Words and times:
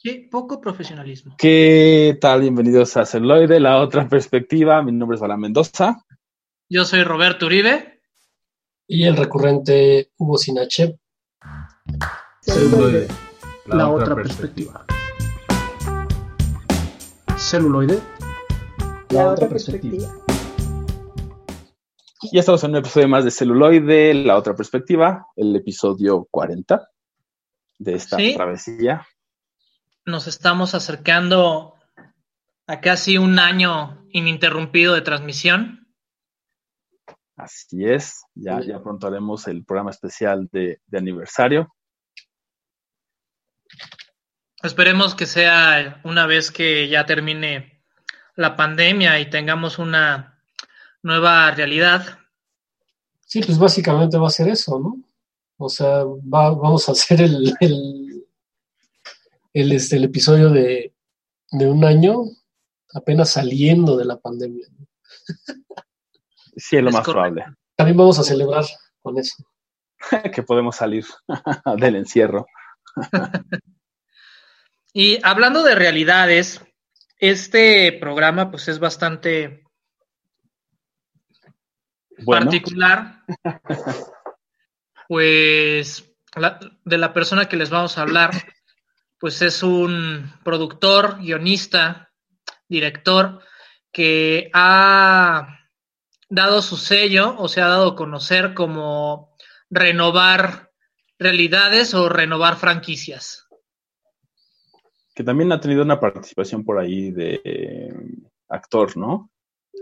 Sí, 0.00 0.28
poco 0.30 0.60
profesionalismo. 0.60 1.34
¿Qué 1.38 2.16
tal? 2.20 2.42
Bienvenidos 2.42 2.96
a 2.96 3.04
Celoide, 3.04 3.58
la 3.58 3.80
otra 3.80 4.08
perspectiva. 4.08 4.80
Mi 4.80 4.92
nombre 4.92 5.16
es 5.16 5.20
Bala 5.20 5.36
Mendoza. 5.36 6.04
Yo 6.68 6.84
soy 6.84 7.02
Roberto 7.02 7.46
Uribe. 7.46 8.00
Y 8.86 9.02
el 9.06 9.16
recurrente 9.16 10.12
Hugo 10.16 10.38
Sinache. 10.38 11.00
Celuloide, 12.42 13.08
la, 13.66 13.90
otra, 13.90 14.14
perspectiva. 14.14 14.86
Celuloide, 17.36 17.98
la, 19.10 19.32
otra 19.32 19.48
perspectiva. 19.48 20.06
Ya 22.32 22.38
estamos 22.38 22.62
en 22.62 22.70
un 22.70 22.76
episodio 22.76 23.08
más 23.08 23.24
de 23.24 23.32
Celuloide, 23.32 24.14
la 24.14 24.36
otra 24.36 24.54
perspectiva, 24.54 25.26
el 25.34 25.56
episodio 25.56 26.28
40 26.30 26.88
de 27.80 27.94
esta 27.94 28.16
Sí. 28.16 28.34
travesía. 28.36 29.04
Nos 30.08 30.26
estamos 30.26 30.74
acercando 30.74 31.74
a 32.66 32.80
casi 32.80 33.18
un 33.18 33.38
año 33.38 34.06
ininterrumpido 34.10 34.94
de 34.94 35.02
transmisión. 35.02 35.86
Así 37.36 37.84
es, 37.84 38.22
ya, 38.34 38.58
ya 38.62 38.82
pronto 38.82 39.06
haremos 39.06 39.46
el 39.48 39.66
programa 39.66 39.90
especial 39.90 40.48
de, 40.50 40.80
de 40.86 40.98
aniversario. 40.98 41.74
Esperemos 44.62 45.14
que 45.14 45.26
sea 45.26 46.00
una 46.04 46.24
vez 46.24 46.50
que 46.50 46.88
ya 46.88 47.04
termine 47.04 47.82
la 48.34 48.56
pandemia 48.56 49.20
y 49.20 49.28
tengamos 49.28 49.78
una 49.78 50.40
nueva 51.02 51.50
realidad. 51.50 52.18
Sí, 53.26 53.42
pues 53.42 53.58
básicamente 53.58 54.16
va 54.16 54.28
a 54.28 54.30
ser 54.30 54.48
eso, 54.48 54.80
¿no? 54.80 54.96
O 55.58 55.68
sea, 55.68 56.02
va- 56.04 56.54
vamos 56.54 56.88
a 56.88 56.92
hacer 56.92 57.20
el, 57.20 57.52
el, 57.60 58.07
el, 59.52 59.72
este, 59.72 59.96
el 59.96 60.04
episodio 60.04 60.50
de, 60.50 60.94
de 61.50 61.66
un 61.68 61.84
año 61.84 62.22
apenas 62.94 63.30
saliendo 63.30 63.96
de 63.96 64.04
la 64.04 64.18
pandemia. 64.18 64.66
Sí, 66.56 66.76
es 66.76 66.82
lo 66.82 66.88
Es 66.88 66.94
más 66.94 67.04
correcto. 67.04 67.12
probable, 67.12 67.44
También 67.76 67.96
vamos 67.96 68.18
a 68.18 68.24
celebrar 68.24 68.64
con 69.02 69.18
eso. 69.18 69.44
que 70.32 70.42
podemos 70.42 70.76
salir 70.76 71.04
del 71.78 71.96
encierro. 71.96 72.46
Y 74.92 75.18
hablando 75.22 75.62
de 75.62 75.74
realidades, 75.74 76.60
este 77.18 77.92
programa 77.92 78.50
pues 78.50 78.68
es 78.68 78.78
bastante 78.78 79.64
Bueno, 82.24 82.46
particular, 82.46 83.22
pues 85.08 86.04
la- 86.34 86.58
de 86.84 86.98
la 86.98 87.12
persona 87.12 87.48
que 87.48 87.56
les 87.56 87.70
vamos 87.70 87.98
a 87.98 88.02
hablar, 88.02 88.30
pues 89.18 89.42
es 89.42 89.62
un 89.62 90.32
productor, 90.44 91.18
guionista, 91.20 92.12
director, 92.68 93.40
que 93.92 94.50
ha 94.52 95.58
dado 96.28 96.62
su 96.62 96.76
sello 96.76 97.34
o 97.38 97.48
se 97.48 97.60
ha 97.60 97.68
dado 97.68 97.88
a 97.88 97.96
conocer 97.96 98.54
como 98.54 99.34
renovar 99.70 100.70
realidades 101.18 101.94
o 101.94 102.08
renovar 102.08 102.56
franquicias. 102.56 103.44
que 105.14 105.24
también 105.24 105.50
ha 105.50 105.58
tenido 105.60 105.82
una 105.82 105.98
participación 105.98 106.64
por 106.64 106.78
ahí 106.78 107.10
de 107.10 107.92
actor, 108.48 108.96
¿no? 108.96 109.30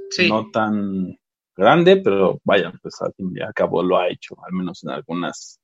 Sí, 0.09 0.31
No 0.31 0.51
tan 0.51 1.19
grande, 1.55 1.99
pero 1.99 2.41
vaya, 2.43 2.73
pues 2.81 2.95
al 3.03 3.13
fin 3.13 3.33
y 3.35 3.43
al 3.43 3.53
cabo 3.53 3.83
lo 3.83 3.99
ha 3.99 4.09
hecho, 4.09 4.35
al 4.47 4.55
menos 4.55 4.83
en 4.85 4.91
algunas, 4.91 5.61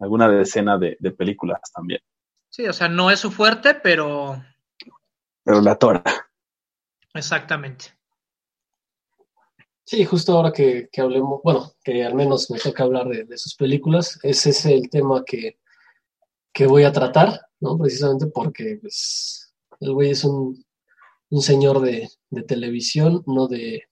alguna 0.00 0.28
decena 0.28 0.76
de, 0.76 0.98
de 1.00 1.10
películas 1.12 1.60
también. 1.74 2.00
Sí, 2.56 2.66
o 2.66 2.72
sea, 2.72 2.88
no 2.88 3.10
es 3.10 3.20
su 3.20 3.30
fuerte, 3.30 3.74
pero 3.74 4.42
Pero 5.44 5.60
la 5.60 5.76
tora. 5.78 6.02
exactamente. 7.14 7.94
Sí, 9.84 10.04
justo 10.04 10.32
ahora 10.32 10.52
que, 10.52 10.88
que 10.90 11.00
hablemos, 11.02 11.40
bueno, 11.44 11.72
que 11.84 12.02
al 12.02 12.14
menos 12.14 12.50
me 12.50 12.58
toca 12.58 12.82
hablar 12.82 13.06
de, 13.08 13.24
de 13.24 13.38
sus 13.38 13.54
películas, 13.54 14.18
ese 14.22 14.50
es 14.50 14.64
el 14.66 14.88
tema 14.90 15.22
que, 15.24 15.58
que 16.52 16.66
voy 16.66 16.84
a 16.84 16.92
tratar, 16.92 17.40
¿no? 17.60 17.78
Precisamente 17.78 18.26
porque 18.26 18.78
pues, 18.80 19.54
el 19.78 19.92
güey 19.92 20.10
es 20.10 20.24
un, 20.24 20.64
un 21.30 21.42
señor 21.42 21.80
de, 21.80 22.08
de 22.30 22.42
televisión, 22.42 23.22
no 23.26 23.46
de, 23.46 23.84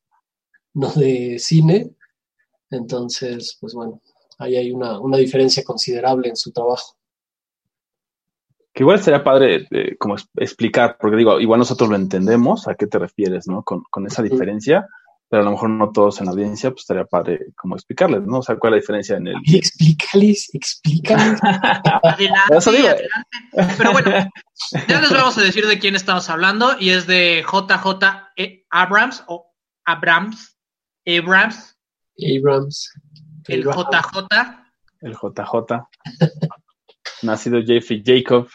no 0.72 0.91
de 0.94 1.38
cine. 1.38 1.94
Entonces, 2.70 3.56
pues 3.60 3.75
bueno, 3.75 4.02
ahí 4.38 4.56
hay 4.56 4.72
una, 4.72 4.98
una 4.98 5.19
diferencia 5.19 5.62
considerable 5.62 6.28
en 6.28 6.36
su 6.36 6.50
trabajo. 6.50 6.96
Que 8.74 8.82
igual 8.82 9.00
sería 9.00 9.22
padre 9.22 9.68
eh, 9.70 9.96
como 9.98 10.16
explicar, 10.36 10.96
porque 11.00 11.16
digo, 11.16 11.40
igual 11.40 11.60
nosotros 11.60 11.88
lo 11.88 11.96
entendemos, 11.96 12.66
a 12.66 12.74
qué 12.74 12.86
te 12.88 12.98
refieres, 12.98 13.46
¿no? 13.46 13.62
Con, 13.62 13.84
con 13.88 14.04
esa 14.06 14.20
diferencia, 14.20 14.88
pero 15.28 15.42
a 15.42 15.44
lo 15.46 15.52
mejor 15.52 15.70
no 15.70 15.90
todos 15.92 16.20
en 16.20 16.26
la 16.26 16.32
audiencia, 16.32 16.70
pues 16.70 16.82
estaría 16.82 17.04
padre 17.04 17.46
como 17.56 17.76
explicarles, 17.76 18.22
¿no? 18.22 18.38
O 18.38 18.42
sea, 18.42 18.56
cuál 18.56 18.74
es 18.74 18.76
la 18.76 18.80
diferencia 18.80 19.16
en 19.16 19.28
el... 19.28 19.36
Y 19.44 19.56
explícales, 19.56 20.50
explícales. 20.52 21.40
Adelante, 22.02 22.56
Eso 22.56 22.72
digo. 22.72 22.88
adelante. 22.88 23.76
Pero 23.78 23.92
bueno, 23.92 24.10
ya 24.88 25.00
les 25.00 25.10
vamos 25.12 25.38
a 25.38 25.42
decir 25.42 25.66
de 25.66 25.78
quién 25.78 25.94
estamos 25.94 26.28
hablando 26.28 26.76
y 26.78 26.90
es 26.90 27.06
de 27.06 27.44
JJ 27.44 27.86
E. 28.36 28.64
Abrams 28.70 29.24
o 29.28 29.52
Abrams, 29.84 30.56
Abrams, 31.06 31.76
Abrams. 32.38 32.90
el. 33.48 33.62
JJ. 33.62 34.28
El 35.00 35.12
JJ. 35.14 35.88
Nacido 37.22 37.60
Jeffrey 37.64 38.02
Jacob 38.04 38.48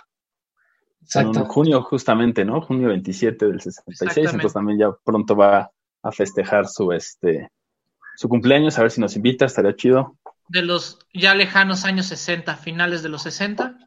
en 1.15 1.27
Exacto. 1.27 1.45
junio 1.45 1.81
justamente, 1.81 2.45
¿no? 2.45 2.61
Junio 2.61 2.89
27 2.89 3.45
del 3.47 3.61
66, 3.61 4.01
Exactamente. 4.01 4.29
entonces 4.35 4.53
también 4.53 4.79
ya 4.79 4.91
pronto 5.03 5.35
va 5.35 5.71
a 6.03 6.11
festejar 6.11 6.67
su 6.67 6.91
este 6.91 7.49
su 8.15 8.27
cumpleaños, 8.27 8.77
a 8.77 8.81
ver 8.81 8.91
si 8.91 8.99
nos 9.01 9.15
invita, 9.15 9.45
estaría 9.45 9.75
chido. 9.75 10.17
de 10.49 10.61
los 10.61 10.99
ya 11.13 11.33
lejanos 11.35 11.85
años 11.85 12.07
60, 12.07 12.55
finales 12.57 13.01
de 13.01 13.09
los 13.09 13.21
60. 13.23 13.77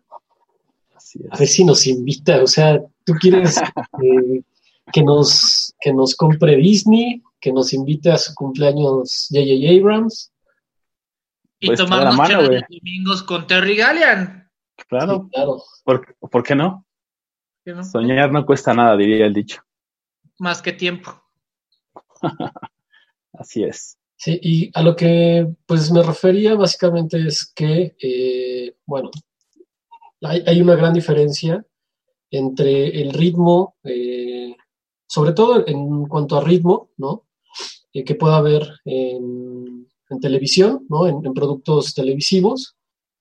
Así 0.97 1.21
A 1.31 1.37
ver 1.37 1.49
si 1.49 1.65
nos 1.65 1.87
invita, 1.87 2.43
o 2.43 2.47
sea, 2.47 2.81
tú 3.05 3.12
quieres 3.15 3.59
eh, 4.03 4.43
que 4.93 5.03
nos 5.03 5.75
que 5.81 5.93
nos 5.93 6.15
compre 6.15 6.56
Disney, 6.56 7.22
que 7.41 7.53
nos 7.53 7.72
invite 7.72 8.10
a 8.10 8.16
su 8.19 8.34
cumpleaños 8.34 9.28
J.J. 9.31 9.81
Abrams. 9.81 10.33
Y 11.60 11.66
Pues, 11.66 11.78
tomar 11.78 12.04
los 12.04 12.62
domingos 12.69 13.22
con 13.22 13.47
Terry 13.47 13.77
Gallian. 13.77 14.50
Claro, 14.89 15.25
Sí, 15.25 15.31
claro. 15.34 15.62
¿Por, 15.84 16.16
por 16.19 16.43
qué 16.43 16.54
no? 16.56 16.84
Soñar 17.91 18.33
no 18.33 18.45
cuesta 18.45 18.75
nada, 18.75 18.97
diría 18.97 19.27
el 19.27 19.34
dicho. 19.34 19.62
Más 20.39 20.62
que 20.62 20.73
tiempo. 20.73 21.23
Así 23.33 23.65
es. 23.65 23.99
Sí, 24.17 24.39
y 24.41 24.71
a 24.75 24.83
lo 24.83 24.95
que 24.95 25.47
pues 25.67 25.91
me 25.91 26.03
refería 26.03 26.55
básicamente 26.55 27.27
es 27.27 27.53
que, 27.53 27.97
eh, 28.01 28.77
bueno, 28.87 29.11
hay, 30.22 30.43
hay 30.47 30.61
una 30.61 30.77
gran 30.77 30.93
diferencia 30.93 31.65
entre 32.31 33.01
el 33.03 33.12
ritmo, 33.12 33.77
eh, 33.83 34.55
sobre 35.06 35.33
todo 35.33 35.67
en 35.67 36.06
cuanto 36.06 36.37
a 36.37 36.45
ritmo, 36.45 36.91
¿no? 36.97 37.27
Eh, 37.93 38.05
que 38.05 38.15
pueda 38.15 38.37
haber 38.37 38.67
en, 38.84 39.89
en 40.09 40.21
televisión, 40.21 40.87
¿no? 40.89 41.06
En, 41.06 41.25
en 41.27 41.34
productos 41.34 41.93
televisivos, 41.93 42.77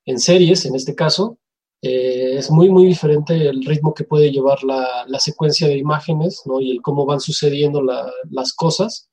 en 0.06 0.20
series 0.20 0.66
en 0.66 0.76
este 0.76 0.94
caso. 0.94 1.40
Eh, 1.84 2.38
es 2.38 2.52
muy, 2.52 2.70
muy 2.70 2.86
diferente 2.86 3.34
el 3.36 3.64
ritmo 3.66 3.94
que 3.94 4.04
puede 4.04 4.32
llevar 4.32 4.64
la, 4.64 5.06
la 5.08 5.20
secuencia 5.20 5.68
de 5.68 5.78
imágenes, 5.78 6.42
¿no? 6.46 6.60
Y 6.62 6.72
el 6.72 6.82
cómo 6.82 7.06
van 7.06 7.20
sucediendo 7.20 7.82
la- 7.82 8.12
las 8.30 8.54
cosas 8.54 9.10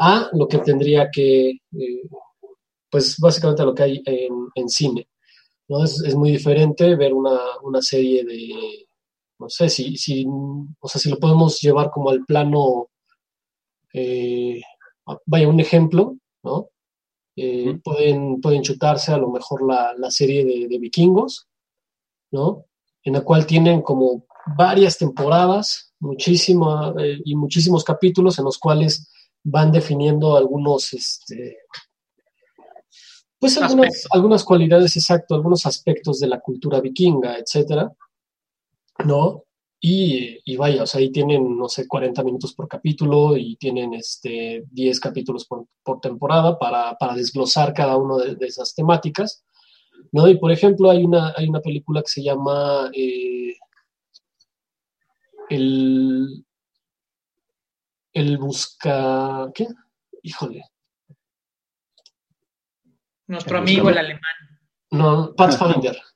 a 0.00 0.28
lo 0.34 0.46
que 0.48 0.58
tendría 0.58 1.10
que, 1.10 1.50
eh, 1.50 2.02
pues 2.90 3.16
básicamente 3.18 3.62
a 3.62 3.66
lo 3.66 3.74
que 3.74 3.82
hay 3.84 4.02
en, 4.06 4.32
en 4.54 4.68
cine. 4.68 5.08
¿no? 5.68 5.84
Es, 5.84 6.02
es 6.04 6.14
muy 6.16 6.32
diferente 6.32 6.96
ver 6.96 7.14
una, 7.14 7.38
una 7.62 7.82
serie 7.82 8.24
de, 8.24 8.86
no 9.38 9.48
sé, 9.48 9.68
si, 9.70 9.96
si, 9.96 10.26
o 10.28 10.88
sea, 10.88 11.00
si 11.00 11.10
lo 11.10 11.18
podemos 11.18 11.60
llevar 11.60 11.90
como 11.90 12.10
al 12.10 12.24
plano, 12.26 12.88
eh, 13.92 14.60
vaya, 15.26 15.48
un 15.48 15.60
ejemplo, 15.60 16.16
¿no? 16.42 16.68
Pueden, 17.82 18.40
pueden 18.40 18.62
chutarse 18.62 19.12
a 19.12 19.16
lo 19.16 19.30
mejor 19.30 19.66
la, 19.66 19.94
la 19.96 20.10
serie 20.10 20.44
de, 20.44 20.68
de 20.68 20.78
vikingos, 20.78 21.46
¿no? 22.30 22.66
En 23.02 23.14
la 23.14 23.22
cual 23.22 23.46
tienen 23.46 23.82
como 23.82 24.26
varias 24.56 24.98
temporadas, 24.98 25.94
muchísima, 26.00 26.94
eh, 26.98 27.20
y 27.24 27.36
muchísimos 27.36 27.84
capítulos 27.84 28.38
en 28.38 28.44
los 28.44 28.58
cuales 28.58 29.10
van 29.42 29.72
definiendo 29.72 30.36
algunos, 30.36 30.92
este, 30.92 31.58
pues 33.38 33.56
algunas, 33.56 33.86
Aspectos. 33.86 34.06
algunas 34.12 34.44
cualidades, 34.44 34.96
exacto, 34.96 35.34
algunos 35.34 35.64
aspectos 35.66 36.20
de 36.20 36.28
la 36.28 36.40
cultura 36.40 36.80
vikinga, 36.80 37.38
etcétera, 37.38 37.90
¿no? 39.04 39.44
Y, 39.82 40.38
y 40.44 40.56
vaya, 40.58 40.82
o 40.82 40.86
sea, 40.86 41.00
ahí 41.00 41.10
tienen, 41.10 41.56
no 41.56 41.66
sé, 41.66 41.88
40 41.88 42.22
minutos 42.22 42.52
por 42.52 42.68
capítulo 42.68 43.34
y 43.34 43.56
tienen 43.56 43.94
este, 43.94 44.64
10 44.70 45.00
capítulos 45.00 45.46
por, 45.46 45.64
por 45.82 46.00
temporada 46.00 46.58
para, 46.58 46.96
para 46.98 47.14
desglosar 47.14 47.72
cada 47.72 47.96
una 47.96 48.22
de, 48.22 48.34
de 48.34 48.46
esas 48.46 48.74
temáticas, 48.74 49.42
¿no? 50.12 50.28
Y 50.28 50.38
por 50.38 50.52
ejemplo, 50.52 50.90
hay 50.90 51.04
una, 51.04 51.32
hay 51.36 51.48
una 51.48 51.60
película 51.60 52.02
que 52.02 52.08
se 52.08 52.22
llama 52.22 52.90
eh, 52.92 53.54
el, 55.48 56.44
el 58.12 58.38
busca, 58.38 59.50
¿qué? 59.54 59.66
Híjole. 60.22 60.64
Nuestro 63.26 63.58
amigo 63.58 63.90
el 63.90 63.98
alemán. 63.98 64.22
No, 64.90 65.34
Pathfinder. 65.34 65.96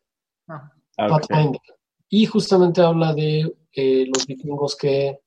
Ah. 0.47 0.71
ah 0.99 1.09
Pathfinder. 1.09 1.61
Y 2.11 2.27
justamente 2.27 2.83
habla 2.83 3.15
de 3.15 3.51
eh, 3.73 4.07
los 4.15 4.27
vikingos 4.27 4.77
que, 4.77 5.21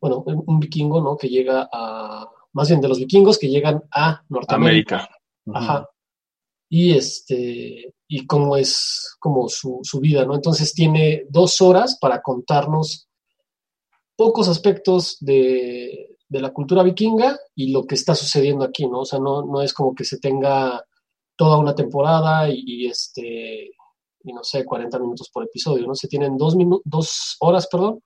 bueno, 0.00 0.24
un 0.26 0.58
vikingo, 0.58 1.00
¿no? 1.00 1.16
Que 1.16 1.28
llega 1.28 1.68
a, 1.72 2.28
más 2.52 2.68
bien 2.68 2.80
de 2.80 2.88
los 2.88 2.98
vikingos 2.98 3.38
que 3.38 3.48
llegan 3.48 3.84
a 3.92 4.24
Norteamérica. 4.28 5.08
Ajá. 5.54 5.88
Y 6.74 6.94
este, 6.94 7.94
y 8.08 8.26
cómo 8.26 8.56
es 8.56 9.14
como 9.20 9.46
su, 9.50 9.80
su, 9.82 10.00
vida, 10.00 10.24
¿no? 10.24 10.34
Entonces 10.34 10.72
tiene 10.72 11.26
dos 11.28 11.60
horas 11.60 11.98
para 12.00 12.22
contarnos 12.22 13.10
pocos 14.16 14.48
aspectos 14.48 15.18
de, 15.20 16.16
de, 16.26 16.40
la 16.40 16.50
cultura 16.50 16.82
vikinga 16.82 17.38
y 17.54 17.72
lo 17.72 17.84
que 17.86 17.94
está 17.94 18.14
sucediendo 18.14 18.64
aquí, 18.64 18.86
¿no? 18.86 19.00
O 19.00 19.04
sea, 19.04 19.18
no, 19.18 19.44
no 19.44 19.60
es 19.60 19.74
como 19.74 19.94
que 19.94 20.04
se 20.04 20.18
tenga 20.18 20.82
toda 21.36 21.58
una 21.58 21.74
temporada 21.74 22.48
y, 22.48 22.86
este, 22.86 23.72
y 24.24 24.32
no 24.32 24.42
sé, 24.42 24.64
40 24.64 24.98
minutos 24.98 25.28
por 25.28 25.44
episodio, 25.44 25.86
¿no? 25.86 25.94
Se 25.94 26.08
tienen 26.08 26.38
dos, 26.38 26.56
dos 26.86 27.36
horas, 27.40 27.66
perdón, 27.66 28.02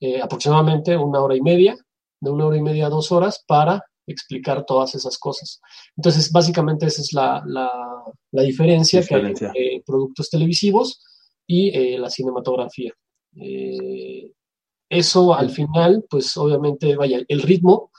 eh, 0.00 0.20
aproximadamente 0.20 0.96
una 0.96 1.20
hora 1.20 1.36
y 1.36 1.40
media, 1.40 1.76
de 2.20 2.30
una 2.32 2.46
hora 2.46 2.56
y 2.56 2.62
media 2.62 2.86
a 2.86 2.90
dos 2.90 3.12
horas 3.12 3.44
para 3.46 3.84
explicar 4.12 4.64
todas 4.64 4.94
esas 4.94 5.18
cosas. 5.18 5.60
Entonces, 5.96 6.32
básicamente 6.32 6.86
esa 6.86 7.02
es 7.02 7.12
la, 7.12 7.42
la, 7.46 8.42
diferencia, 8.42 9.02
que 9.02 9.14
hay 9.14 9.26
entre 9.26 9.82
productos 9.84 10.30
televisivos 10.30 11.02
y 11.46 11.70
eh, 11.76 11.98
la 11.98 12.10
cinematografía. 12.10 12.92
Eh, 13.36 14.32
eso 14.88 15.34
al 15.34 15.50
final, 15.50 16.04
pues 16.08 16.36
obviamente, 16.36 16.96
vaya, 16.96 17.20
el 17.26 17.42
ritmo 17.42 17.90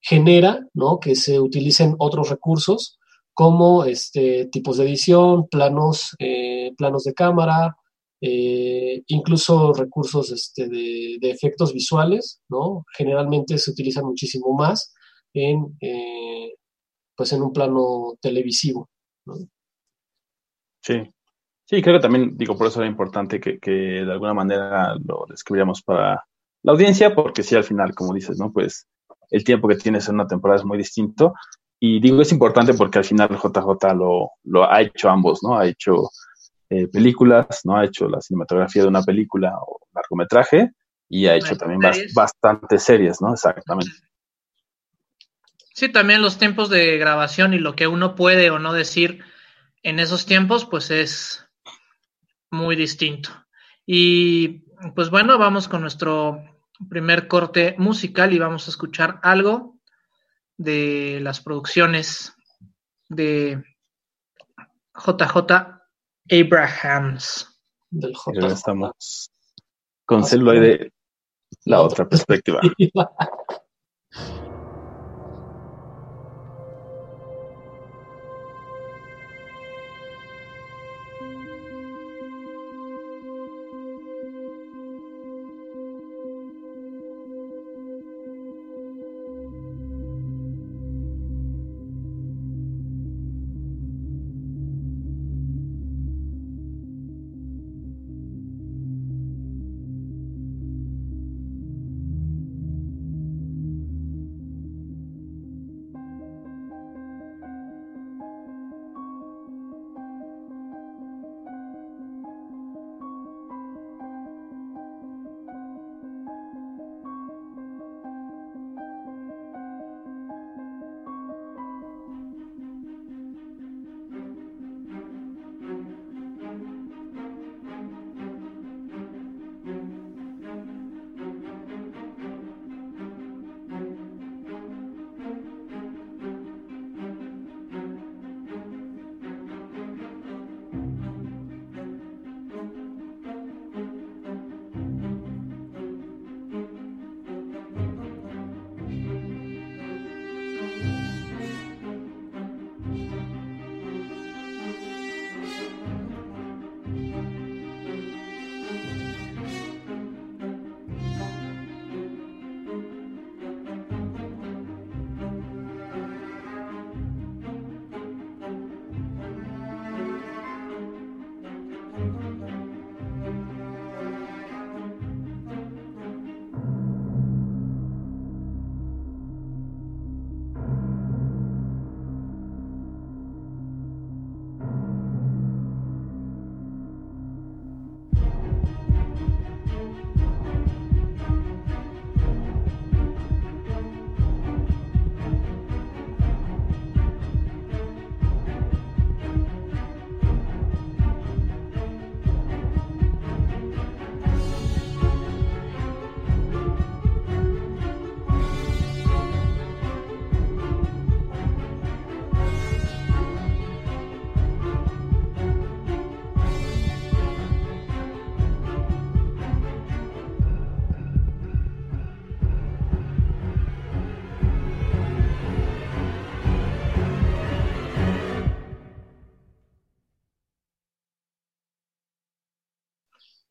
genera 0.00 0.66
¿no? 0.74 1.00
que 1.00 1.14
se 1.16 1.40
utilicen 1.40 1.94
otros 1.98 2.30
recursos 2.30 2.98
como 3.34 3.84
este, 3.84 4.46
tipos 4.46 4.76
de 4.76 4.84
edición, 4.84 5.48
planos, 5.48 6.14
eh, 6.18 6.72
planos 6.76 7.04
de 7.04 7.14
cámara, 7.14 7.76
incluso 8.18 9.72
recursos 9.72 10.32
este, 10.32 10.68
de, 10.68 11.18
de, 11.20 11.30
efectos 11.30 11.72
visuales, 11.72 12.40
¿no? 12.48 12.84
Generalmente 12.96 13.56
se 13.58 13.70
utilizan 13.70 14.04
muchísimo 14.04 14.52
más 14.54 14.95
en, 15.36 15.76
eh, 15.80 16.54
pues 17.14 17.32
en 17.32 17.42
un 17.42 17.52
plano 17.52 18.14
televisivo. 18.20 18.88
Sí, 20.82 21.02
sí, 21.64 21.82
creo 21.82 21.96
que 21.96 22.02
también, 22.02 22.36
digo, 22.36 22.56
por 22.56 22.68
eso 22.68 22.80
era 22.80 22.88
importante 22.88 23.40
que, 23.40 23.58
de 23.70 24.12
alguna 24.12 24.34
manera 24.34 24.94
lo 25.04 25.26
describiéramos 25.28 25.82
para 25.82 26.24
la 26.62 26.72
audiencia, 26.72 27.14
porque 27.14 27.42
sí, 27.42 27.54
al 27.54 27.64
final, 27.64 27.94
como 27.94 28.14
dices, 28.14 28.38
¿no? 28.38 28.52
Pues 28.52 28.86
el 29.30 29.44
tiempo 29.44 29.68
que 29.68 29.76
tienes 29.76 30.08
en 30.08 30.16
una 30.16 30.26
temporada 30.26 30.60
es 30.60 30.64
muy 30.64 30.78
distinto. 30.78 31.34
Y 31.78 32.00
digo, 32.00 32.22
es 32.22 32.32
importante 32.32 32.72
porque 32.74 32.98
al 32.98 33.04
final 33.04 33.28
JJ 33.28 33.94
lo, 33.94 34.30
lo 34.44 34.70
ha 34.70 34.80
hecho 34.80 35.10
ambos, 35.10 35.42
¿no? 35.42 35.58
Ha 35.58 35.66
hecho 35.66 36.08
eh, 36.70 36.88
películas, 36.88 37.60
¿no? 37.64 37.76
Ha 37.76 37.84
hecho 37.84 38.08
la 38.08 38.20
cinematografía 38.20 38.82
de 38.82 38.88
una 38.88 39.02
película 39.02 39.52
o 39.60 39.78
largometraje 39.94 40.72
y 41.08 41.26
ha 41.26 41.36
hecho 41.36 41.56
también 41.56 41.80
bastantes 42.14 42.82
series, 42.82 43.20
¿no? 43.20 43.32
Exactamente. 43.32 43.92
Sí, 45.76 45.90
también 45.90 46.22
los 46.22 46.38
tiempos 46.38 46.70
de 46.70 46.96
grabación 46.96 47.52
y 47.52 47.58
lo 47.58 47.76
que 47.76 47.86
uno 47.86 48.14
puede 48.14 48.50
o 48.50 48.58
no 48.58 48.72
decir 48.72 49.22
en 49.82 50.00
esos 50.00 50.24
tiempos, 50.24 50.64
pues 50.64 50.90
es 50.90 51.46
muy 52.50 52.76
distinto. 52.76 53.28
Y 53.84 54.64
pues 54.94 55.10
bueno, 55.10 55.36
vamos 55.36 55.68
con 55.68 55.82
nuestro 55.82 56.42
primer 56.88 57.28
corte 57.28 57.74
musical 57.76 58.32
y 58.32 58.38
vamos 58.38 58.66
a 58.66 58.70
escuchar 58.70 59.20
algo 59.22 59.78
de 60.56 61.18
las 61.20 61.42
producciones 61.42 62.34
de 63.10 63.62
JJ 64.94 65.36
Abrahams. 66.30 67.60
Del 67.90 68.14
J. 68.14 68.46
Estamos 68.46 69.30
con 70.06 70.24
celuloide, 70.24 70.90
la 71.66 71.82
otra 71.82 72.08
perspectiva. 72.08 72.62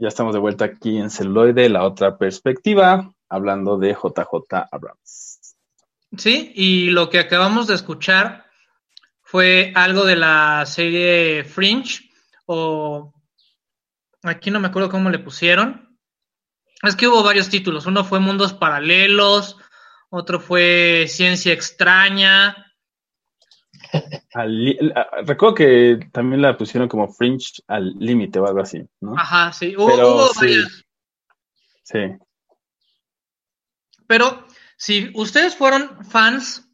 Ya 0.06 0.10
estamos 0.10 0.34
de 0.36 0.40
vuelta 0.40 0.66
aquí 0.66 1.00
en 1.00 1.10
celuloide, 1.10 1.68
la 1.68 1.84
otra 1.84 2.20
perspectiva, 2.20 3.12
hablando 3.28 3.80
de 3.80 3.96
JJ 3.96 4.68
Abrams. 4.72 5.56
Sí, 6.16 6.52
y 6.54 6.92
lo 6.92 7.10
que 7.10 7.18
acabamos 7.18 7.66
de 7.66 7.74
escuchar 7.74 8.46
fue 9.24 9.72
algo 9.74 10.06
de 10.06 10.16
la 10.16 10.64
serie 10.68 11.44
Fringe, 11.44 12.08
o 12.46 13.16
aquí 14.22 14.52
no 14.52 14.60
me 14.60 14.68
acuerdo 14.68 14.92
cómo 14.92 15.10
le 15.10 15.18
pusieron. 15.18 15.98
Es 16.84 16.96
que 16.96 17.08
hubo 17.08 17.24
varios 17.24 17.50
títulos. 17.50 17.88
Uno 17.88 18.04
fue 18.04 18.20
Mundos 18.20 18.54
Paralelos, 18.54 19.58
otro 20.12 20.40
fue 20.40 21.08
Ciencia 21.08 21.52
Extraña, 21.52 22.65
recuerdo 25.26 25.56
que 25.56 26.00
también 26.12 26.42
la 26.42 26.58
pusieron 26.58 26.88
como 26.88 27.08
Fringe 27.08 27.62
al 27.68 27.94
límite 28.00 28.40
o 28.40 28.48
algo 28.48 28.62
así, 28.62 28.84
¿no? 29.02 29.18
Ajá, 29.18 29.52
sí. 29.54 29.76
Hubo, 29.76 30.30
sí. 31.84 31.98
Pero 34.08 34.46
si 34.78 35.12
ustedes 35.14 35.56
fueron 35.56 36.06
fans 36.06 36.68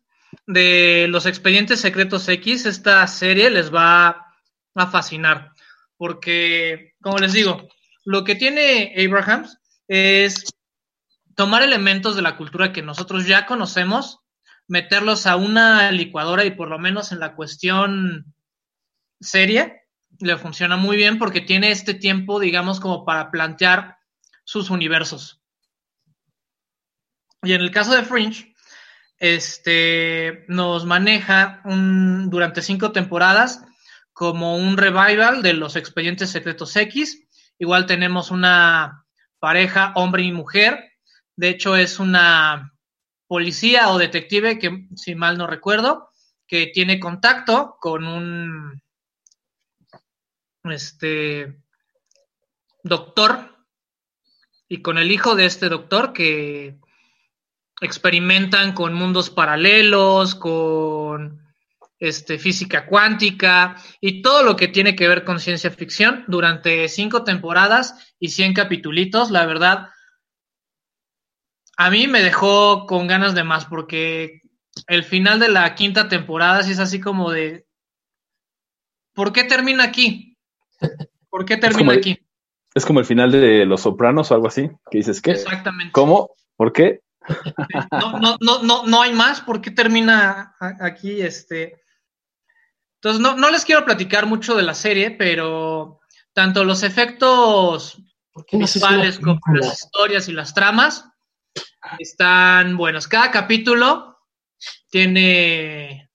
de 0.48 1.08
los 1.10 1.26
expedientes 1.26 1.80
secretos 1.80 2.28
X, 2.28 2.66
esta 2.66 3.06
serie 3.08 3.50
les 3.50 3.74
va 3.74 4.34
a 4.76 4.88
fascinar. 4.88 5.52
Porque, 5.98 6.94
como 7.02 7.20
les 7.20 7.34
digo, 7.34 7.68
lo 8.06 8.24
que 8.24 8.36
tiene 8.36 8.94
Abrahams 8.98 9.60
es 9.88 10.46
tomar 11.36 11.64
elementos 11.64 12.16
de 12.16 12.22
la 12.22 12.38
cultura 12.38 12.74
que 12.74 12.82
nosotros 12.82 13.28
ya 13.28 13.46
conocemos 13.46 14.21
meterlos 14.72 15.28
a 15.28 15.36
una 15.36 15.92
licuadora 15.92 16.46
y 16.46 16.52
por 16.52 16.70
lo 16.70 16.80
menos 16.80 17.12
en 17.12 17.20
la 17.20 17.36
cuestión 17.36 18.34
seria 19.20 19.82
le 20.20 20.38
funciona 20.38 20.78
muy 20.78 20.96
bien 20.96 21.20
porque 21.20 21.42
tiene 21.42 21.72
este 21.72 21.94
tiempo, 21.94 22.40
digamos, 22.40 22.80
como 22.80 23.04
para 23.04 23.32
plantear 23.32 23.98
sus 24.46 24.70
universos. 24.70 25.42
Y 27.44 27.52
en 27.52 27.60
el 27.60 27.72
caso 27.72 27.94
de 27.94 28.04
Fringe, 28.04 28.56
este 29.18 30.46
nos 30.48 30.86
maneja 30.86 31.62
durante 31.66 32.62
cinco 32.62 32.94
temporadas 32.94 33.66
como 34.14 34.56
un 34.56 34.78
revival 34.78 35.42
de 35.42 35.54
los 35.54 35.76
expedientes 35.76 36.30
secretos 36.30 36.78
X. 36.78 37.28
Igual 37.60 37.88
tenemos 37.88 38.32
una 38.32 39.06
pareja, 39.40 39.92
hombre 39.96 40.24
y 40.24 40.32
mujer. 40.32 40.94
De 41.36 41.50
hecho, 41.50 41.76
es 41.76 42.00
una 42.00 42.71
policía 43.32 43.92
o 43.92 43.98
detective, 43.98 44.60
que 44.60 44.90
si 44.94 45.16
mal 45.16 45.38
no 45.38 45.48
recuerdo, 45.48 46.10
que 46.46 46.68
tiene 46.68 47.00
contacto 47.00 47.78
con 47.80 48.06
un 48.06 48.82
este 50.66 51.64
doctor 52.84 53.56
y 54.68 54.82
con 54.82 54.98
el 54.98 55.14
hijo 55.14 55.36
de 55.36 55.46
este 55.46 55.70
doctor 55.70 56.12
que 56.12 56.78
experimentan 57.80 58.74
con 58.74 58.94
mundos 58.94 59.30
paralelos, 59.30 60.36
con 60.36 61.42
este, 62.00 62.38
física 62.38 62.86
cuántica 62.86 63.78
y 64.02 64.22
todo 64.22 64.44
lo 64.44 64.58
que 64.58 64.68
tiene 64.68 64.94
que 64.94 65.08
ver 65.08 65.24
con 65.24 65.40
ciencia 65.40 65.72
ficción 65.72 66.26
durante 66.28 66.90
cinco 66.90 67.24
temporadas 67.24 68.14
y 68.20 68.28
cien 68.28 68.54
capitulitos. 68.54 69.32
La 69.32 69.46
verdad, 69.46 69.88
a 71.86 71.90
mí 71.90 72.08
me 72.08 72.22
dejó 72.22 72.86
con 72.86 73.08
ganas 73.08 73.34
de 73.34 73.44
más 73.44 73.66
porque 73.66 74.42
el 74.88 75.04
final 75.04 75.40
de 75.40 75.50
la 75.50 75.74
quinta 75.74 76.08
temporada 76.08 76.62
sí 76.62 76.74
es 76.74 76.80
así 76.80 77.00
como 77.00 77.32
de 77.32 77.66
¿por 79.16 79.34
qué 79.34 79.46
termina 79.46 79.86
aquí? 79.86 80.38
¿Por 81.30 81.44
qué 81.44 81.58
termina 81.58 81.94
aquí? 81.94 82.20
es 82.76 82.86
como 82.86 83.00
el 83.00 83.06
final 83.06 83.32
de 83.32 83.66
Los 83.66 83.82
Sopranos 83.82 84.30
o 84.30 84.36
algo 84.36 84.48
así, 84.48 84.70
que 84.92 85.00
dices 85.00 85.22
que 85.22 85.32
Exactamente. 85.32 85.92
¿Cómo? 85.92 86.36
¿Por 86.56 86.72
qué? 86.72 87.02
No, 87.92 88.20
no, 88.20 88.38
no, 88.40 88.62
no, 88.62 88.86
no 88.86 89.02
hay 89.02 89.14
más, 89.14 89.42
¿por 89.42 89.60
qué 89.60 89.72
termina 89.72 90.56
aquí 90.80 91.22
este? 91.22 91.82
Entonces 92.96 93.22
no, 93.22 93.36
no 93.36 93.50
les 93.50 93.66
quiero 93.66 93.84
platicar 93.86 94.28
mucho 94.28 94.56
de 94.56 94.64
la 94.64 94.76
serie, 94.76 95.12
pero 95.12 96.00
tanto 96.34 96.64
los 96.64 96.84
efectos 96.84 98.02
visuales 98.52 99.20
como 99.20 99.40
las 99.54 99.84
historias 99.84 100.30
y 100.30 100.34
las 100.34 100.54
tramas 100.54 101.11
están 102.00 102.78
buenos. 102.78 103.08
Cada 103.08 103.32
capítulo 103.32 104.20
tiene, 104.90 106.10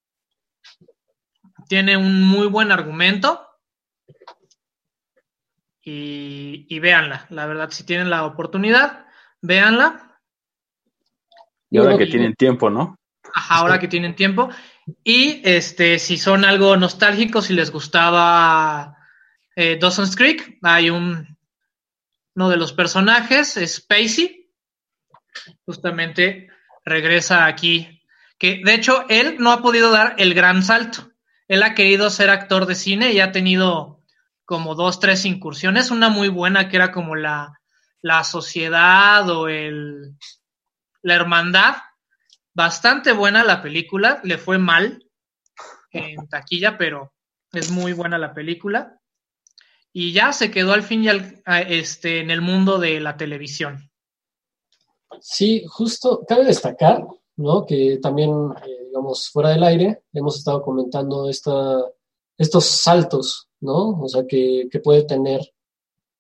tiene 1.68 1.96
un 1.96 2.22
muy 2.22 2.46
buen 2.46 2.72
argumento. 2.72 3.42
Y, 5.82 6.66
y 6.68 6.80
véanla, 6.80 7.26
la 7.30 7.46
verdad, 7.46 7.70
si 7.70 7.84
tienen 7.84 8.10
la 8.10 8.24
oportunidad, 8.26 9.06
véanla. 9.40 10.18
Y 11.70 11.78
ahora 11.78 11.96
que 11.96 12.06
tienen 12.06 12.34
tiempo, 12.34 12.70
¿no? 12.70 12.98
Ajá, 13.32 13.56
ahora 13.56 13.78
que 13.78 13.86
tienen 13.86 14.16
tiempo. 14.16 14.48
Y 15.04 15.42
este, 15.44 15.98
si 15.98 16.16
son 16.18 16.44
algo 16.44 16.76
nostálgicos, 16.76 17.46
si 17.46 17.54
les 17.54 17.70
gustaba 17.70 18.96
eh, 19.54 19.78
Dawson's 19.80 20.16
Creek, 20.16 20.58
hay 20.62 20.90
un 20.90 21.36
uno 22.36 22.50
de 22.50 22.56
los 22.58 22.72
personajes, 22.72 23.58
Spacey, 23.66 24.45
justamente 25.64 26.48
regresa 26.84 27.46
aquí, 27.46 28.02
que 28.38 28.62
de 28.64 28.74
hecho 28.74 29.04
él 29.08 29.36
no 29.38 29.52
ha 29.52 29.62
podido 29.62 29.90
dar 29.90 30.14
el 30.18 30.34
gran 30.34 30.62
salto. 30.62 31.10
Él 31.48 31.62
ha 31.62 31.74
querido 31.74 32.10
ser 32.10 32.30
actor 32.30 32.66
de 32.66 32.74
cine 32.74 33.12
y 33.12 33.20
ha 33.20 33.32
tenido 33.32 34.02
como 34.44 34.74
dos, 34.74 35.00
tres 35.00 35.24
incursiones, 35.24 35.90
una 35.90 36.08
muy 36.08 36.28
buena 36.28 36.68
que 36.68 36.76
era 36.76 36.92
como 36.92 37.16
la, 37.16 37.60
la 38.00 38.24
sociedad 38.24 39.28
o 39.28 39.48
el, 39.48 40.16
la 41.02 41.14
hermandad. 41.14 41.76
Bastante 42.54 43.12
buena 43.12 43.44
la 43.44 43.62
película, 43.62 44.20
le 44.24 44.38
fue 44.38 44.58
mal 44.58 45.04
en 45.90 46.28
taquilla, 46.28 46.78
pero 46.78 47.12
es 47.52 47.70
muy 47.70 47.92
buena 47.92 48.18
la 48.18 48.34
película. 48.34 49.00
Y 49.92 50.12
ya 50.12 50.32
se 50.32 50.50
quedó 50.50 50.72
al 50.72 50.82
fin 50.82 51.04
y 51.04 51.08
al, 51.08 51.42
este, 51.68 52.20
en 52.20 52.30
el 52.30 52.40
mundo 52.40 52.78
de 52.78 53.00
la 53.00 53.16
televisión. 53.16 53.90
Sí, 55.20 55.64
justo 55.68 56.24
cabe 56.26 56.44
destacar, 56.44 57.06
¿no? 57.36 57.64
Que 57.66 57.98
también, 57.98 58.30
eh, 58.66 58.84
digamos, 58.86 59.30
fuera 59.30 59.50
del 59.50 59.62
aire, 59.62 60.02
hemos 60.12 60.38
estado 60.38 60.62
comentando 60.62 61.28
esta, 61.28 61.82
estos 62.38 62.64
saltos, 62.64 63.48
¿no? 63.60 64.00
O 64.00 64.08
sea, 64.08 64.26
que, 64.26 64.68
puede 64.82 65.04
tener, 65.04 65.40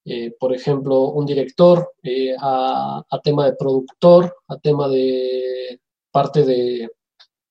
eh, 0.04 0.34
por 0.38 0.54
ejemplo, 0.54 1.10
un 1.10 1.26
director 1.26 1.92
eh, 2.02 2.34
a, 2.40 3.04
tema 3.22 3.46
de 3.46 3.56
productor, 3.56 4.36
a 4.48 4.58
tema 4.58 4.88
de 4.88 5.80
parte 6.10 6.44
de, 6.44 6.90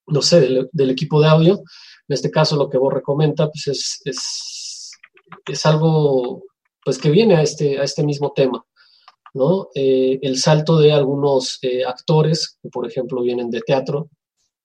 no 0.07 0.21
sé, 0.21 0.41
del, 0.41 0.89
equipo 0.89 1.21
de 1.21 1.27
audio. 1.27 1.53
En 2.07 2.13
este 2.13 2.31
caso, 2.31 2.55
lo 2.55 2.69
que 2.69 2.77
vos 2.77 2.93
recomenta, 2.93 3.49
pues 3.49 3.67
es, 3.67 4.01
es, 4.05 4.91
es 5.47 5.65
algo 5.65 6.43
pues 6.83 6.99
que 6.99 7.09
viene 7.09 7.35
a 7.35 7.41
este, 7.41 7.79
a 7.79 7.83
este 7.83 8.03
mismo 8.03 8.31
tema. 8.33 8.63
¿No? 9.35 9.67
Eh, 9.75 10.17
el 10.21 10.37
salto 10.37 10.79
de 10.79 10.93
algunos 10.93 11.59
eh, 11.61 11.83
actores, 11.83 12.57
que 12.63 12.69
por 12.69 12.87
ejemplo 12.87 13.21
vienen 13.21 13.51
de 13.51 13.59
teatro, 13.59 14.09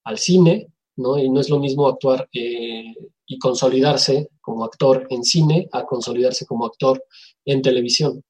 al 0.04 0.16
cine, 0.16 0.68
¿no? 0.96 1.18
Y 1.18 1.28
no 1.28 1.40
es 1.40 1.50
lo 1.50 1.58
mismo 1.58 1.88
actuar 1.88 2.28
eh, 2.32 2.94
y 3.26 3.38
consolidarse 3.38 4.28
como 4.40 4.64
actor 4.64 5.08
en 5.10 5.24
cine 5.24 5.68
a 5.72 5.84
consolidarse 5.84 6.46
como 6.46 6.66
actor 6.66 7.02
en 7.44 7.62
televisión, 7.62 8.22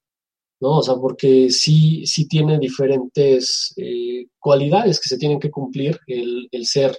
¿no? 0.59 0.79
O 0.79 0.81
sea, 0.81 0.95
porque 0.95 1.51
sí, 1.51 2.07
sí 2.07 2.27
tiene 2.27 2.57
diferentes 2.57 3.75
cualidades 4.39 4.99
que 4.99 5.09
se 5.09 5.17
tienen 5.19 5.39
que 5.39 5.51
cumplir 5.51 5.99
el, 6.07 6.47
el, 6.51 6.65
ser 6.65 6.97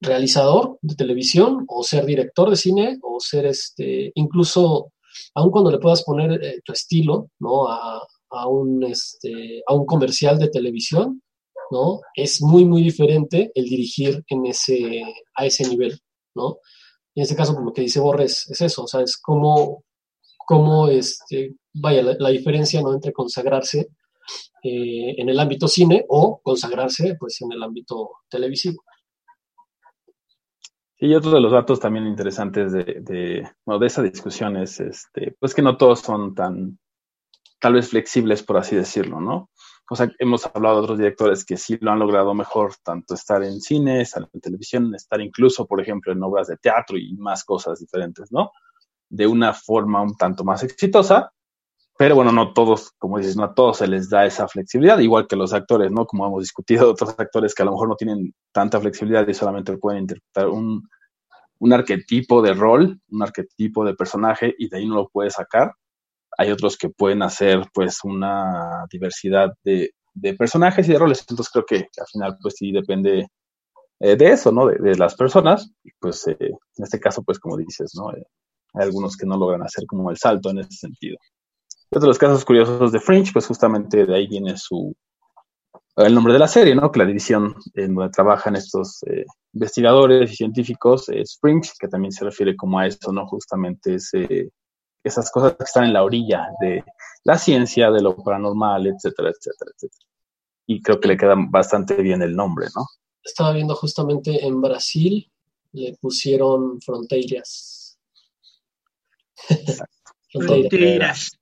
realizador 0.00 0.78
de 0.80 0.94
televisión 0.94 1.66
o 1.68 1.82
ser 1.82 2.06
director 2.06 2.48
de 2.48 2.56
cine 2.56 2.98
o 3.02 3.20
ser 3.20 3.44
este, 3.46 4.10
incluso, 4.14 4.92
aun 5.34 5.50
cuando 5.50 5.70
le 5.70 5.78
puedas 5.78 6.02
poner 6.02 6.62
tu 6.64 6.72
estilo, 6.72 7.28
¿no? 7.40 7.68
A, 7.68 8.00
a 8.34 8.48
un, 8.48 8.84
este, 8.84 9.62
a 9.66 9.74
un 9.74 9.86
comercial 9.86 10.38
de 10.38 10.48
televisión, 10.48 11.22
¿no? 11.70 12.00
Es 12.14 12.42
muy, 12.42 12.64
muy 12.64 12.82
diferente 12.82 13.50
el 13.54 13.64
dirigir 13.64 14.22
en 14.28 14.46
ese, 14.46 15.02
a 15.34 15.46
ese 15.46 15.68
nivel, 15.68 15.98
¿no? 16.34 16.58
en 17.14 17.22
este 17.22 17.36
caso, 17.36 17.54
como 17.54 17.72
que 17.72 17.82
dice 17.82 18.00
Borres, 18.00 18.50
es 18.50 18.60
eso, 18.60 18.84
o 18.84 18.86
sea, 18.88 19.00
es 19.02 19.16
como, 19.16 19.84
como 20.36 20.88
este, 20.88 21.54
vaya, 21.72 22.02
la, 22.18 22.28
diferencia, 22.30 22.82
¿no? 22.82 22.92
Entre 22.92 23.12
consagrarse 23.12 23.90
eh, 24.62 25.14
en 25.16 25.28
el 25.28 25.38
ámbito 25.38 25.68
cine 25.68 26.04
o 26.08 26.40
consagrarse, 26.42 27.16
pues, 27.18 27.40
en 27.42 27.52
el 27.52 27.62
ámbito 27.62 28.10
televisivo. 28.28 28.82
Y 30.98 31.14
otro 31.14 31.30
de 31.32 31.40
los 31.40 31.52
datos 31.52 31.78
también 31.78 32.06
interesantes 32.06 32.72
de, 32.72 32.84
de, 33.00 33.48
de 33.64 33.86
esa 33.86 34.02
discusión 34.02 34.56
es, 34.56 34.80
este, 34.80 35.36
pues 35.38 35.54
que 35.54 35.62
no 35.62 35.76
todos 35.76 36.00
son 36.00 36.34
tan 36.34 36.78
tal 37.64 37.72
vez 37.72 37.88
flexibles, 37.88 38.42
por 38.42 38.58
así 38.58 38.76
decirlo, 38.76 39.22
¿no? 39.22 39.48
O 39.88 39.96
sea, 39.96 40.12
hemos 40.18 40.44
hablado 40.44 40.76
de 40.76 40.82
otros 40.82 40.98
directores 40.98 41.46
que 41.46 41.56
sí 41.56 41.78
lo 41.80 41.92
han 41.92 41.98
logrado 41.98 42.34
mejor, 42.34 42.74
tanto 42.82 43.14
estar 43.14 43.42
en 43.42 43.58
cine, 43.58 44.02
estar 44.02 44.28
en 44.30 44.40
televisión, 44.42 44.94
estar 44.94 45.18
incluso, 45.22 45.66
por 45.66 45.80
ejemplo, 45.80 46.12
en 46.12 46.22
obras 46.22 46.48
de 46.48 46.58
teatro 46.58 46.98
y 46.98 47.14
más 47.14 47.42
cosas 47.42 47.80
diferentes, 47.80 48.30
¿no? 48.30 48.50
De 49.08 49.26
una 49.26 49.54
forma 49.54 50.02
un 50.02 50.14
tanto 50.14 50.44
más 50.44 50.62
exitosa, 50.62 51.32
pero 51.96 52.14
bueno, 52.16 52.32
no 52.32 52.52
todos, 52.52 52.90
como 52.98 53.16
dices, 53.16 53.34
no 53.34 53.44
a 53.44 53.54
todos 53.54 53.78
se 53.78 53.86
les 53.86 54.10
da 54.10 54.26
esa 54.26 54.46
flexibilidad, 54.46 54.98
igual 54.98 55.26
que 55.26 55.34
los 55.34 55.54
actores, 55.54 55.90
¿no? 55.90 56.04
Como 56.04 56.26
hemos 56.26 56.42
discutido, 56.42 56.90
otros 56.90 57.14
actores 57.16 57.54
que 57.54 57.62
a 57.62 57.64
lo 57.64 57.72
mejor 57.72 57.88
no 57.88 57.96
tienen 57.96 58.34
tanta 58.52 58.78
flexibilidad 58.78 59.26
y 59.26 59.32
solamente 59.32 59.74
pueden 59.78 60.02
interpretar 60.02 60.48
un, 60.48 60.86
un 61.60 61.72
arquetipo 61.72 62.42
de 62.42 62.52
rol, 62.52 63.00
un 63.08 63.22
arquetipo 63.22 63.86
de 63.86 63.94
personaje 63.94 64.54
y 64.58 64.68
de 64.68 64.76
ahí 64.76 64.86
no 64.86 64.96
lo 64.96 65.08
puede 65.08 65.30
sacar. 65.30 65.72
Hay 66.38 66.50
otros 66.50 66.76
que 66.76 66.88
pueden 66.88 67.22
hacer 67.22 67.62
pues 67.72 67.98
una 68.04 68.86
diversidad 68.90 69.52
de, 69.64 69.92
de 70.14 70.34
personajes 70.34 70.88
y 70.88 70.92
de 70.92 70.98
roles, 70.98 71.20
entonces 71.20 71.50
creo 71.52 71.64
que, 71.66 71.76
al 71.76 72.06
final 72.10 72.38
pues 72.40 72.54
sí 72.56 72.72
depende 72.72 73.26
eh, 74.00 74.16
de 74.16 74.26
eso, 74.26 74.52
¿no? 74.52 74.66
De, 74.66 74.96
las 74.96 75.14
personas, 75.14 75.70
y 75.82 75.90
pues 75.98 76.26
eh, 76.26 76.36
en 76.40 76.84
este 76.84 77.00
caso 77.00 77.22
pues 77.22 77.38
como 77.38 77.56
dices, 77.56 77.92
¿no? 77.94 78.12
Eh, 78.12 78.24
hay 78.74 78.84
algunos 78.84 79.16
que 79.16 79.26
no 79.26 79.36
logran 79.36 79.62
hacer 79.62 79.84
como 79.86 80.10
el 80.10 80.16
salto 80.16 80.50
en 80.50 80.58
ese 80.58 80.72
sentido. 80.72 81.16
Otro 81.90 82.02
de 82.02 82.08
los 82.08 82.18
casos 82.18 82.44
curiosos 82.44 82.90
de 82.90 82.98
Fringe, 82.98 83.32
pues 83.32 83.46
justamente 83.46 84.04
de 84.04 84.16
ahí 84.16 84.26
viene 84.26 84.56
su 84.56 84.94
el 85.96 86.14
nombre 86.14 86.32
de 86.32 86.40
la 86.40 86.48
serie, 86.48 86.74
¿no? 86.74 86.90
Que 86.90 86.98
la 86.98 87.06
división 87.06 87.54
en 87.74 87.94
donde 87.94 88.10
trabajan 88.10 88.56
estos 88.56 89.02
eh, 89.04 89.24
investigadores 89.52 90.32
y 90.32 90.36
científicos 90.36 91.08
es 91.08 91.38
Fringe, 91.40 91.70
que 91.78 91.88
también 91.88 92.10
se 92.10 92.24
refiere 92.24 92.56
como 92.56 92.78
a 92.78 92.86
eso, 92.86 93.12
¿no? 93.12 93.26
Justamente 93.26 93.94
ese, 93.94 94.50
esas 95.04 95.30
cosas 95.30 95.54
que 95.56 95.64
están 95.64 95.84
en 95.84 95.92
la 95.92 96.02
orilla 96.02 96.48
de 96.60 96.82
la 97.24 97.38
ciencia, 97.38 97.90
de 97.90 98.02
lo 98.02 98.16
paranormal, 98.16 98.86
etcétera, 98.86 99.30
etcétera, 99.30 99.70
etcétera. 99.74 100.06
Y 100.66 100.82
creo 100.82 100.98
que 100.98 101.08
le 101.08 101.16
queda 101.16 101.34
bastante 101.36 101.94
bien 101.96 102.22
el 102.22 102.34
nombre, 102.34 102.66
¿no? 102.74 102.86
Estaba 103.22 103.52
viendo 103.52 103.74
justamente 103.74 104.44
en 104.44 104.60
Brasil, 104.60 105.30
le 105.72 105.96
pusieron 106.00 106.80
fronteras. 106.80 107.98
fronteras. 110.32 111.38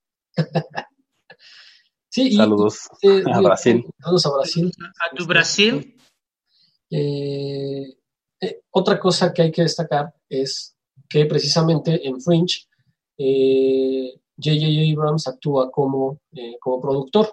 sí, 2.08 2.32
saludos 2.32 2.88
a 3.32 3.40
Brasil. 3.40 3.84
Saludos 4.00 4.26
a 4.26 4.30
Brasil. 4.30 4.72
A 4.78 5.16
tu 5.16 5.26
Brasil. 5.26 5.96
Eh, 6.90 7.96
eh, 8.40 8.62
otra 8.70 8.98
cosa 8.98 9.32
que 9.32 9.42
hay 9.42 9.52
que 9.52 9.62
destacar 9.62 10.12
es 10.28 10.76
que 11.08 11.26
precisamente 11.26 12.06
en 12.06 12.20
Fringe 12.20 12.66
J.J. 13.18 14.66
Eh, 14.66 14.92
Abrams 14.92 15.28
actúa 15.28 15.70
como, 15.70 16.20
como 16.60 16.80
productor, 16.80 17.32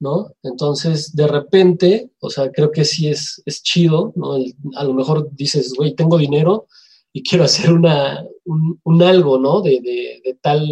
¿no? 0.00 0.32
Entonces, 0.42 1.14
de 1.14 1.26
repente, 1.26 2.10
o 2.20 2.30
sea, 2.30 2.50
creo 2.50 2.70
que 2.70 2.84
sí 2.84 3.08
es, 3.08 3.42
es 3.44 3.62
chido, 3.62 4.12
¿no? 4.16 4.34
a 4.76 4.84
lo 4.84 4.94
mejor 4.94 5.28
dices, 5.32 5.74
güey, 5.76 5.94
tengo 5.94 6.18
dinero 6.18 6.66
y 7.12 7.22
quiero 7.22 7.44
hacer 7.44 7.72
una, 7.72 8.24
un, 8.44 9.02
algo, 9.02 9.38
¿no? 9.38 9.60
De, 9.60 9.80
de, 9.80 10.38
tal, 10.40 10.66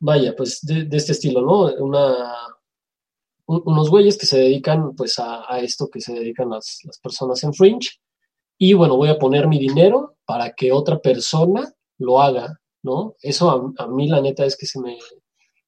vaya, 0.00 0.34
pues 0.36 0.60
de, 0.62 0.88
este 0.92 1.12
estilo, 1.12 1.42
¿no? 1.42 1.70
Unos 3.46 3.90
güeyes 3.90 4.16
que 4.16 4.26
se 4.26 4.38
dedican 4.38 4.94
pues 4.94 5.18
a, 5.18 5.58
esto 5.60 5.90
que 5.90 6.00
se 6.00 6.14
dedican 6.14 6.50
las, 6.50 6.80
las, 6.84 6.98
personas 7.00 7.42
en 7.44 7.52
Fringe. 7.52 8.00
Y 8.56 8.72
bueno, 8.74 8.96
voy 8.96 9.08
a 9.08 9.18
poner 9.18 9.48
mi 9.48 9.58
dinero 9.58 10.16
para 10.24 10.52
que 10.52 10.72
otra 10.72 11.00
persona 11.00 11.74
lo 11.98 12.20
haga, 12.20 12.58
¿no? 12.82 13.16
Eso 13.20 13.74
a, 13.78 13.86
mí 13.88 14.08
la 14.08 14.20
neta 14.20 14.44
es 14.44 14.56
que 14.56 14.66
se 14.66 14.80
me, 14.80 14.98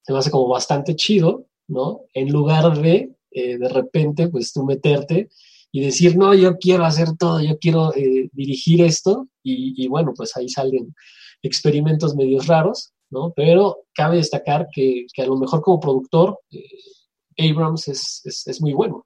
se 0.02 0.12
me 0.12 0.18
hace 0.18 0.30
como 0.30 0.48
bastante 0.48 0.96
chido, 0.96 1.46
¿no? 1.68 2.02
En 2.12 2.30
lugar 2.30 2.78
de 2.80 3.14
eh, 3.30 3.58
de 3.58 3.68
repente 3.68 4.28
pues 4.28 4.52
tú 4.52 4.64
meterte 4.64 5.28
y 5.72 5.80
decir, 5.80 6.16
no, 6.16 6.34
yo 6.34 6.56
quiero 6.56 6.84
hacer 6.84 7.16
todo, 7.18 7.40
yo 7.40 7.58
quiero 7.58 7.92
eh, 7.96 8.30
dirigir 8.32 8.80
esto, 8.80 9.26
y, 9.42 9.88
bueno, 9.88 10.12
pues 10.16 10.36
ahí 10.36 10.48
salen 10.48 10.94
experimentos 11.42 12.14
medios 12.14 12.46
raros, 12.46 12.92
¿no? 13.10 13.32
Pero 13.34 13.78
cabe 13.92 14.18
destacar 14.18 14.68
que, 14.72 15.06
a 15.18 15.26
lo 15.26 15.36
mejor 15.36 15.62
como 15.62 15.80
productor, 15.80 16.38
eh, 16.52 17.50
Abrams 17.50 17.88
es, 17.88 18.60
muy 18.60 18.72
bueno. 18.72 19.04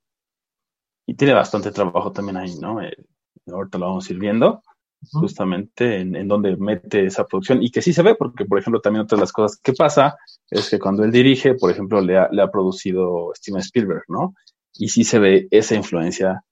Y 1.07 1.15
tiene 1.15 1.33
bastante 1.33 1.73
trabajo 1.73 2.13
también 2.13 2.37
ahí, 2.37 2.55
¿no? 2.57 2.79
Ahorita 3.51 3.79
lo 3.79 3.87
vamos 3.87 4.09
a 4.09 4.13
ir 4.13 4.19
viendo, 4.19 4.63
justamente 5.13 6.01
en, 6.01 6.29
donde 6.29 6.57
mete 6.57 7.07
esa 7.07 7.27
producción, 7.27 7.63
y 7.63 7.71
que 7.71 7.83
sí 7.83 7.93
se 7.93 8.03
ve, 8.03 8.15
porque, 8.15 8.45
por 8.45 8.59
ejemplo, 8.59 8.81
también 8.81 9.05
otra 9.05 9.17
de 9.17 9.23
las 9.23 9.33
cosas 9.33 9.59
que 9.63 9.73
pasa 9.73 10.17
es 10.51 10.69
que 10.69 10.79
cuando 10.79 11.05
él 11.05 11.13
dirige, 11.13 11.55
por 11.55 11.71
ejemplo, 11.71 12.01
le 12.01 12.19
ha, 12.19 12.29
le 12.31 12.43
ha 12.43 12.51
producido 12.51 13.33
Steven 13.35 13.61
Spielberg, 13.61 14.05
¿no? 14.09 14.35
Y 14.75 14.89
sí 14.89 15.05
se 15.05 15.19
ve 15.19 15.49
esa 15.51 15.75
influencia 15.75 16.43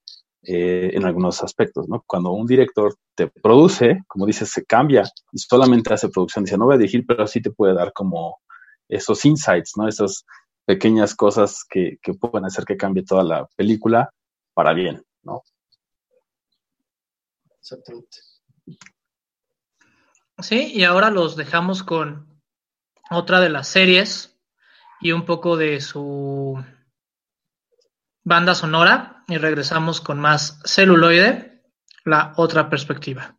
eh, 0.43 0.91
en 0.93 1.05
algunos 1.05 1.43
aspectos, 1.43 1.89
¿no? 1.89 2.03
Cuando 2.07 2.31
un 2.31 2.47
director 2.47 2.95
te 3.15 3.27
produce, 3.27 4.03
como 4.07 4.25
dices, 4.25 4.49
se 4.49 4.65
cambia 4.65 5.03
y 5.31 5.39
solamente 5.39 5.93
hace 5.93 6.09
producción, 6.09 6.45
dice, 6.45 6.57
no 6.57 6.65
voy 6.65 6.75
a 6.75 6.77
dirigir, 6.77 7.05
pero 7.05 7.27
sí 7.27 7.41
te 7.41 7.51
puede 7.51 7.73
dar 7.73 7.91
como 7.91 8.39
esos 8.87 9.25
insights, 9.25 9.73
¿no? 9.75 9.87
Esas 9.87 10.25
pequeñas 10.65 11.15
cosas 11.15 11.65
que, 11.69 11.97
que 12.01 12.13
pueden 12.13 12.45
hacer 12.45 12.65
que 12.65 12.77
cambie 12.77 13.03
toda 13.03 13.23
la 13.23 13.45
película 13.55 14.09
para 14.53 14.73
bien, 14.73 15.03
¿no? 15.23 15.41
Exactamente. 17.59 18.26
Sí, 20.39 20.71
y 20.73 20.83
ahora 20.83 21.09
los 21.09 21.35
dejamos 21.35 21.83
con 21.83 22.41
otra 23.09 23.39
de 23.39 23.49
las 23.49 23.67
series 23.67 24.39
y 24.99 25.11
un 25.11 25.25
poco 25.25 25.57
de 25.57 25.81
su 25.81 26.63
banda 28.23 28.53
sonora 28.53 29.23
y 29.27 29.37
regresamos 29.37 30.01
con 30.01 30.19
más 30.19 30.59
celuloide, 30.65 31.63
la 32.03 32.33
otra 32.35 32.69
perspectiva. 32.69 33.36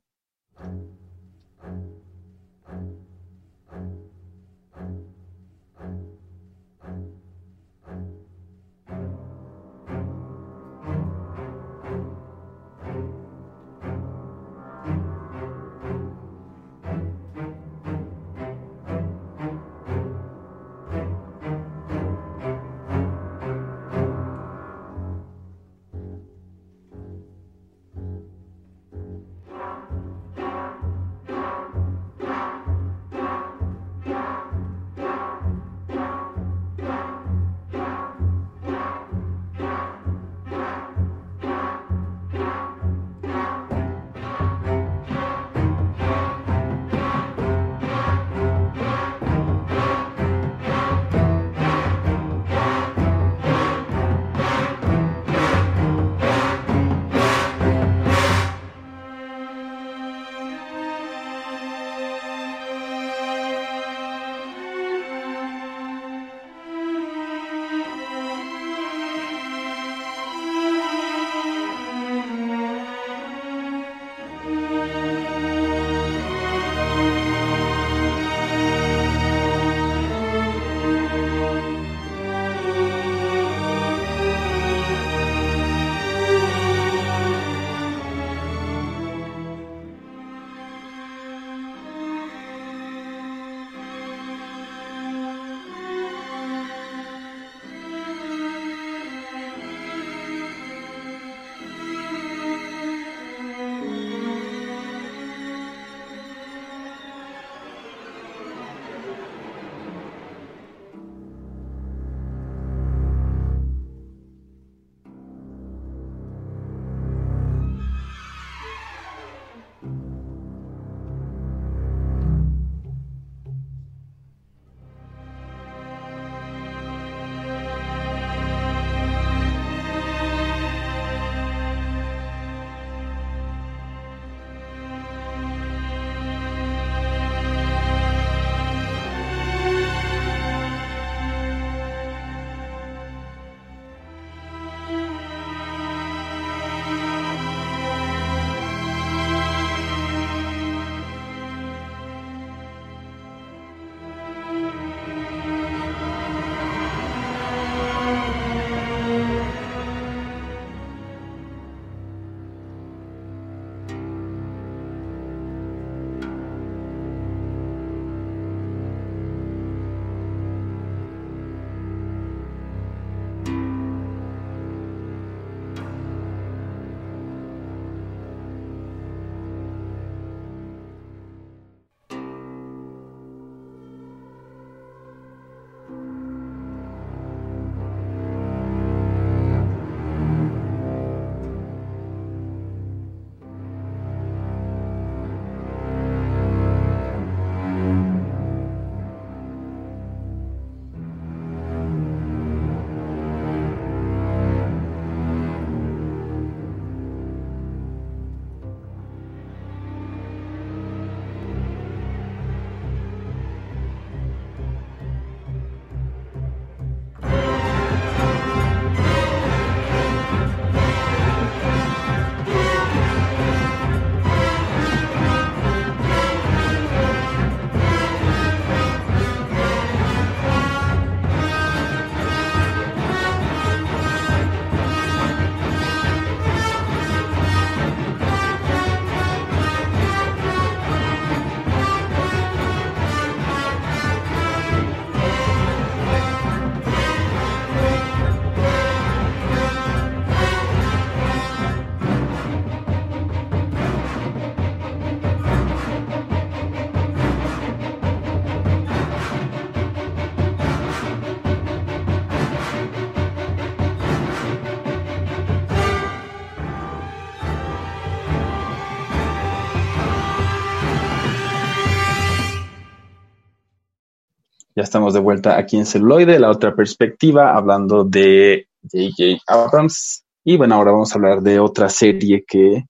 Ya 274.78 274.84
estamos 274.84 275.12
de 275.12 275.18
vuelta 275.18 275.58
aquí 275.58 275.76
en 275.76 275.86
celuloide, 275.86 276.38
la 276.38 276.50
otra 276.50 276.72
perspectiva, 276.72 277.56
hablando 277.56 278.04
de 278.04 278.68
J.J. 278.84 279.42
Abrams. 279.48 280.24
Y 280.44 280.56
bueno, 280.56 280.76
ahora 280.76 280.92
vamos 280.92 281.10
a 281.10 281.14
hablar 281.16 281.42
de 281.42 281.58
otra 281.58 281.88
serie 281.88 282.44
que 282.46 282.84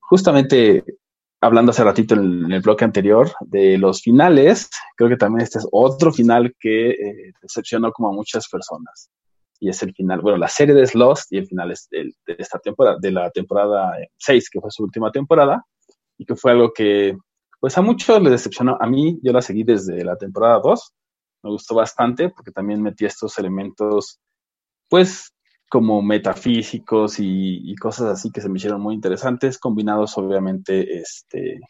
justamente 0.00 0.82
hablando 1.42 1.72
hace 1.72 1.84
ratito 1.84 2.14
en 2.14 2.50
el, 2.50 2.62
bloque 2.62 2.86
anterior 2.86 3.30
de 3.42 3.76
los 3.76 4.00
finales, 4.00 4.70
creo 4.96 5.10
que 5.10 5.18
también 5.18 5.42
este 5.42 5.58
es 5.58 5.68
otro 5.70 6.10
final 6.10 6.56
que 6.58 6.92
eh, 6.92 7.32
decepcionó 7.42 7.92
como 7.92 8.08
a 8.08 8.12
muchas 8.12 8.48
personas. 8.48 9.10
Y 9.60 9.68
es 9.68 9.82
el 9.82 9.92
final, 9.92 10.22
bueno, 10.22 10.38
la 10.38 10.48
serie 10.48 10.74
de 10.74 10.88
Lost 10.94 11.30
y 11.30 11.36
el 11.36 11.46
final 11.46 11.70
es 11.70 11.86
de, 11.90 12.04
de 12.26 12.36
esta 12.38 12.58
temporada, 12.60 12.96
de 12.98 13.12
la 13.12 13.30
temporada 13.30 13.94
6, 14.16 14.48
que 14.48 14.60
fue 14.62 14.70
su 14.70 14.84
última 14.84 15.12
temporada, 15.12 15.62
y 16.16 16.24
que 16.24 16.34
fue 16.34 16.52
algo 16.52 16.72
que 16.72 17.14
pues 17.60 17.76
a 17.76 17.82
muchos 17.82 18.22
les 18.22 18.32
decepcionó. 18.32 18.76
A 18.80 18.86
mí, 18.86 19.18
yo 19.22 19.32
la 19.32 19.42
seguí 19.42 19.64
desde 19.64 20.04
la 20.04 20.16
temporada 20.16 20.60
2. 20.62 20.92
Me 21.42 21.50
gustó 21.50 21.74
bastante 21.74 22.30
porque 22.30 22.50
también 22.50 22.82
metí 22.82 23.04
estos 23.04 23.38
elementos, 23.38 24.20
pues, 24.88 25.32
como 25.68 26.00
metafísicos 26.02 27.16
y, 27.18 27.74
cosas 27.76 28.06
así 28.08 28.30
que 28.30 28.40
se 28.40 28.48
me 28.48 28.56
hicieron 28.56 28.80
muy 28.80 28.94
interesantes, 28.94 29.58
combinados 29.58 30.16
obviamente, 30.16 30.98
este, 30.98 31.60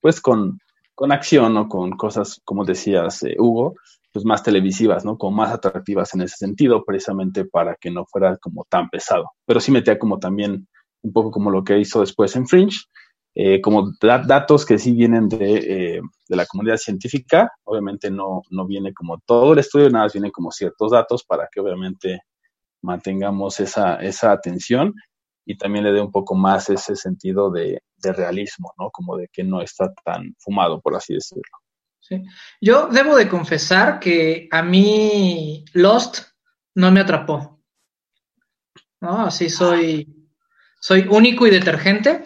pues, 0.00 0.20
con, 0.20 0.58
con 0.94 1.12
acción 1.12 1.56
o 1.56 1.68
con 1.68 1.92
cosas, 1.92 2.40
como 2.44 2.64
decías, 2.64 3.22
eh, 3.24 3.36
Hugo, 3.38 3.74
pues 4.12 4.24
más 4.24 4.44
televisivas, 4.44 5.04
¿no? 5.04 5.18
Como 5.18 5.38
más 5.38 5.52
atractivas 5.52 6.14
en 6.14 6.22
ese 6.22 6.36
sentido, 6.36 6.84
precisamente 6.84 7.44
para 7.44 7.74
que 7.74 7.90
no 7.90 8.06
fuera 8.06 8.36
como 8.36 8.64
tan 8.70 8.88
pesado. 8.88 9.26
Pero 9.44 9.58
sí 9.60 9.72
metía 9.72 9.98
como 9.98 10.20
también 10.20 10.68
un 11.02 11.12
poco 11.12 11.30
como 11.32 11.50
lo 11.50 11.64
que 11.64 11.78
hizo 11.78 12.00
después 12.00 12.34
en 12.36 12.46
Fringe, 12.46 12.78
eh, 13.34 13.60
como 13.60 13.92
datos 14.00 14.64
que 14.64 14.78
sí 14.78 14.92
vienen 14.92 15.28
de, 15.28 15.96
eh, 15.96 16.00
de, 16.28 16.36
la 16.36 16.46
comunidad 16.46 16.76
científica. 16.76 17.50
Obviamente 17.64 18.10
no, 18.10 18.42
no 18.50 18.66
viene 18.66 18.94
como 18.94 19.18
todo 19.18 19.54
el 19.54 19.58
estudio, 19.58 19.90
nada 19.90 20.04
más 20.04 20.12
vienen 20.12 20.30
como 20.30 20.52
ciertos 20.52 20.92
datos 20.92 21.24
para 21.24 21.48
que 21.50 21.60
obviamente 21.60 22.20
mantengamos 22.82 23.58
esa, 23.60 23.96
esa 23.96 24.30
atención 24.30 24.94
y 25.44 25.56
también 25.56 25.84
le 25.84 25.92
dé 25.92 26.00
un 26.00 26.12
poco 26.12 26.34
más 26.34 26.70
ese 26.70 26.96
sentido 26.96 27.50
de, 27.50 27.82
de, 27.96 28.12
realismo, 28.12 28.72
¿no? 28.78 28.90
Como 28.90 29.16
de 29.16 29.28
que 29.32 29.42
no 29.42 29.60
está 29.60 29.92
tan 30.04 30.34
fumado, 30.38 30.80
por 30.80 30.94
así 30.94 31.14
decirlo. 31.14 31.58
Sí. 32.00 32.22
Yo 32.60 32.88
debo 32.88 33.16
de 33.16 33.28
confesar 33.28 33.98
que 33.98 34.48
a 34.50 34.62
mí 34.62 35.64
Lost 35.72 36.20
no 36.74 36.90
me 36.90 37.00
atrapó. 37.00 37.62
¿No? 39.00 39.26
Así 39.26 39.50
soy, 39.50 40.28
soy 40.80 41.06
único 41.10 41.46
y 41.46 41.50
detergente. 41.50 42.22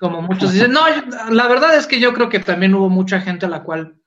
Como 0.00 0.22
muchos 0.22 0.52
dicen, 0.52 0.72
no, 0.72 0.82
la 1.30 1.48
verdad 1.48 1.76
es 1.76 1.86
que 1.86 2.00
yo 2.00 2.12
creo 2.14 2.28
que 2.28 2.40
también 2.40 2.74
hubo 2.74 2.88
mucha 2.88 3.20
gente 3.20 3.46
a 3.46 3.48
la 3.48 3.62
cual 3.62 4.00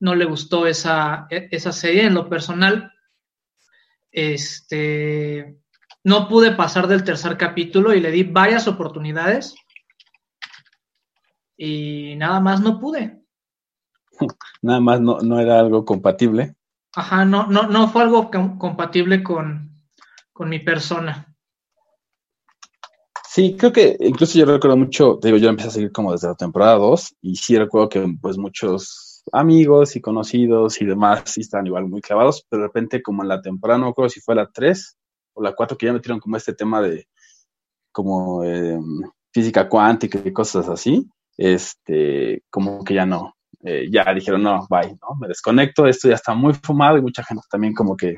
no 0.00 0.14
le 0.14 0.24
gustó 0.24 0.66
esa, 0.66 1.26
e, 1.30 1.48
esa 1.50 1.72
serie. 1.72 2.06
En 2.06 2.14
lo 2.14 2.28
personal, 2.28 2.92
este, 4.10 5.58
no 6.04 6.28
pude 6.28 6.52
pasar 6.52 6.88
del 6.88 7.04
tercer 7.04 7.36
capítulo 7.36 7.94
y 7.94 8.00
le 8.00 8.10
di 8.10 8.24
varias 8.24 8.66
oportunidades 8.68 9.54
y 11.56 12.14
nada 12.16 12.40
más 12.40 12.60
no 12.60 12.78
pude. 12.78 13.22
Nada 14.62 14.80
más 14.80 15.00
no, 15.00 15.18
no 15.20 15.40
era 15.40 15.58
algo 15.58 15.84
compatible. 15.84 16.54
Ajá, 16.94 17.24
no, 17.24 17.46
no, 17.46 17.64
no 17.64 17.88
fue 17.88 18.02
algo 18.02 18.30
compatible 18.30 19.22
con, 19.22 19.82
con 20.32 20.48
mi 20.48 20.58
persona. 20.58 21.31
Sí, 23.34 23.56
creo 23.56 23.72
que 23.72 23.96
incluso 24.00 24.38
yo 24.38 24.44
recuerdo 24.44 24.76
mucho, 24.76 25.18
digo, 25.22 25.38
yo 25.38 25.48
empecé 25.48 25.68
a 25.68 25.70
seguir 25.70 25.90
como 25.90 26.12
desde 26.12 26.28
la 26.28 26.34
temporada 26.34 26.74
2 26.74 27.14
y 27.22 27.36
sí 27.36 27.56
recuerdo 27.56 27.88
que 27.88 28.06
pues 28.20 28.36
muchos 28.36 29.24
amigos 29.32 29.96
y 29.96 30.02
conocidos 30.02 30.78
y 30.82 30.84
demás 30.84 31.22
sí 31.24 31.40
estaban 31.40 31.66
igual 31.66 31.88
muy 31.88 32.02
clavados, 32.02 32.44
pero 32.50 32.60
de 32.60 32.68
repente 32.68 33.00
como 33.02 33.22
en 33.22 33.30
la 33.30 33.40
temporada, 33.40 33.80
no 33.80 33.86
recuerdo 33.86 34.10
si 34.10 34.20
fue 34.20 34.34
la 34.34 34.50
3 34.52 34.98
o 35.32 35.42
la 35.42 35.54
4 35.54 35.78
que 35.78 35.86
ya 35.86 35.94
metieron 35.94 36.20
como 36.20 36.36
este 36.36 36.52
tema 36.52 36.82
de 36.82 37.08
como 37.90 38.44
eh, 38.44 38.78
física 39.32 39.66
cuántica 39.66 40.20
y 40.22 40.32
cosas 40.34 40.68
así, 40.68 41.08
este, 41.38 42.42
como 42.50 42.84
que 42.84 42.92
ya 42.92 43.06
no, 43.06 43.34
eh, 43.64 43.88
ya 43.90 44.12
dijeron, 44.12 44.42
no, 44.42 44.66
bye, 44.68 44.90
¿no? 45.00 45.16
Me 45.18 45.28
desconecto, 45.28 45.86
esto 45.86 46.06
ya 46.06 46.16
está 46.16 46.34
muy 46.34 46.52
fumado 46.52 46.98
y 46.98 47.02
mucha 47.02 47.24
gente 47.24 47.42
también 47.50 47.72
como 47.72 47.96
que 47.96 48.14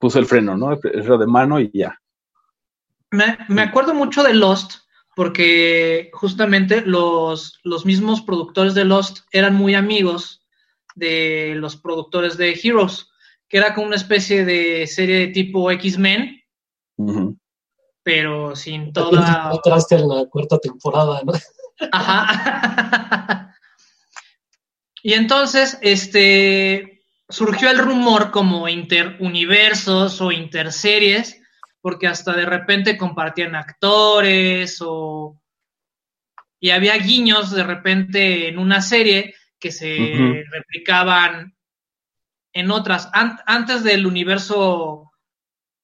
puso 0.00 0.18
el 0.18 0.26
freno, 0.26 0.56
¿no? 0.56 0.72
El 0.72 0.80
freno 0.80 1.18
de 1.18 1.26
mano 1.28 1.60
y 1.60 1.70
ya, 1.72 1.96
me, 3.10 3.62
acuerdo 3.62 3.94
mucho 3.94 4.22
de 4.22 4.34
Lost 4.34 4.74
porque 5.16 6.10
justamente 6.12 6.82
los, 6.82 7.58
los 7.64 7.84
mismos 7.84 8.22
productores 8.22 8.74
de 8.74 8.84
Lost 8.84 9.20
eran 9.32 9.54
muy 9.54 9.74
amigos 9.74 10.44
de 10.94 11.54
los 11.56 11.76
productores 11.76 12.36
de 12.36 12.58
Heroes, 12.62 13.08
que 13.48 13.56
era 13.56 13.74
como 13.74 13.86
una 13.86 13.96
especie 13.96 14.44
de 14.44 14.86
serie 14.86 15.18
de 15.18 15.26
tipo 15.28 15.70
X-Men, 15.70 16.40
pero 18.02 18.54
sin 18.54 18.92
toda... 18.92 19.50
Entraste 19.52 19.96
en 19.96 20.08
la 20.08 20.24
cuarta 20.26 20.58
temporada, 20.58 21.20
¿no? 21.24 21.32
Ajá. 21.92 23.54
y 25.02 25.14
entonces, 25.14 25.78
este, 25.82 27.02
surgió 27.28 27.70
el 27.70 27.78
rumor 27.78 28.30
como 28.30 28.68
interuniversos 28.68 30.20
o 30.20 30.32
interseries 30.32 31.37
porque 31.80 32.06
hasta 32.06 32.32
de 32.32 32.46
repente 32.46 32.96
compartían 32.96 33.54
actores 33.54 34.78
o... 34.80 35.40
Y 36.60 36.70
había 36.70 36.96
guiños 36.96 37.52
de 37.52 37.62
repente 37.62 38.48
en 38.48 38.58
una 38.58 38.80
serie 38.80 39.34
que 39.60 39.70
se 39.70 40.44
replicaban 40.50 41.56
en 42.52 42.70
otras, 42.72 43.08
antes 43.12 43.84
del 43.84 44.06
universo 44.06 45.12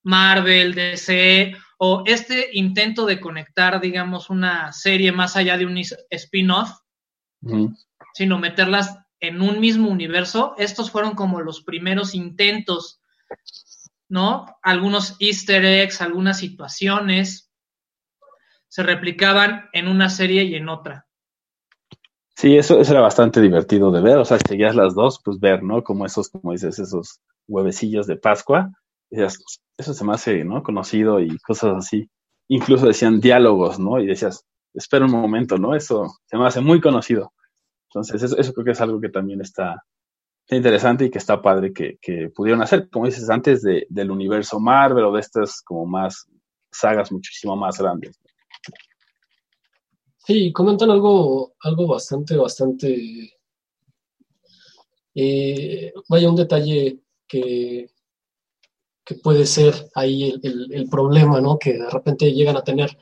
Marvel, 0.02 0.74
DC, 0.74 1.54
o 1.78 2.02
este 2.06 2.50
intento 2.52 3.06
de 3.06 3.20
conectar, 3.20 3.80
digamos, 3.80 4.30
una 4.30 4.72
serie 4.72 5.12
más 5.12 5.36
allá 5.36 5.56
de 5.56 5.66
un 5.66 5.80
spin-off, 6.10 6.70
sino 8.14 8.38
meterlas 8.38 8.98
en 9.20 9.40
un 9.40 9.60
mismo 9.60 9.88
universo, 9.88 10.54
estos 10.58 10.90
fueron 10.90 11.14
como 11.14 11.40
los 11.40 11.62
primeros 11.62 12.14
intentos 12.14 13.00
¿no? 14.14 14.46
Algunos 14.62 15.16
easter 15.18 15.64
eggs, 15.64 16.00
algunas 16.00 16.38
situaciones 16.38 17.50
se 18.68 18.84
replicaban 18.84 19.68
en 19.72 19.88
una 19.88 20.08
serie 20.08 20.44
y 20.44 20.54
en 20.54 20.68
otra. 20.68 21.08
Sí, 22.36 22.56
eso, 22.56 22.80
eso 22.80 22.92
era 22.92 23.00
bastante 23.00 23.40
divertido 23.40 23.90
de 23.90 24.00
ver, 24.00 24.18
o 24.18 24.24
sea, 24.24 24.38
seguías 24.38 24.76
las 24.76 24.94
dos, 24.94 25.20
pues 25.24 25.40
ver, 25.40 25.64
¿no? 25.64 25.82
Como 25.82 26.06
esos, 26.06 26.28
como 26.28 26.52
dices, 26.52 26.78
esos 26.78 27.18
huevecillos 27.48 28.06
de 28.06 28.14
Pascua, 28.14 28.70
decías, 29.10 29.42
eso 29.76 29.92
se 29.92 30.04
me 30.04 30.12
hace, 30.12 30.44
¿no? 30.44 30.62
Conocido 30.62 31.18
y 31.18 31.36
cosas 31.40 31.74
así. 31.76 32.08
Incluso 32.46 32.86
decían 32.86 33.20
diálogos, 33.20 33.80
¿no? 33.80 33.98
Y 33.98 34.06
decías, 34.06 34.44
espera 34.74 35.06
un 35.06 35.10
momento, 35.10 35.58
¿no? 35.58 35.74
Eso 35.74 36.18
se 36.26 36.36
me 36.36 36.46
hace 36.46 36.60
muy 36.60 36.80
conocido. 36.80 37.32
Entonces, 37.88 38.22
eso, 38.22 38.38
eso 38.38 38.52
creo 38.52 38.64
que 38.64 38.72
es 38.72 38.80
algo 38.80 39.00
que 39.00 39.08
también 39.08 39.40
está, 39.40 39.82
interesante 40.50 41.06
y 41.06 41.10
que 41.10 41.18
está 41.18 41.40
padre 41.40 41.72
que, 41.72 41.98
pudieron 42.34 42.62
hacer, 42.62 42.88
como 42.90 43.06
dices, 43.06 43.30
antes 43.30 43.62
de, 43.62 43.86
del 43.88 44.10
universo 44.10 44.60
Marvel 44.60 45.04
o 45.04 45.12
de 45.12 45.20
estas 45.20 45.62
como 45.62 45.86
más 45.86 46.26
sagas 46.70 47.10
muchísimo 47.12 47.56
más 47.56 47.78
grandes. 47.78 48.18
Sí, 50.18 50.52
comentan 50.52 50.90
algo, 50.90 51.54
algo 51.60 51.86
bastante, 51.86 52.36
bastante, 52.36 53.32
eh, 55.14 55.92
vaya 56.08 56.30
un 56.30 56.36
detalle 56.36 57.00
que, 57.28 57.90
que 59.04 59.14
puede 59.16 59.44
ser 59.44 59.74
ahí 59.94 60.34
el, 60.42 60.88
problema, 60.90 61.40
¿no? 61.40 61.58
Que 61.58 61.74
de 61.74 61.90
repente 61.90 62.32
llegan 62.32 62.56
a 62.56 62.64
tener 62.64 62.96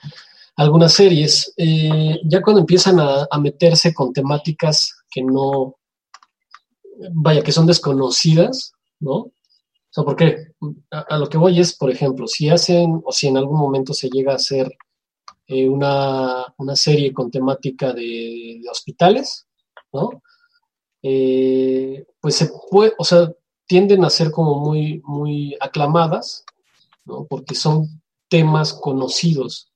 algunas 0.57 0.93
series, 0.93 1.55
eh, 1.57 2.21
ya 2.25 2.43
cuando 2.43 2.61
empiezan 2.61 2.99
a, 2.99 3.27
a 3.31 3.39
meterse 3.39 3.95
con 3.95 4.13
temáticas 4.13 5.05
que 5.11 5.23
no, 5.23 5.77
vaya, 7.13 7.43
que 7.43 7.53
son 7.53 7.67
desconocidas, 7.67 8.73
¿no? 9.01 9.15
O 9.93 9.95
sea, 9.95 10.05
porque 10.05 10.53
a, 10.91 11.19
lo 11.19 11.29
que 11.29 11.37
voy 11.37 11.61
es, 11.61 11.77
por 11.77 11.91
ejemplo, 11.91 12.27
si 12.27 12.49
hacen 12.49 13.03
o 13.05 13.13
si 13.13 13.29
en 13.29 13.37
algún 13.37 13.59
momento 13.59 13.93
se 13.93 14.09
llega 14.09 14.33
a 14.33 14.37
hacer 14.37 14.75
eh, 15.47 15.69
una, 15.69 16.47
serie 16.75 17.13
con 17.13 17.31
temática 17.31 17.93
de, 17.93 18.63
hospitales, 18.71 19.47
¿no? 19.93 20.23
Eh, 21.03 22.07
pues 22.21 22.37
se 22.37 22.51
puede, 22.71 22.95
o 22.97 23.05
sea, 23.05 23.31
tienden 23.67 24.05
a 24.05 24.11
ser 24.11 24.31
como 24.31 24.61
muy, 24.61 25.03
muy 25.05 25.57
aclamadas, 25.61 26.45
¿no? 27.05 27.27
Porque 27.27 27.55
son 27.55 28.03
temas 28.29 28.73
conocidos, 28.73 29.71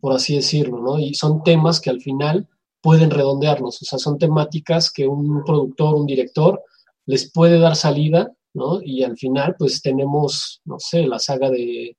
por 0.00 0.12
así 0.12 0.36
decirlo, 0.36 0.80
¿no? 0.80 0.98
Y 1.00 1.14
son 1.14 1.42
temas 1.42 1.80
que 1.80 1.90
al 1.90 2.00
final 2.00 2.48
pueden 2.86 3.10
redondearnos, 3.10 3.82
o 3.82 3.84
sea, 3.84 3.98
son 3.98 4.16
temáticas 4.16 4.92
que 4.92 5.08
un 5.08 5.42
productor, 5.44 5.96
un 5.96 6.06
director 6.06 6.62
les 7.04 7.32
puede 7.32 7.58
dar 7.58 7.74
salida, 7.74 8.32
¿no? 8.54 8.80
Y 8.80 9.02
al 9.02 9.16
final, 9.16 9.56
pues 9.58 9.82
tenemos, 9.82 10.60
no 10.64 10.76
sé, 10.78 11.04
la 11.04 11.18
saga 11.18 11.50
de, 11.50 11.96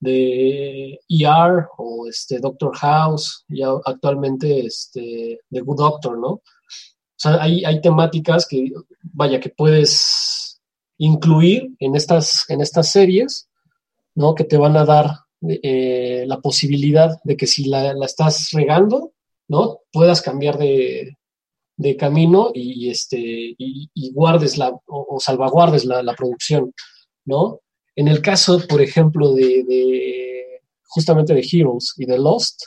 de 0.00 0.98
ER 1.08 1.68
o 1.78 2.08
este 2.08 2.40
Doctor 2.40 2.76
House, 2.76 3.44
y 3.48 3.62
actualmente 3.62 4.66
este 4.66 5.42
The 5.48 5.60
Good 5.60 5.78
Doctor, 5.78 6.18
¿no? 6.18 6.42
sea, 7.16 7.40
hay, 7.40 7.64
hay 7.64 7.80
temáticas 7.80 8.48
que, 8.48 8.72
vaya, 9.02 9.38
que 9.38 9.50
puedes 9.50 10.60
incluir 10.98 11.70
en 11.78 11.94
estas, 11.94 12.50
en 12.50 12.62
estas 12.62 12.90
series, 12.90 13.48
¿no? 14.16 14.34
Que 14.34 14.42
te 14.42 14.56
van 14.56 14.76
a 14.76 14.84
dar 14.84 15.20
eh, 15.62 16.24
la 16.26 16.40
posibilidad 16.40 17.16
de 17.22 17.36
que 17.36 17.46
si 17.46 17.66
la, 17.66 17.94
estás 18.04 18.50
regando, 18.50 19.12
¿no? 19.48 19.80
Puedas 19.92 20.22
cambiar 20.22 20.58
de, 20.58 21.16
camino 21.98 22.50
y, 22.54 22.90
este, 22.90 23.18
y, 23.20 24.12
guardes 24.12 24.58
la, 24.58 24.72
o, 24.86 25.18
salvaguardes 25.20 25.84
la, 25.84 26.14
producción, 26.14 26.72
¿no? 27.24 27.60
En 27.94 28.08
el 28.08 28.20
caso, 28.20 28.60
por 28.68 28.80
ejemplo, 28.82 29.32
de, 29.32 30.60
justamente 30.88 31.34
de 31.34 31.46
Heroes 31.50 31.94
y 31.96 32.06
de 32.06 32.18
Lost, 32.18 32.62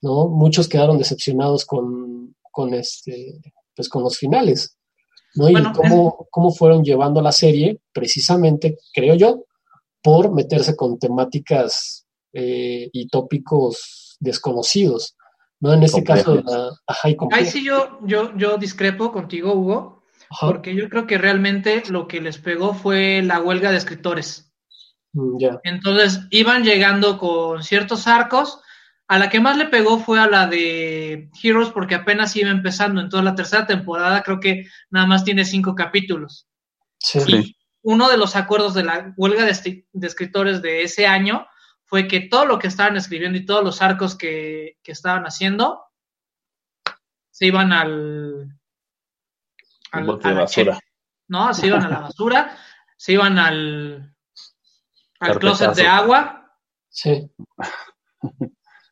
¿no? 0.00 0.28
Muchos 0.28 0.68
quedaron 0.68 0.98
decepcionados 0.98 1.64
con, 1.64 2.34
con 2.50 2.74
este, 2.74 3.40
pues 3.74 3.88
con 3.88 4.02
los 4.02 4.18
finales, 4.18 4.76
¿no? 5.34 5.48
y 5.48 5.54
cómo, 5.72 6.26
cómo 6.30 6.52
fueron 6.52 6.84
llevando 6.84 7.22
la 7.22 7.32
serie, 7.32 7.80
precisamente, 7.92 8.78
creo 8.92 9.14
yo, 9.14 9.44
por 10.02 10.32
meterse 10.32 10.76
con 10.76 10.98
temáticas 10.98 12.06
eh, 12.32 12.90
y 12.92 13.06
tópicos 13.08 14.16
desconocidos. 14.20 15.16
¿No? 15.62 15.72
En 15.72 15.82
este 15.82 16.04
caso, 16.04 16.42
la, 16.44 16.70
Ahí 17.32 17.46
sí 17.46 17.64
yo, 17.64 17.98
yo, 18.02 18.36
yo 18.36 18.58
discrepo 18.58 19.10
contigo, 19.10 19.54
Hugo, 19.54 20.04
porque 20.40 20.74
yo 20.74 20.90
creo 20.90 21.06
que 21.06 21.16
realmente 21.16 21.82
lo 21.88 22.06
que 22.06 22.20
les 22.20 22.36
pegó 22.36 22.74
fue 22.74 23.22
la 23.22 23.40
huelga 23.40 23.70
de 23.70 23.78
escritores. 23.78 24.52
Mm, 25.14 25.38
Entonces 25.64 26.20
iban 26.30 26.64
llegando 26.64 27.18
con 27.18 27.62
ciertos 27.62 28.06
arcos. 28.06 28.60
A 29.08 29.18
la 29.18 29.28
que 29.28 29.40
más 29.40 29.58
le 29.58 29.66
pegó 29.66 29.98
fue 29.98 30.20
a 30.20 30.26
la 30.26 30.46
de 30.46 31.28
Heroes 31.42 31.68
porque 31.70 31.94
apenas 31.94 32.34
iba 32.36 32.50
empezando. 32.50 33.00
Entonces 33.00 33.24
la 33.24 33.34
tercera 33.34 33.66
temporada 33.66 34.22
creo 34.22 34.40
que 34.40 34.66
nada 34.90 35.06
más 35.06 35.24
tiene 35.24 35.44
cinco 35.44 35.74
capítulos. 35.74 36.46
Sí 36.98 37.54
uno 37.82 38.08
de 38.08 38.16
los 38.16 38.36
acuerdos 38.36 38.74
de 38.74 38.84
la 38.84 39.12
huelga 39.16 39.44
de, 39.44 39.84
escritores 40.06 40.62
de 40.62 40.82
ese 40.82 41.06
año 41.06 41.46
fue 41.92 42.08
que 42.08 42.20
todo 42.20 42.46
lo 42.46 42.58
que 42.58 42.68
estaban 42.68 42.96
escribiendo 42.96 43.36
y 43.36 43.44
todos 43.44 43.62
los 43.62 43.82
arcos 43.82 44.16
que, 44.16 44.78
estaban 44.82 45.24
haciendo 45.24 45.84
se 47.30 47.44
iban 47.44 47.70
al, 47.70 48.58
al 49.90 50.08
a 50.08 50.30
la 50.30 50.40
basura. 50.40 50.80
¿no? 51.28 51.52
Se 51.52 51.66
iban 51.66 51.84
a 51.84 51.90
la 51.90 52.00
basura, 52.00 52.56
se 52.96 53.12
iban 53.12 53.38
al, 53.38 54.16
al 55.20 55.38
closet 55.38 55.74
de 55.74 55.86
agua. 55.86 56.56
Sí. 56.88 57.30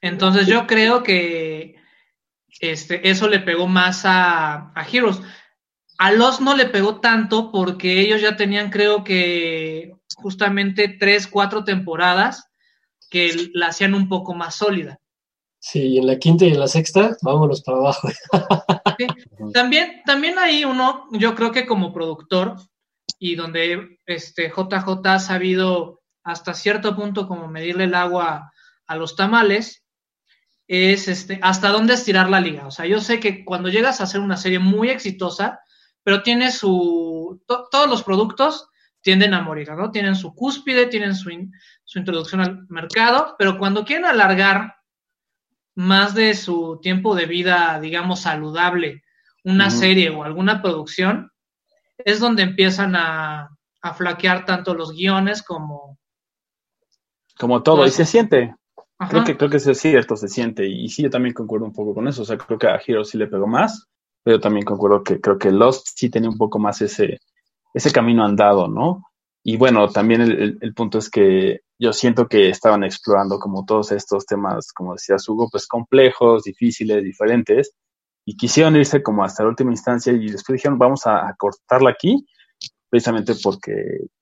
Entonces 0.03 0.47
yo 0.47 0.67
creo 0.67 1.03
que 1.03 1.77
este, 2.61 3.09
eso 3.09 3.29
le 3.29 3.41
pegó 3.41 3.67
más 3.67 4.05
a, 4.05 4.79
a 4.79 4.87
Heroes. 4.87 5.23
A 5.97 6.13
los 6.13 6.43
no 6.43 6.55
le 6.55 6.67
pegó 6.67 7.01
tanto 7.01 7.51
porque 7.51 7.99
ellos 8.03 8.21
ya 8.21 8.37
tenían, 8.37 8.69
creo 8.69 9.05
que, 9.05 9.97
justamente 10.17 10.99
tres, 11.01 11.27
cuatro 11.27 11.65
temporadas 11.65 12.50
que 13.11 13.51
la 13.53 13.67
hacían 13.67 13.95
un 13.95 14.09
poco 14.09 14.35
más 14.35 14.55
sólida. 14.55 14.99
Sí, 15.59 15.81
y 15.81 15.99
en 15.99 16.07
la 16.07 16.19
quinta 16.19 16.47
y 16.47 16.53
en 16.53 16.61
la 16.61 16.69
sexta, 16.69 17.17
vámonos 17.21 17.63
para 17.63 17.79
abajo. 17.79 18.09
También, 19.53 20.03
también 20.07 20.39
hay 20.39 20.65
uno, 20.65 21.07
yo 21.13 21.35
creo 21.35 21.53
que 21.53 21.67
como 21.67 21.93
productor, 21.93 22.57
y 23.19 23.35
donde 23.35 23.99
este 24.07 24.49
JJ 24.49 25.07
ha 25.07 25.19
sabido 25.19 26.01
hasta 26.23 26.55
cierto 26.55 26.95
punto 26.97 27.27
como 27.27 27.49
medirle 27.49 27.85
el 27.85 27.95
agua 27.95 28.53
a 28.87 28.97
los 28.97 29.17
tamales, 29.17 29.85
es 30.67 31.09
este, 31.09 31.39
hasta 31.43 31.71
dónde 31.71 31.95
estirar 31.95 32.31
la 32.31 32.41
liga. 32.41 32.67
O 32.67 32.71
sea, 32.71 32.87
yo 32.87 33.01
sé 33.01 33.21
que 33.21 33.45
cuando 33.45 33.69
llegas 33.69 34.01
a 34.01 34.05
hacer 34.05 34.21
una 34.21 34.37
serie 34.37 34.59
muy 34.59 34.89
exitosa, 34.89 35.61
pero 36.03 36.23
tiene 36.23 36.51
su, 36.51 37.43
todos 37.47 37.89
los 37.89 38.03
productos 38.03 38.69
tienden 39.03 39.35
a 39.35 39.43
morir, 39.43 39.71
¿no? 39.73 39.91
Tienen 39.91 40.15
su 40.15 40.35
cúspide, 40.35 40.87
tienen 40.87 41.15
su, 41.15 41.31
su 41.91 41.99
introducción 41.99 42.41
al 42.41 42.67
mercado, 42.69 43.35
pero 43.37 43.59
cuando 43.59 43.85
quieren 43.85 44.05
alargar 44.05 44.77
más 45.75 46.15
de 46.15 46.35
su 46.35 46.79
tiempo 46.81 47.17
de 47.17 47.27
vida, 47.27 47.81
digamos, 47.81 48.21
saludable, 48.21 49.03
una 49.43 49.71
serie 49.71 50.11
o 50.11 50.23
alguna 50.23 50.63
producción, 50.63 51.33
es 51.99 52.21
donde 52.21 52.45
empiezan 52.45 52.95
a, 52.95 53.51
a 53.83 53.95
flaquear 53.95 54.45
tanto 54.45 54.75
los 54.75 54.93
guiones 54.93 55.43
como... 55.43 55.99
Como 57.37 57.65
todo, 57.65 57.85
y 57.85 57.91
se 57.91 58.05
siente. 58.05 58.55
Creo 59.09 59.25
que, 59.25 59.37
creo 59.37 59.51
que 59.51 59.57
es 59.57 59.79
cierto, 59.79 60.15
se 60.15 60.29
siente. 60.29 60.69
Y 60.69 60.89
sí, 60.91 61.03
yo 61.03 61.11
también 61.11 61.35
concuerdo 61.35 61.67
un 61.67 61.73
poco 61.73 61.95
con 61.95 62.07
eso. 62.07 62.23
O 62.23 62.25
sea, 62.25 62.37
creo 62.37 62.59
que 62.59 62.69
a 62.69 62.81
Hero 62.87 63.03
sí 63.03 63.17
le 63.19 63.27
pegó 63.27 63.47
más 63.47 63.91
pero 64.23 64.41
también 64.41 64.65
concuerdo 64.65 65.03
que 65.03 65.21
creo 65.21 65.39
que 65.39 65.51
Lost 65.51 65.89
sí 65.95 66.11
tenía 66.11 66.29
un 66.29 66.39
poco 66.39 66.59
más 66.59 66.83
ese, 66.83 67.21
ese 67.73 67.93
camino 67.93 68.25
andado, 68.25 68.69
¿no? 68.69 69.05
Y 69.43 69.57
bueno, 69.57 69.89
también 69.89 70.21
el, 70.21 70.59
el, 70.61 70.75
punto 70.75 70.99
es 70.99 71.09
que 71.09 71.61
yo 71.79 71.93
siento 71.93 72.29
que 72.29 72.51
estaban 72.51 72.85
explorando 72.85 73.39
como 73.39 73.65
todos 73.65 73.91
estos 73.93 74.27
temas, 74.27 74.71
como 74.73 74.93
decía 74.93 75.17
Hugo, 75.27 75.49
pues 75.51 75.67
complejos, 75.67 76.45
difíciles, 76.45 77.03
diferentes, 77.03 77.73
y 78.27 78.37
quisieron 78.37 78.77
irse 78.77 79.03
como 79.03 79.25
hasta 79.25 79.43
la 79.43 79.49
última 79.49 79.71
instancia 79.71 80.13
y 80.13 80.31
después 80.31 80.59
dijeron, 80.59 80.79
vamos 80.79 81.07
a, 81.07 81.35
cortarla 81.39 81.91
aquí, 81.91 82.27
precisamente 82.91 83.35
porque 83.43 83.73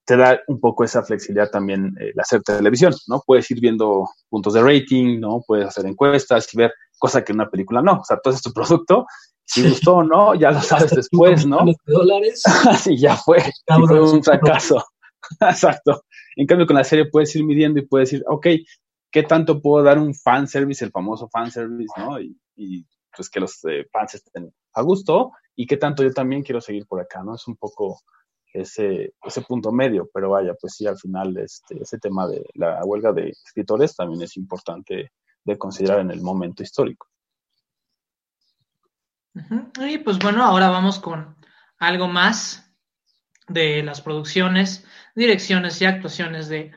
te 0.05 0.17
da 0.17 0.39
un 0.47 0.61
poco 0.61 0.85
esa 0.85 1.03
flexibilidad 1.03 1.51
también 1.51 1.95
el 1.99 2.19
hacer 2.21 2.43
televisión, 2.43 2.95
¿no? 3.09 3.23
Puedes 3.27 3.51
ir 3.51 3.61
viendo 3.61 4.09
puntos 4.29 4.55
de 4.55 4.63
rating, 4.63 5.19
¿no? 5.19 5.43
Puedes 5.45 5.67
hacer 5.67 5.87
encuestas 5.87 6.53
y 6.55 6.59
ver, 6.59 6.73
cosa 6.97 7.25
que 7.25 7.33
en 7.33 7.41
una 7.41 7.51
película 7.51 7.83
no, 7.83 8.01
o 8.01 8.05
sea, 8.05 8.19
todo 8.23 8.35
es 8.35 8.43
tu 8.43 8.53
producto 8.53 9.07
si 9.49 9.67
gustó 9.67 9.97
o 9.97 10.03
no, 10.05 10.35
ya 10.35 10.51
lo 10.51 10.61
sabes 10.61 10.91
después, 10.95 11.47
¿no? 11.47 11.65
dólares. 11.87 12.43
sí, 12.83 12.99
ya 12.99 13.17
fue. 13.17 13.39
fue 13.67 14.01
un 14.01 14.23
fracaso. 14.23 14.85
Exacto. 15.41 16.05
En 16.37 16.47
cambio, 16.47 16.67
con 16.67 16.77
la 16.77 16.85
serie 16.85 17.07
puedes 17.07 17.35
ir 17.37 17.45
midiendo 17.45 17.81
y 17.81 17.87
puedes 17.87 18.11
decir, 18.11 18.25
ok, 18.29 18.47
¿qué 19.11 19.23
tanto 19.23 19.61
puedo 19.61 19.85
dar 19.85 19.99
un 19.99 20.15
fanservice, 20.15 20.85
el 20.85 20.91
famoso 20.91 21.29
fanservice, 21.29 21.93
¿no? 21.97 22.21
Y, 22.21 22.87
pues 23.17 23.31
que 23.31 23.41
los 23.41 23.65
eh, 23.65 23.87
fans 23.91 24.15
estén 24.15 24.53
a 24.75 24.83
gusto 24.83 25.33
y 25.57 25.67
qué 25.67 25.77
tanto 25.77 26.05
yo 26.05 26.13
también 26.13 26.43
quiero 26.43 26.61
seguir 26.61 26.87
por 26.87 27.01
acá, 27.01 27.23
¿no? 27.25 27.35
Es 27.35 27.49
un 27.49 27.57
poco 27.57 28.01
ese, 28.53 29.15
ese 29.23 29.43
punto 29.43 29.73
medio, 29.73 30.09
pero 30.13 30.31
vaya, 30.31 30.55
pues 30.55 30.75
sí, 30.75 30.87
al 30.87 30.99
final 30.99 31.37
este, 31.39 31.83
ese 31.83 31.99
tema 31.99 32.29
de 32.29 32.45
la 32.55 32.85
huelga 32.85 33.13
de 33.13 33.31
escritores 33.31 33.97
también 33.97 34.23
es 34.23 34.37
importante 34.37 35.13
de 35.45 35.59
considerar 35.59 36.01
en 36.01 36.11
el 36.11 36.21
momento 36.21 36.63
histórico. 36.63 37.09
Y 39.81 39.99
pues 39.99 40.19
bueno, 40.19 40.45
ahora 40.45 40.69
vamos 40.69 40.99
con 40.99 41.37
algo 41.79 42.09
más 42.09 42.69
de 43.49 43.83
las 43.83 44.01
producciones, 44.01 44.85
direcciones 45.19 45.83
y 45.83 45.85
actuaciones 45.85 46.49
de 46.49 46.73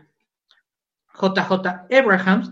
JJ 1.14 1.52
Abrahams. 1.90 2.52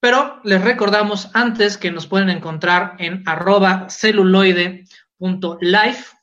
Pero 0.00 0.40
les 0.44 0.62
recordamos 0.62 1.30
antes 1.34 1.78
que 1.78 1.90
nos 1.90 2.06
pueden 2.06 2.28
encontrar 2.30 2.94
en 2.98 3.22
arroba 3.26 3.88
celuloide.life. 3.88 6.16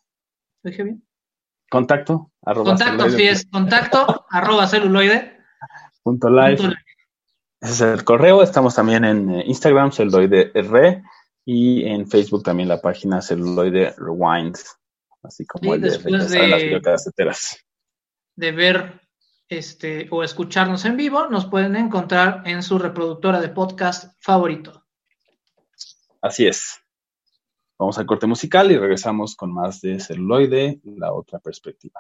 ¿Lo 0.64 0.70
dije 0.70 0.84
bien? 0.84 1.04
Contacto. 1.70 2.32
contacto, 2.44 3.10
sí 3.10 3.24
es. 3.24 3.46
Contacto 3.46 4.26
arroba 4.32 4.68
celuloide. 4.68 5.38
Punto 6.04 6.30
live. 6.30 6.76
Ese 7.60 7.74
es 7.74 7.82
el 7.82 8.04
correo. 8.04 8.44
Estamos 8.44 8.76
también 8.76 9.04
en 9.06 9.32
eh, 9.32 9.44
Instagram, 9.46 9.92
celuloide 9.92 10.52
R 10.54 11.02
y 11.46 11.86
en 11.86 12.08
Facebook 12.10 12.44
también 12.44 12.68
la 12.68 12.82
página 12.82 13.22
Celuloide 13.22 13.96
Rewind, 13.98 14.58
así 15.24 15.46
como 15.46 15.76
el 15.76 15.82
de, 15.82 15.98
de, 15.98 17.26
las 17.26 17.67
De 18.38 18.54
ver 18.54 19.02
este, 19.50 20.08
o 20.12 20.24
escucharnos 20.24 20.86
en 20.86 20.96
vivo, 20.96 21.28
nos 21.28 21.46
pueden 21.46 21.76
encontrar 21.76 22.44
en 22.46 22.64
su 22.64 22.80
reproductora 22.80 23.42
de 23.42 23.50
podcast 23.50 24.14
favorito. 24.22 24.86
Así 26.22 26.48
es. 26.48 26.80
Vamos 27.78 27.98
al 27.98 28.06
corte 28.06 28.28
musical 28.28 28.72
y 28.72 28.78
regresamos 28.78 29.36
con 29.36 29.54
más 29.54 29.82
de 29.82 30.00
celuloide, 30.00 30.80
la 30.84 31.14
otra 31.14 31.40
perspectiva. 31.40 32.00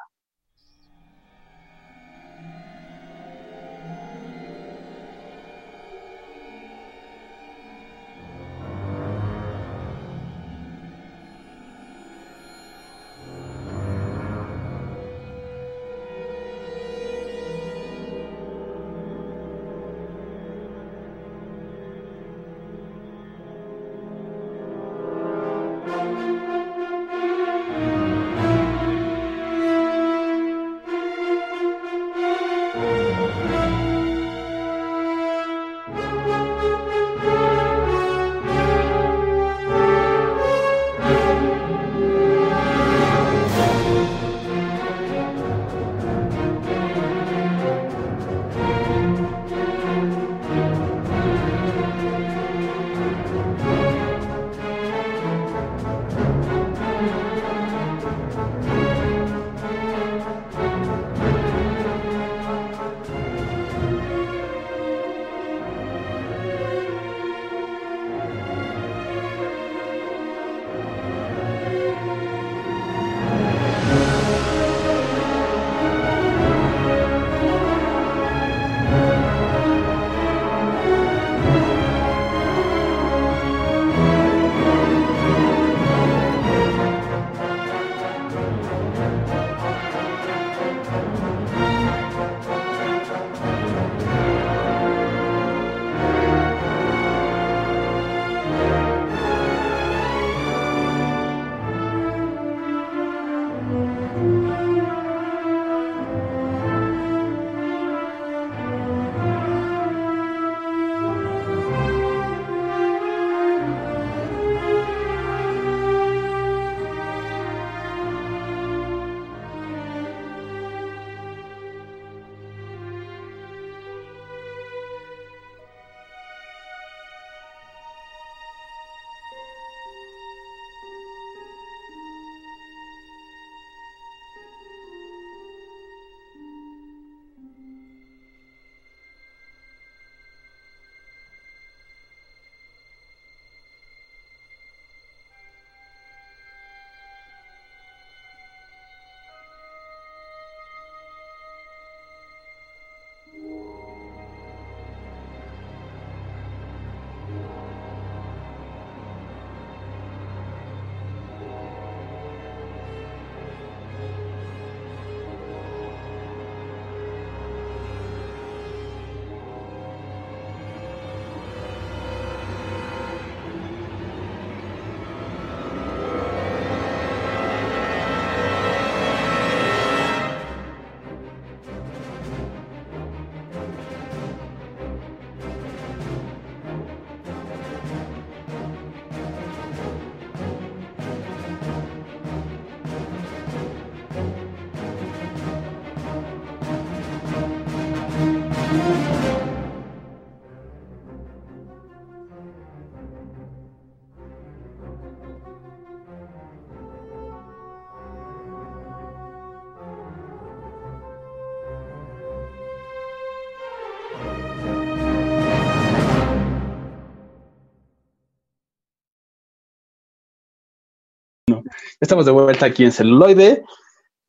Estamos 221.99 222.25
de 222.25 222.31
vuelta 222.31 222.65
aquí 222.65 222.83
en 222.83 222.91
celuloide. 222.91 223.63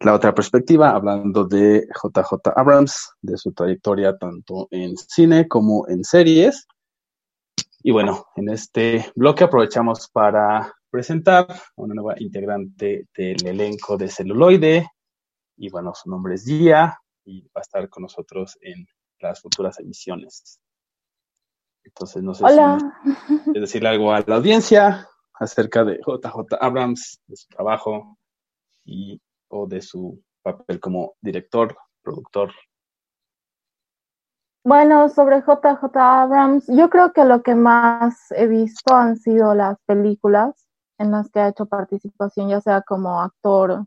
La 0.00 0.14
otra 0.14 0.32
perspectiva, 0.32 0.90
hablando 0.90 1.44
de 1.44 1.86
JJ 1.88 2.52
Abrams, 2.54 3.10
de 3.20 3.36
su 3.36 3.52
trayectoria 3.52 4.16
tanto 4.16 4.68
en 4.70 4.96
cine 4.96 5.48
como 5.48 5.88
en 5.88 6.04
series. 6.04 6.66
Y 7.82 7.90
bueno, 7.90 8.26
en 8.36 8.48
este 8.48 9.10
bloque 9.16 9.44
aprovechamos 9.44 10.08
para 10.08 10.72
presentar 10.90 11.50
a 11.50 11.58
una 11.76 11.94
nueva 11.94 12.14
integrante 12.18 13.06
del 13.16 13.46
elenco 13.46 13.96
de 13.96 14.08
celuloide. 14.08 14.88
Y 15.56 15.68
bueno, 15.70 15.92
su 15.94 16.08
nombre 16.08 16.36
es 16.36 16.44
Gia 16.44 16.98
y 17.24 17.42
va 17.48 17.56
a 17.56 17.60
estar 17.60 17.88
con 17.88 18.04
nosotros 18.04 18.56
en 18.60 18.86
las 19.18 19.40
futuras 19.40 19.80
emisiones. 19.80 20.60
Entonces, 21.82 22.22
no 22.22 22.34
sé 22.34 22.44
Hola. 22.44 22.78
si 23.44 23.58
decirle 23.58 23.88
algo 23.88 24.12
a 24.12 24.22
la 24.26 24.36
audiencia 24.36 25.08
acerca 25.38 25.84
de 25.84 25.98
JJ 25.98 26.56
Abrams, 26.60 27.20
de 27.26 27.36
su 27.36 27.48
trabajo 27.48 28.18
y 28.84 29.20
o 29.48 29.66
de 29.66 29.80
su 29.80 30.22
papel 30.42 30.80
como 30.80 31.14
director, 31.20 31.76
productor. 32.02 32.52
Bueno, 34.64 35.08
sobre 35.08 35.40
JJ 35.40 35.96
Abrams, 35.96 36.66
yo 36.68 36.90
creo 36.90 37.12
que 37.12 37.24
lo 37.24 37.42
que 37.42 37.54
más 37.54 38.30
he 38.32 38.46
visto 38.46 38.94
han 38.94 39.16
sido 39.16 39.54
las 39.54 39.78
películas 39.86 40.66
en 40.98 41.12
las 41.12 41.30
que 41.30 41.40
ha 41.40 41.48
hecho 41.48 41.66
participación, 41.66 42.48
ya 42.48 42.60
sea 42.60 42.82
como 42.82 43.20
actor, 43.20 43.86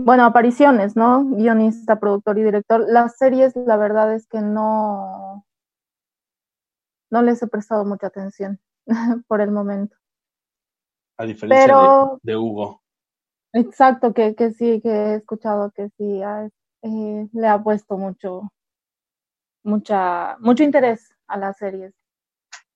bueno, 0.00 0.24
apariciones, 0.24 0.94
¿no? 0.94 1.24
Guionista, 1.24 1.98
productor 1.98 2.38
y 2.38 2.44
director. 2.44 2.84
Las 2.88 3.16
series, 3.18 3.56
la 3.56 3.76
verdad 3.76 4.14
es 4.14 4.28
que 4.28 4.40
no, 4.40 5.44
no 7.10 7.22
les 7.22 7.42
he 7.42 7.48
prestado 7.48 7.84
mucha 7.84 8.06
atención 8.06 8.60
por 9.26 9.40
el 9.40 9.50
momento. 9.50 9.96
A 11.18 11.24
diferencia 11.24 11.66
Pero- 11.66 12.18
de, 12.22 12.32
de 12.32 12.36
Hugo. 12.38 12.82
Exacto, 13.52 14.12
que, 14.12 14.34
que 14.34 14.52
sí, 14.52 14.80
que 14.80 14.88
he 14.90 15.14
escuchado 15.16 15.70
que 15.72 15.88
sí 15.96 16.22
ha- 16.22 16.48
eh, 16.82 17.28
le 17.32 17.48
ha 17.48 17.62
puesto 17.62 17.96
mucho, 17.96 18.52
mucha, 19.64 20.36
mucho 20.40 20.62
interés 20.62 21.14
a 21.26 21.36
las 21.38 21.56
series 21.56 21.94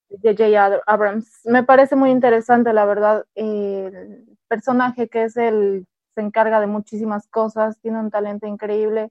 de 0.09 0.35
J. 0.37 0.83
Abrams. 0.87 1.41
Me 1.45 1.63
parece 1.63 1.95
muy 1.97 2.11
interesante, 2.11 2.73
la 2.73 2.85
verdad, 2.85 3.25
el 3.35 4.37
personaje 4.49 5.09
que 5.09 5.25
es 5.25 5.37
el, 5.37 5.87
se 6.15 6.21
encarga 6.21 6.61
de 6.61 6.67
muchísimas 6.67 7.29
cosas, 7.29 7.79
tiene 7.81 7.99
un 8.01 8.11
talento 8.11 8.47
increíble, 8.47 9.11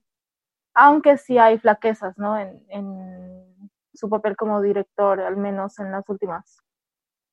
aunque 0.74 1.18
sí 1.18 1.38
hay 1.38 1.58
flaquezas, 1.58 2.18
¿no? 2.18 2.38
En, 2.38 2.64
en 2.70 3.70
su 3.94 4.10
papel 4.10 4.36
como 4.36 4.62
director, 4.62 5.20
al 5.22 5.38
menos 5.38 5.80
en 5.80 5.92
las 5.92 6.08
últimas 6.10 6.58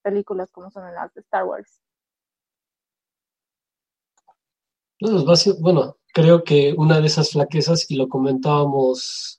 películas 0.03 0.51
como 0.53 0.71
son 0.71 0.87
en 0.89 0.95
las 0.95 1.13
de 1.15 1.21
Star 1.23 1.45
Wars. 1.45 1.81
No, 5.01 5.25
basi- 5.25 5.57
bueno, 5.61 5.97
creo 6.13 6.43
que 6.45 6.75
una 6.77 7.01
de 7.01 7.07
esas 7.07 7.31
flaquezas, 7.31 7.91
y 7.91 7.97
lo 7.97 8.09
comentábamos 8.09 9.39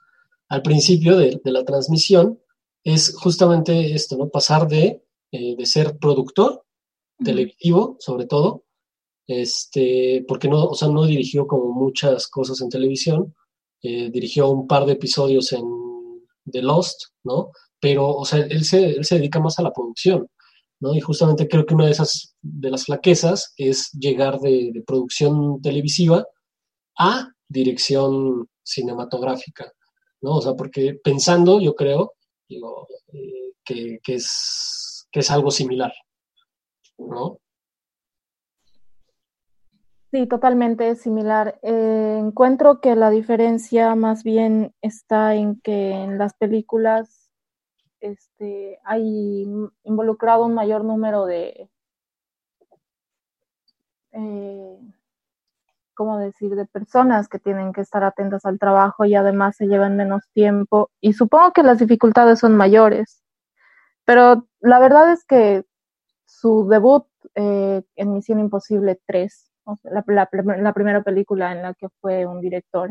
al 0.50 0.62
principio 0.62 1.18
de, 1.18 1.40
de 1.44 1.52
la 1.52 1.66
transmisión, 1.66 2.40
es 2.84 3.14
justamente 3.16 3.94
esto, 3.94 4.18
¿no? 4.18 4.30
Pasar 4.30 4.68
de, 4.68 5.04
eh, 5.32 5.56
de 5.58 5.66
ser 5.66 5.98
productor 5.98 6.64
televisivo, 7.24 7.98
sobre 8.00 8.26
todo, 8.26 8.64
este, 9.28 10.26
porque 10.28 10.48
no, 10.50 10.66
o 10.66 10.76
sea, 10.76 10.90
no 10.90 11.06
dirigió 11.06 11.48
como 11.48 11.72
muchas 11.74 12.28
cosas 12.28 12.62
en 12.62 12.70
televisión, 12.70 13.36
eh, 13.84 14.10
dirigió 14.12 14.50
un 14.50 14.68
par 14.68 14.86
de 14.86 14.94
episodios 14.94 15.52
en 15.54 15.64
The 16.52 16.62
Lost, 16.62 17.06
¿no? 17.24 17.52
Pero, 17.80 18.10
o 18.10 18.26
sea, 18.26 18.40
él 18.40 18.66
se, 18.66 18.92
él 18.92 19.06
se 19.06 19.16
dedica 19.18 19.40
más 19.40 19.60
a 19.60 19.64
la 19.64 19.74
producción, 19.74 20.28
¿no? 20.80 20.96
Y 20.96 21.00
justamente 21.02 21.48
creo 21.48 21.66
que 21.66 21.74
una 21.74 21.86
de 21.86 21.92
esas, 21.92 22.36
de 22.42 22.72
las 22.72 22.86
flaquezas 22.86 23.54
es 23.58 23.92
llegar 23.92 24.40
de, 24.40 24.84
producción 24.86 25.62
televisiva 25.62 26.26
a 26.98 27.30
dirección 27.48 28.48
cinematográfica, 28.64 29.72
¿no? 30.22 30.38
O 30.38 30.42
sea, 30.42 30.54
porque 30.54 31.00
pensando, 31.04 31.60
yo 31.60 31.76
creo, 31.76 32.14
digo, 32.48 32.88
eh, 33.14 33.54
que, 33.64 34.00
que 34.04 34.16
es, 34.16 35.08
que 35.12 35.20
es 35.20 35.32
algo 35.32 35.52
similar, 35.52 35.94
¿no? 36.98 37.40
Sí, 40.12 40.26
totalmente 40.26 40.96
similar. 40.96 41.60
Eh, 41.62 42.18
encuentro 42.20 42.82
que 42.82 42.96
la 42.96 43.12
diferencia 43.12 43.94
más 43.94 44.24
bien 44.24 44.74
está 44.82 45.36
en 45.36 45.60
que 45.62 45.92
en 45.92 46.18
las 46.18 46.34
películas 46.34 47.19
este, 48.02 48.80
hay 48.84 49.46
involucrado 49.84 50.46
un 50.46 50.54
mayor 50.54 50.84
número 50.84 51.26
de, 51.26 51.70
eh, 54.12 54.80
¿cómo 55.94 56.18
decir?, 56.18 56.56
de 56.56 56.66
personas 56.66 57.28
que 57.28 57.40
tienen 57.40 57.74
que 57.74 57.82
estar 57.82 58.04
atentas 58.04 58.46
al 58.46 58.60
trabajo 58.60 59.06
y 59.06 59.16
además 59.16 59.58
se 59.58 59.68
llevan 59.68 59.98
menos 59.98 60.24
tiempo. 60.34 60.90
Y 61.02 61.14
supongo 61.14 61.52
que 61.54 61.64
las 61.64 61.80
dificultades 61.80 62.40
son 62.40 62.56
mayores. 62.56 63.24
Pero 64.06 64.48
la 64.62 64.80
verdad 64.80 65.12
es 65.12 65.26
que 65.26 65.66
su 66.26 66.68
debut 66.70 67.06
eh, 67.36 67.84
en 67.96 68.14
Misión 68.14 68.40
Imposible 68.40 69.00
3, 69.06 69.52
o 69.66 69.76
sea, 69.78 69.92
la, 69.92 70.04
la, 70.08 70.30
la, 70.58 70.74
primera 70.74 71.04
película 71.04 71.52
en 71.52 71.62
la 71.62 71.74
que 71.74 71.90
fue 72.02 72.26
un 72.26 72.40
director. 72.42 72.90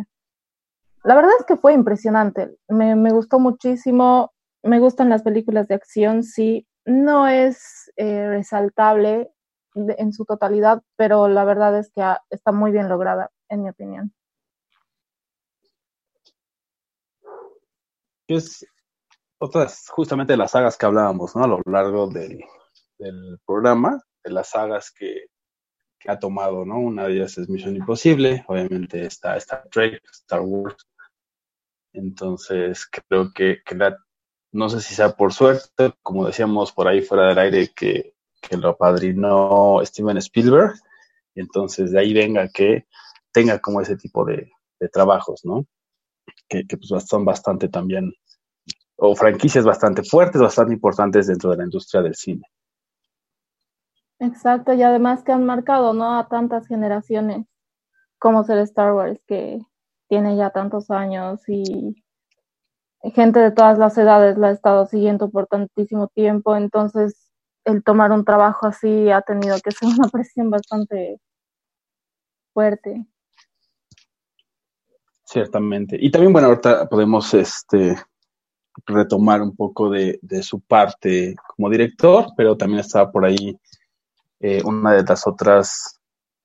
La 1.04 1.14
verdad 1.14 1.32
es 1.38 1.46
que 1.46 1.56
fue 1.56 1.72
impresionante, 1.72 2.56
me, 2.68 2.94
me 2.94 3.10
gustó 3.10 3.38
muchísimo, 3.40 4.32
me 4.62 4.80
gustan 4.80 5.08
las 5.08 5.22
películas 5.22 5.68
de 5.68 5.74
acción, 5.74 6.22
sí, 6.22 6.66
no 6.84 7.28
es 7.28 7.92
eh, 7.96 8.28
resaltable 8.28 9.30
en 9.74 10.12
su 10.12 10.24
totalidad, 10.24 10.82
pero 10.96 11.28
la 11.28 11.44
verdad 11.44 11.78
es 11.78 11.90
que 11.90 12.02
ha, 12.02 12.22
está 12.30 12.52
muy 12.52 12.72
bien 12.72 12.88
lograda, 12.88 13.30
en 13.48 13.62
mi 13.62 13.68
opinión. 13.68 14.12
Es 18.26 18.66
otras, 19.38 19.88
justamente 19.88 20.36
las 20.36 20.50
sagas 20.50 20.76
que 20.76 20.86
hablábamos, 20.86 21.34
¿no? 21.36 21.44
A 21.44 21.48
lo 21.48 21.60
largo 21.64 22.08
del, 22.08 22.40
programa, 23.46 24.02
de 24.24 24.32
las 24.32 24.50
sagas 24.50 24.90
que, 24.90 25.26
que, 25.98 26.10
ha 26.10 26.18
tomado, 26.18 26.64
¿no? 26.64 26.78
Una 26.78 27.06
de 27.06 27.14
ellas 27.14 27.38
es 27.38 27.48
Misión 27.48 27.76
Imposible, 27.76 28.44
obviamente 28.48 29.06
está 29.06 29.36
Star 29.36 29.68
Trek, 29.70 30.02
Star 30.10 30.40
Wars. 30.40 30.88
Entonces, 31.92 32.86
creo 32.86 33.32
que, 33.32 33.62
que 33.64 33.74
la, 33.76 33.96
no 34.52 34.68
sé 34.68 34.80
si 34.80 34.94
sea 34.94 35.10
por 35.10 35.32
suerte, 35.32 35.92
como 36.02 36.26
decíamos 36.26 36.72
por 36.72 36.88
ahí 36.88 37.02
fuera 37.02 37.28
del 37.28 37.38
aire, 37.38 37.68
que, 37.74 38.14
que 38.40 38.56
lo 38.56 38.70
apadrinó 38.70 39.80
Steven 39.84 40.16
Spielberg, 40.18 40.74
y 41.34 41.40
entonces 41.40 41.92
de 41.92 42.00
ahí 42.00 42.12
venga 42.14 42.48
que 42.48 42.86
tenga 43.32 43.58
como 43.58 43.80
ese 43.80 43.96
tipo 43.96 44.24
de, 44.24 44.50
trabajos, 44.92 45.44
¿no? 45.44 45.66
Que, 46.48 46.64
que 46.66 46.76
pues 46.76 47.04
son 47.06 47.24
bastante 47.24 47.68
también 47.68 48.12
o 48.96 49.14
franquicias 49.14 49.64
bastante 49.64 50.02
fuertes, 50.02 50.40
bastante 50.40 50.72
importantes 50.72 51.26
dentro 51.26 51.50
de 51.50 51.56
la 51.56 51.64
industria 51.64 52.02
del 52.02 52.14
cine. 52.14 52.42
Exacto, 54.18 54.72
y 54.72 54.82
además 54.82 55.22
que 55.22 55.32
han 55.32 55.46
marcado, 55.46 55.92
¿no? 55.92 56.18
A 56.18 56.28
tantas 56.28 56.66
generaciones, 56.66 57.46
como 58.18 58.42
ser 58.42 58.58
Star 58.58 58.92
Wars, 58.92 59.20
que 59.26 59.60
tiene 60.08 60.36
ya 60.36 60.50
tantos 60.50 60.90
años 60.90 61.40
y 61.48 62.02
gente 63.10 63.40
de 63.40 63.50
todas 63.50 63.78
las 63.78 63.96
edades 63.98 64.38
la 64.38 64.48
ha 64.48 64.52
estado 64.52 64.86
siguiendo 64.86 65.30
por 65.30 65.46
tantísimo 65.46 66.08
tiempo, 66.08 66.56
entonces 66.56 67.30
el 67.64 67.82
tomar 67.82 68.12
un 68.12 68.24
trabajo 68.24 68.66
así 68.66 69.10
ha 69.10 69.20
tenido 69.22 69.56
que 69.62 69.70
ser 69.70 69.88
una 69.88 70.08
presión 70.12 70.50
bastante 70.50 71.20
fuerte. 72.52 73.06
Ciertamente. 75.24 75.96
Y 76.00 76.10
también, 76.10 76.32
bueno, 76.32 76.48
ahorita 76.48 76.88
podemos 76.88 77.34
este, 77.34 77.96
retomar 78.86 79.42
un 79.42 79.54
poco 79.54 79.90
de, 79.90 80.18
su 80.42 80.60
parte 80.60 81.34
como 81.48 81.68
director, 81.68 82.28
pero 82.36 82.56
también 82.56 82.80
estaba 82.80 83.12
por 83.12 83.26
ahí 83.26 83.58
eh, 84.40 84.62
una 84.64 84.94
de 84.94 85.02
las 85.02 85.26
otras 85.26 86.00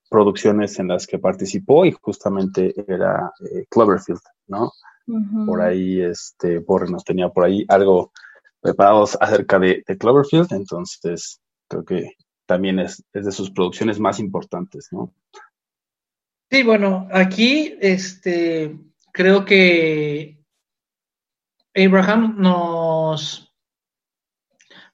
producciones 0.10 0.78
en 0.80 0.90
las 0.90 1.08
que 1.08 1.18
participó 1.18 1.86
y 1.86 1.92
justamente 1.94 2.74
era 2.88 3.32
eh, 3.50 3.66
Cloverfield, 3.70 4.22
¿no? 4.48 4.72
Uh 5.08 5.18
-huh. 5.18 5.46
Por 5.46 5.62
ahí, 5.62 6.02
este, 6.02 6.60
Borre 6.60 6.90
nos 6.90 7.04
tenía 7.04 7.30
por 7.30 7.46
ahí 7.46 7.66
algo 7.68 8.12
preparados 8.62 9.18
acerca 9.20 9.60
de, 9.60 9.84
de, 9.86 9.98
Cloverfield, 9.98 10.54
entonces 10.54 11.42
creo 11.68 11.84
que 11.84 12.14
también 12.46 12.80
es, 12.80 13.04
es 13.14 13.26
de 13.26 13.32
sus 13.32 13.52
producciones 13.52 14.00
más 14.00 14.20
importantes, 14.20 14.88
¿no? 14.92 15.14
Sí, 16.50 16.64
bueno, 16.64 17.08
aquí 17.12 17.76
este, 17.82 18.78
creo 19.12 19.44
que 19.44 20.40
Abraham 21.76 22.36
nos, 22.38 23.52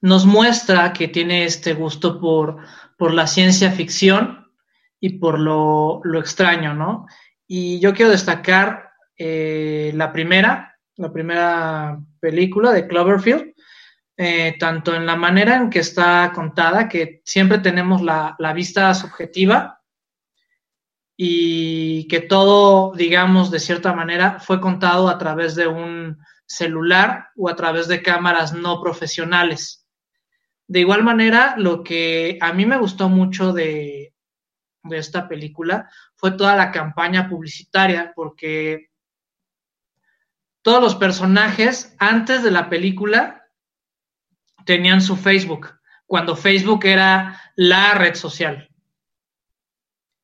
nos 0.00 0.24
muestra 0.24 0.92
que 0.92 1.08
tiene 1.08 1.44
este 1.44 1.74
gusto 1.74 2.20
por, 2.20 2.58
por 2.96 3.12
la 3.12 3.26
ciencia 3.26 3.70
ficción 3.72 4.50
y 4.98 5.18
por 5.18 5.38
lo, 5.38 6.00
lo, 6.04 6.18
extraño, 6.18 6.74
¿no? 6.74 7.06
Y 7.46 7.78
yo 7.80 7.92
quiero 7.92 8.10
destacar 8.10 8.89
eh, 9.22 9.92
la 9.94 10.10
primera, 10.12 10.78
la 10.96 11.12
primera 11.12 12.00
película 12.18 12.72
de 12.72 12.88
Cloverfield, 12.88 13.52
eh, 14.16 14.56
tanto 14.58 14.94
en 14.94 15.04
la 15.04 15.14
manera 15.14 15.56
en 15.56 15.68
que 15.68 15.80
está 15.80 16.32
contada, 16.34 16.88
que 16.88 17.20
siempre 17.26 17.58
tenemos 17.58 18.00
la, 18.00 18.34
la 18.38 18.54
vista 18.54 18.94
subjetiva 18.94 19.82
y 21.18 22.08
que 22.08 22.20
todo, 22.20 22.94
digamos, 22.94 23.50
de 23.50 23.60
cierta 23.60 23.92
manera 23.92 24.40
fue 24.40 24.58
contado 24.58 25.10
a 25.10 25.18
través 25.18 25.54
de 25.54 25.66
un 25.66 26.16
celular 26.46 27.28
o 27.36 27.50
a 27.50 27.56
través 27.56 27.88
de 27.88 28.00
cámaras 28.00 28.54
no 28.54 28.80
profesionales. 28.80 29.86
De 30.66 30.80
igual 30.80 31.04
manera, 31.04 31.56
lo 31.58 31.84
que 31.84 32.38
a 32.40 32.54
mí 32.54 32.64
me 32.64 32.78
gustó 32.78 33.10
mucho 33.10 33.52
de, 33.52 34.14
de 34.82 34.96
esta 34.96 35.28
película 35.28 35.90
fue 36.16 36.32
toda 36.32 36.56
la 36.56 36.70
campaña 36.70 37.28
publicitaria, 37.28 38.12
porque 38.16 38.89
todos 40.62 40.82
los 40.82 40.94
personajes 40.94 41.94
antes 41.98 42.42
de 42.42 42.50
la 42.50 42.68
película 42.68 43.46
tenían 44.64 45.00
su 45.00 45.16
Facebook, 45.16 45.74
cuando 46.06 46.36
Facebook 46.36 46.84
era 46.84 47.40
la 47.56 47.94
red 47.94 48.14
social. 48.14 48.68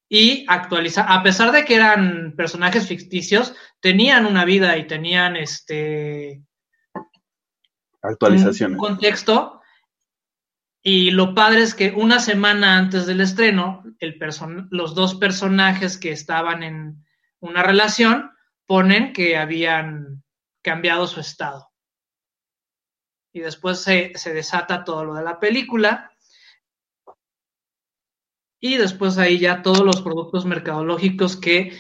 Y 0.09 0.45
actualiza, 0.49 1.03
a 1.03 1.23
pesar 1.23 1.51
de 1.51 1.65
que 1.65 1.75
eran 1.75 2.35
personajes 2.37 2.87
ficticios, 2.87 3.55
tenían 3.81 4.27
una 4.27 4.45
vida 4.45 4.77
y 4.77 4.87
tenían 4.87 5.37
este 5.37 6.43
actualizaciones. 8.03 8.79
Un 8.79 8.87
contexto. 8.87 9.61
Y 10.81 11.11
lo 11.11 11.35
padre 11.35 11.63
es 11.63 11.75
que 11.75 11.91
una 11.91 12.21
semana 12.21 12.79
antes 12.79 13.07
del 13.07 13.21
estreno, 13.21 13.83
el 13.99 14.17
los 14.71 14.95
dos 14.95 15.17
personajes 15.17 15.99
que 15.99 16.13
estaban 16.13 16.63
en 16.63 17.05
una 17.41 17.65
relación 17.65 18.31
ponen 18.67 19.13
que 19.13 19.37
habían 19.37 20.23
cambiado 20.67 21.07
su 21.07 21.21
estado. 21.21 21.71
Y 23.33 23.39
después 23.39 23.81
se, 23.81 24.13
se 24.17 24.35
desata 24.35 24.83
todo 24.83 25.05
lo 25.05 25.15
de 25.15 25.23
la 25.23 25.39
película. 25.39 26.11
Y 28.59 28.77
después 28.77 29.17
ahí 29.17 29.39
ya 29.39 29.63
todos 29.63 29.83
los 29.83 30.03
productos 30.03 30.45
mercadológicos 30.45 31.37
que 31.37 31.79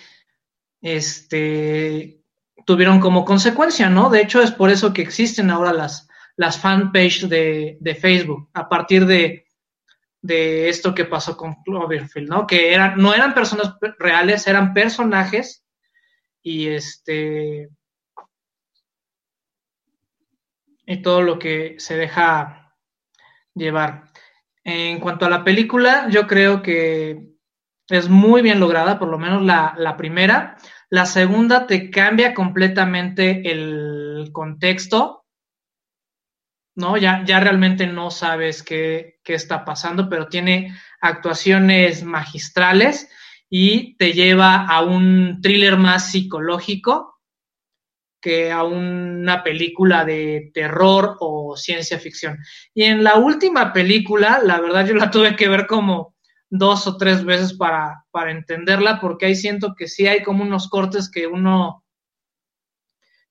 este, 0.80 2.22
tuvieron 2.64 3.00
como 3.00 3.24
consecuencia, 3.24 3.90
¿no? 3.90 4.08
De 4.08 4.20
hecho, 4.20 4.40
es 4.40 4.52
por 4.52 4.70
eso 4.70 4.92
que 4.92 5.02
existen 5.02 5.50
ahora 5.50 5.72
las, 5.72 6.06
las 6.36 6.56
fanpages 6.60 7.28
de, 7.28 7.78
de 7.80 7.94
Facebook, 7.96 8.50
a 8.52 8.68
partir 8.68 9.04
de, 9.04 9.48
de 10.22 10.68
esto 10.68 10.94
que 10.94 11.06
pasó 11.06 11.36
con 11.36 11.56
Cloverfield, 11.64 12.28
¿no? 12.28 12.46
Que 12.46 12.72
eran, 12.72 12.98
no 12.98 13.12
eran 13.12 13.34
personas 13.34 13.74
reales, 13.98 14.46
eran 14.46 14.72
personajes 14.72 15.64
y 16.40 16.68
este 16.68 17.70
y 20.86 21.02
todo 21.02 21.20
lo 21.20 21.38
que 21.38 21.74
se 21.78 21.96
deja 21.96 22.72
llevar. 23.54 24.04
En 24.62 25.00
cuanto 25.00 25.26
a 25.26 25.30
la 25.30 25.44
película, 25.44 26.08
yo 26.08 26.26
creo 26.26 26.62
que 26.62 27.34
es 27.88 28.08
muy 28.08 28.42
bien 28.42 28.60
lograda, 28.60 28.98
por 28.98 29.08
lo 29.08 29.18
menos 29.18 29.42
la, 29.42 29.96
primera. 29.96 30.56
La 30.88 31.06
segunda 31.06 31.66
te 31.66 31.90
cambia 31.90 32.34
completamente 32.34 33.50
el 33.50 34.30
contexto, 34.32 35.24
¿no? 36.76 36.96
Ya, 36.96 37.24
ya 37.24 37.40
realmente 37.40 37.86
no 37.86 38.10
sabes 38.10 38.62
qué, 38.62 39.18
qué 39.24 39.34
está 39.34 39.64
pasando, 39.64 40.08
pero 40.08 40.28
tiene 40.28 40.76
actuaciones 41.00 42.04
magistrales 42.04 43.08
y 43.48 43.96
te 43.96 44.12
lleva 44.12 44.66
a 44.66 44.82
un 44.82 45.40
thriller 45.40 45.76
más 45.76 46.10
psicológico 46.10 47.15
que 48.26 48.50
a 48.50 48.64
una 48.64 49.44
película 49.44 50.04
de 50.04 50.50
terror 50.52 51.16
o 51.20 51.56
ciencia 51.56 52.00
ficción. 52.00 52.38
Y 52.74 52.82
en 52.82 53.04
la 53.04 53.18
última 53.18 53.72
película, 53.72 54.40
la 54.42 54.60
verdad 54.60 54.84
yo 54.84 54.94
la 54.94 55.12
tuve 55.12 55.36
que 55.36 55.48
ver 55.48 55.68
como 55.68 56.16
dos 56.50 56.88
o 56.88 56.96
tres 56.96 57.24
veces 57.24 57.56
para, 57.56 58.04
para 58.10 58.32
entenderla, 58.32 58.98
porque 59.00 59.26
ahí 59.26 59.36
siento 59.36 59.76
que 59.78 59.86
sí 59.86 60.08
hay 60.08 60.24
como 60.24 60.42
unos 60.42 60.68
cortes 60.68 61.08
que 61.08 61.28
uno 61.28 61.84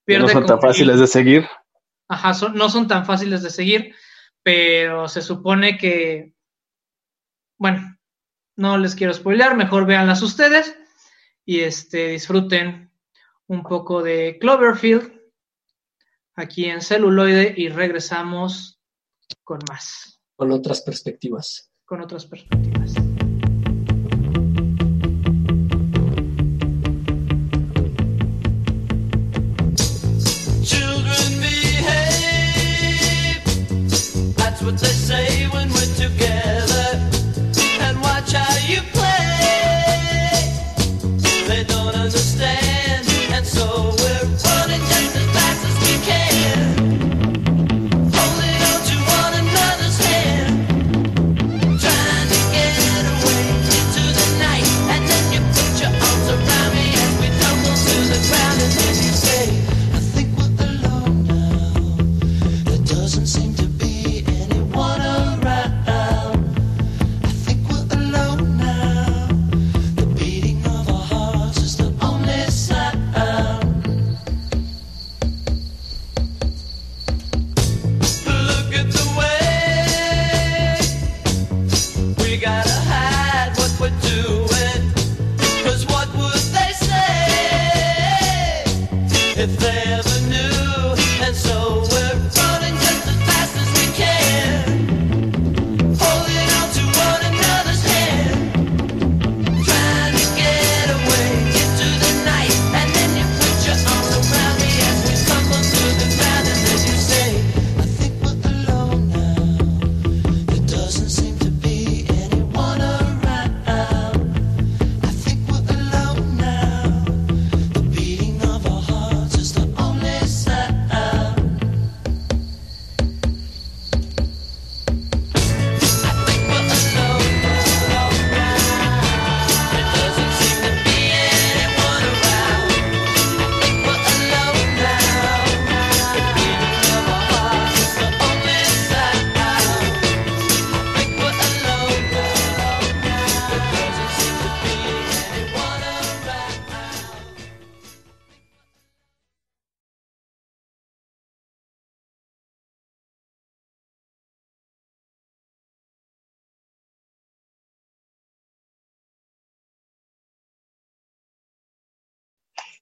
pierde. 0.05 0.27
No 0.27 0.31
son 0.31 0.45
tan 0.45 0.61
fáciles 0.61 0.97
de 0.97 1.07
seguir. 1.07 1.45
Ajá, 2.07 2.31
no 2.53 2.69
son 2.69 2.87
tan 2.87 3.05
fáciles 3.05 3.43
de 3.43 3.49
seguir, 3.49 3.93
pero 4.43 5.09
se 5.09 5.21
supone 5.21 5.77
que, 5.77 6.31
bueno, 7.57 7.97
no 8.55 8.77
les 8.77 8.95
quiero 8.95 9.13
spoilear, 9.13 9.57
mejor 9.57 9.85
véanlas 9.85 10.21
ustedes 10.21 10.73
y 11.43 11.59
este, 11.59 12.11
disfruten 12.11 12.94
un 13.47 13.63
poco 13.63 14.01
de 14.01 14.37
Cloverfield 14.39 15.13
aquí 16.35 16.65
en 16.65 16.81
celuloide 16.81 17.53
y 17.55 17.69
regresamos 17.69 18.79
con 19.43 19.59
más. 19.69 20.19
Con 20.35 20.51
otras 20.51 20.81
perspectivas. 20.81 21.71
Con 21.85 22.01
otras 22.01 22.25
perspectivas. 22.25 22.93
Children 30.63 31.39
behave. 31.39 32.23
That's 34.35 34.61
what 34.61 34.77
they 34.79 34.94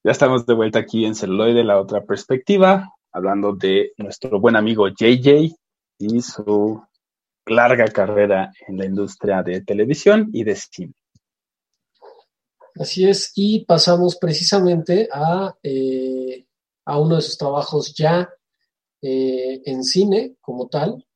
Ya 0.05 0.11
estamos 0.11 0.45
de 0.45 0.53
vuelta 0.53 0.79
aquí 0.79 1.05
en 1.05 1.15
celuloide, 1.15 1.63
la 1.63 1.79
otra 1.79 2.03
perspectiva, 2.03 2.93
hablando 3.13 3.53
de 3.53 3.93
nuestro 3.95 4.37
buen 4.37 4.57
amigo 4.57 4.89
JJ, 4.89 5.55
y 5.97 6.21
su 6.21 6.83
larga 7.45 7.85
carrera 7.87 8.51
en 8.67 8.79
la 8.79 8.85
industria 8.85 9.41
de 9.43 9.61
televisión 9.61 10.29
y 10.33 10.43
de 10.43 10.55
cine. 10.57 10.93
Así 12.75 13.07
es, 13.07 13.31
y 13.35 13.63
pasamos 13.63 14.17
precisamente 14.17 15.07
a, 15.09 15.55
eh, 15.63 16.47
a 16.83 16.99
uno 16.99 17.15
de 17.15 17.21
sus 17.21 17.37
trabajos 17.37 17.93
ya 17.95 18.29
eh, 19.01 19.61
en 19.63 19.85
cine 19.85 20.35
como 20.41 20.67
tal. 20.67 21.07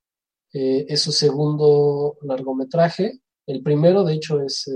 Eh, 0.54 0.86
es 0.88 1.02
su 1.02 1.12
segundo 1.12 2.16
largometraje. 2.22 3.20
El 3.46 3.62
primero, 3.62 4.06
de 4.06 4.14
hecho, 4.14 4.42
es 4.42 4.72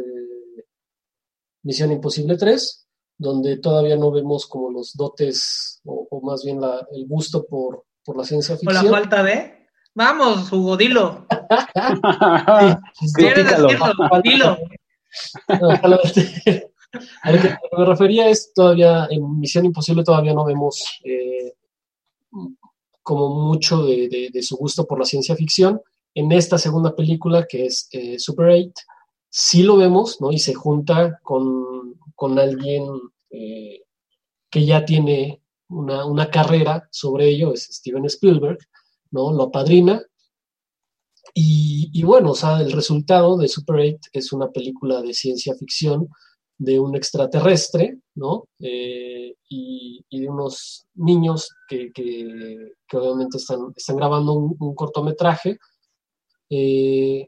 Misión 1.64 1.94
Imposible 1.94 2.36
3, 2.36 2.82
donde 3.22 3.58
todavía 3.58 3.96
no 3.96 4.12
vemos 4.12 4.48
como 4.48 4.72
los 4.72 4.94
dotes 4.96 5.80
o, 5.86 6.08
o 6.10 6.22
más 6.22 6.44
bien 6.44 6.60
la- 6.60 6.86
el 6.92 7.08
gusto 7.08 7.46
por, 7.46 7.86
por 8.04 8.18
la 8.18 8.24
ciencia 8.24 8.58
Con 8.58 8.74
la 8.74 8.82
ficción. 8.82 8.94
falta 9.00 9.24
de. 9.24 9.68
Vamos, 9.94 10.52
Hugo, 10.52 10.76
dilo. 10.78 11.26
Sí, 13.00 13.14
¿Quieres 13.16 13.46
decirlo? 13.46 13.88
Dilo. 14.24 14.58
No, 15.60 15.70
a 15.70 15.88
lo 15.88 16.00
a 17.24 17.32
lo 17.32 17.42
que 17.42 17.56
me 17.78 17.86
refería 17.86 18.28
es 18.30 18.54
todavía 18.54 19.08
en 19.10 19.40
Misión 19.40 19.66
Imposible 19.66 20.04
todavía 20.04 20.34
no 20.34 20.44
vemos 20.46 21.00
eh, 21.04 21.54
como 23.04 23.30
mucho 23.30 23.84
de, 23.84 24.08
de- 24.10 24.30
de 24.32 24.44
su 24.44 24.56
gusto 24.58 24.86
por 24.86 25.00
la 25.00 25.06
ciencia 25.06 25.36
ficción. 25.36 25.82
En 26.14 26.32
esta 26.32 26.58
segunda 26.58 26.96
película, 26.96 27.46
que 27.48 27.66
es 27.66 27.88
eh, 27.92 28.20
Super 28.20 28.48
8, 28.50 28.72
sí 29.30 29.64
lo 29.64 29.78
vemos, 29.78 30.20
¿no? 30.22 30.32
Y 30.32 30.40
se 30.40 30.54
junta 30.54 31.20
con, 31.24 31.96
con 32.22 32.38
alguien 32.38 32.84
eh, 33.32 33.82
que 34.52 34.64
ya 34.64 34.86
tiene 34.86 35.42
una, 35.70 36.06
una 36.06 36.30
carrera 36.30 36.88
sobre 36.92 37.30
ello, 37.30 37.52
es 37.52 37.64
Steven 37.64 38.06
Spielberg, 38.06 38.60
¿no? 39.10 39.32
Lo 39.34 39.46
apadrina. 39.46 40.04
Y, 41.34 41.90
y 41.94 42.04
bueno, 42.04 42.32
o 42.32 42.36
sea, 42.36 42.62
el 42.62 42.72
resultado 42.74 43.38
de 43.40 43.48
Super 43.48 43.78
8 43.78 43.98
es 44.14 44.32
una 44.34 44.52
película 44.52 45.02
de 45.02 45.16
ciencia 45.16 45.56
ficción 45.56 46.08
de 46.60 46.80
un 46.80 46.96
extraterrestre, 46.96 47.98
¿no? 48.14 48.48
Eh, 48.60 49.34
y, 49.50 50.06
y 50.08 50.20
de 50.20 50.30
unos 50.30 50.86
niños 50.94 51.50
que, 51.68 51.92
que- 51.92 52.74
obviamente 52.94 53.38
están, 53.38 53.74
están 53.76 53.96
grabando 53.96 54.34
un, 54.34 54.56
un 54.60 54.76
cortometraje. 54.76 55.58
Eh, 56.52 57.28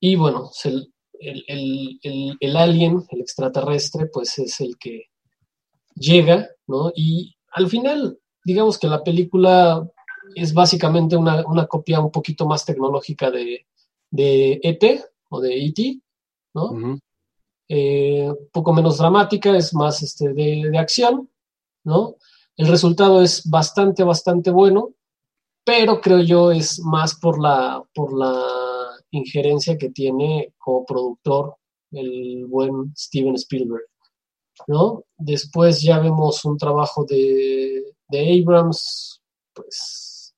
y 0.00 0.14
bueno, 0.14 0.48
se- 0.52 0.86
el, 1.20 1.44
el- 1.48 2.00
el- 2.02 2.36
el 2.40 2.56
alien, 2.56 3.04
el 3.10 3.20
extraterrestre, 3.20 4.06
pues 4.06 4.38
es 4.38 4.60
el 4.60 4.76
que 4.78 5.04
llega, 5.94 6.48
¿no? 6.66 6.92
Y 6.94 7.36
al 7.52 7.68
final, 7.68 8.18
digamos 8.44 8.78
que 8.78 8.86
la 8.88 9.02
película 9.04 9.86
es 10.34 10.54
básicamente 10.54 11.16
una, 11.16 11.44
una 11.46 11.66
copia 11.66 12.00
un 12.00 12.10
poquito 12.10 12.46
más 12.46 12.64
tecnológica 12.64 13.30
de, 13.30 13.66
de 14.10 14.60
ET 14.62 15.04
o 15.28 15.40
de 15.40 15.66
ET, 15.66 15.78
¿no? 16.54 16.70
Eh, 17.68 18.32
poco 18.52 18.72
menos 18.72 18.98
dramática, 18.98 19.56
es 19.56 19.72
más 19.74 20.02
este, 20.02 20.32
de, 20.32 20.68
de 20.70 20.78
acción, 20.78 21.30
¿no? 21.84 22.16
El 22.56 22.66
resultado 22.68 23.22
es 23.22 23.48
bastante, 23.48 24.02
bastante 24.02 24.50
bueno, 24.50 24.90
pero 25.64 26.00
creo 26.00 26.20
yo 26.20 26.50
es 26.52 26.80
más 26.80 27.14
por 27.14 27.40
la, 27.40 27.82
por 27.94 28.16
la 28.18 28.42
injerencia 29.12 29.76
que 29.76 29.90
tiene 29.90 30.54
como 30.58 30.84
productor 30.84 31.56
el 31.92 32.46
buen 32.46 32.92
Steven 32.96 33.34
Spielberg, 33.34 33.84
¿no? 34.68 35.04
Después 35.18 35.82
ya 35.82 35.98
vemos 35.98 36.44
un 36.44 36.56
trabajo 36.56 37.04
de, 37.04 37.82
de 38.08 38.42
Abrams, 38.42 39.20
pues 39.52 40.34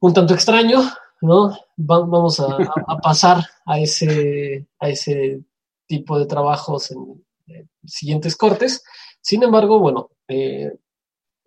un 0.00 0.12
tanto 0.14 0.34
extraño, 0.34 0.80
¿no? 1.20 1.50
Va- 1.78 2.06
vamos 2.06 2.40
a, 2.40 2.56
pasar 3.02 3.44
a 3.66 3.78
ese, 3.78 4.66
a 4.78 4.88
ese 4.88 5.42
tipo 5.86 6.18
de 6.18 6.26
trabajos 6.26 6.90
en, 6.90 7.24
en 7.46 7.68
siguientes 7.84 8.36
cortes. 8.36 8.82
Sin 9.20 9.42
embargo, 9.42 9.78
bueno, 9.78 10.10
eh, 10.28 10.72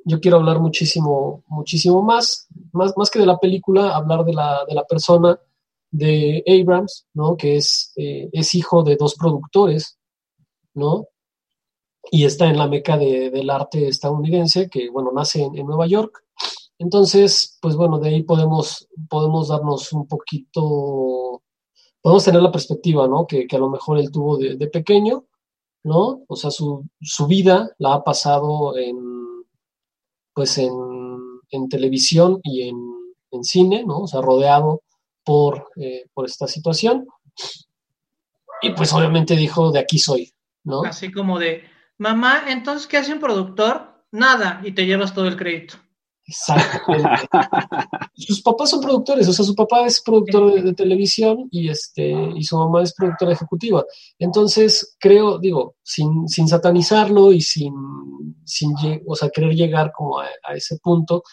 yo 0.06 0.20
quiero 0.20 0.38
hablar 0.38 0.60
muchísimo, 0.60 1.44
muchísimo 1.48 2.02
más, 2.04 2.48
más, 2.72 2.94
más 2.96 3.10
que 3.10 3.20
de 3.20 3.26
la 3.26 3.40
película, 3.40 3.96
hablar 3.96 4.24
de 4.24 4.34
la, 4.34 4.64
de 4.68 4.76
la 4.76 4.84
persona 4.86 5.40
de 5.94 6.44
Abrams, 6.48 7.06
¿no? 7.14 7.38
Que 7.38 7.58
es, 7.58 7.94
eh, 7.98 8.28
es 8.34 8.56
hijo 8.56 8.82
de 8.84 8.96
dos 8.96 9.14
productores, 9.16 10.00
¿no? 10.74 11.08
Y 12.12 12.26
está 12.26 12.50
en 12.50 12.58
la 12.58 12.68
meca 12.68 12.98
de- 12.98 13.30
del 13.30 13.50
arte 13.50 13.88
estadounidense, 13.88 14.70
que, 14.70 14.90
bueno, 14.90 15.12
nace 15.14 15.44
en, 15.44 15.66
Nueva 15.68 15.86
York. 15.88 16.24
Entonces, 16.80 17.58
pues 17.62 17.76
bueno, 17.76 18.00
de 18.00 18.10
ahí 18.10 18.24
podemos, 18.24 18.88
podemos 19.08 19.50
darnos 19.50 19.94
un 19.94 20.08
poquito, 20.08 21.44
podemos 22.02 22.24
tener 22.26 22.42
la 22.42 22.52
perspectiva, 22.52 23.08
¿no? 23.08 23.28
Que, 23.28 23.46
que 23.48 23.56
a 23.56 23.60
lo 23.60 23.70
mejor 23.70 24.00
él 24.00 24.12
tuvo 24.12 24.38
de, 24.38 24.56
de 24.56 24.68
pequeño, 24.68 25.26
¿no? 25.84 26.24
O 26.28 26.36
sea, 26.36 26.50
su, 26.52 26.86
su 27.02 27.28
vida 27.28 27.70
la 27.78 27.94
ha 27.96 28.04
pasado 28.04 28.76
en, 28.78 28.98
pues 30.34 30.58
en, 30.58 30.74
en 31.52 31.70
televisión 31.70 32.40
y 32.44 32.64
en, 32.64 32.78
en 33.32 33.44
cine, 33.44 33.86
¿no? 33.86 34.00
O 34.00 34.08
sea, 34.08 34.22
rodeado 34.22 34.82
por, 35.24 35.70
eh, 35.76 36.06
por 36.14 36.26
esta 36.26 36.48
situación. 36.48 37.08
Y 38.62 38.72
pues 38.72 38.94
obviamente 38.94 39.36
dijo, 39.36 39.72
de 39.72 39.80
aquí 39.80 40.00
soy, 40.00 40.34
¿no? 40.64 40.84
Así 40.84 41.12
como 41.12 41.40
de, 41.40 41.64
mamá, 41.98 42.46
entonces, 42.48 42.88
¿qué 42.88 42.98
hace 42.98 43.14
un 43.14 43.20
productor? 43.20 44.06
Nada, 44.12 44.62
y 44.64 44.72
te 44.72 44.86
llevas 44.86 45.14
todo 45.14 45.28
el 45.28 45.36
crédito. 45.36 45.76
Exactamente. 46.26 47.28
Sus 48.16 48.42
papás 48.42 48.70
son 48.70 48.82
productores, 48.82 49.28
o 49.28 49.34
sea, 49.34 49.44
su 49.44 49.56
papá 49.56 49.86
es 49.86 50.02
productor 50.02 50.54
de, 50.54 50.62
de 50.62 50.74
televisión 50.74 51.50
y, 51.52 51.70
este, 51.70 52.12
y 52.12 52.44
su 52.44 52.58
mamá 52.58 52.84
es 52.84 52.94
productora 52.94 53.34
ejecutiva. 53.34 53.84
Entonces, 54.18 54.96
creo, 55.00 55.38
digo, 55.40 55.76
sin, 55.84 56.28
sin 56.30 56.48
satanizarlo 56.48 57.34
y 57.34 57.42
sin, 57.42 57.74
sin 58.46 58.74
o 59.06 59.16
sea, 59.16 59.30
querer 59.30 59.54
llegar 59.54 59.92
como 59.92 60.20
a, 60.20 60.28
a 60.44 60.54
ese 60.56 60.78
punto, 60.78 61.24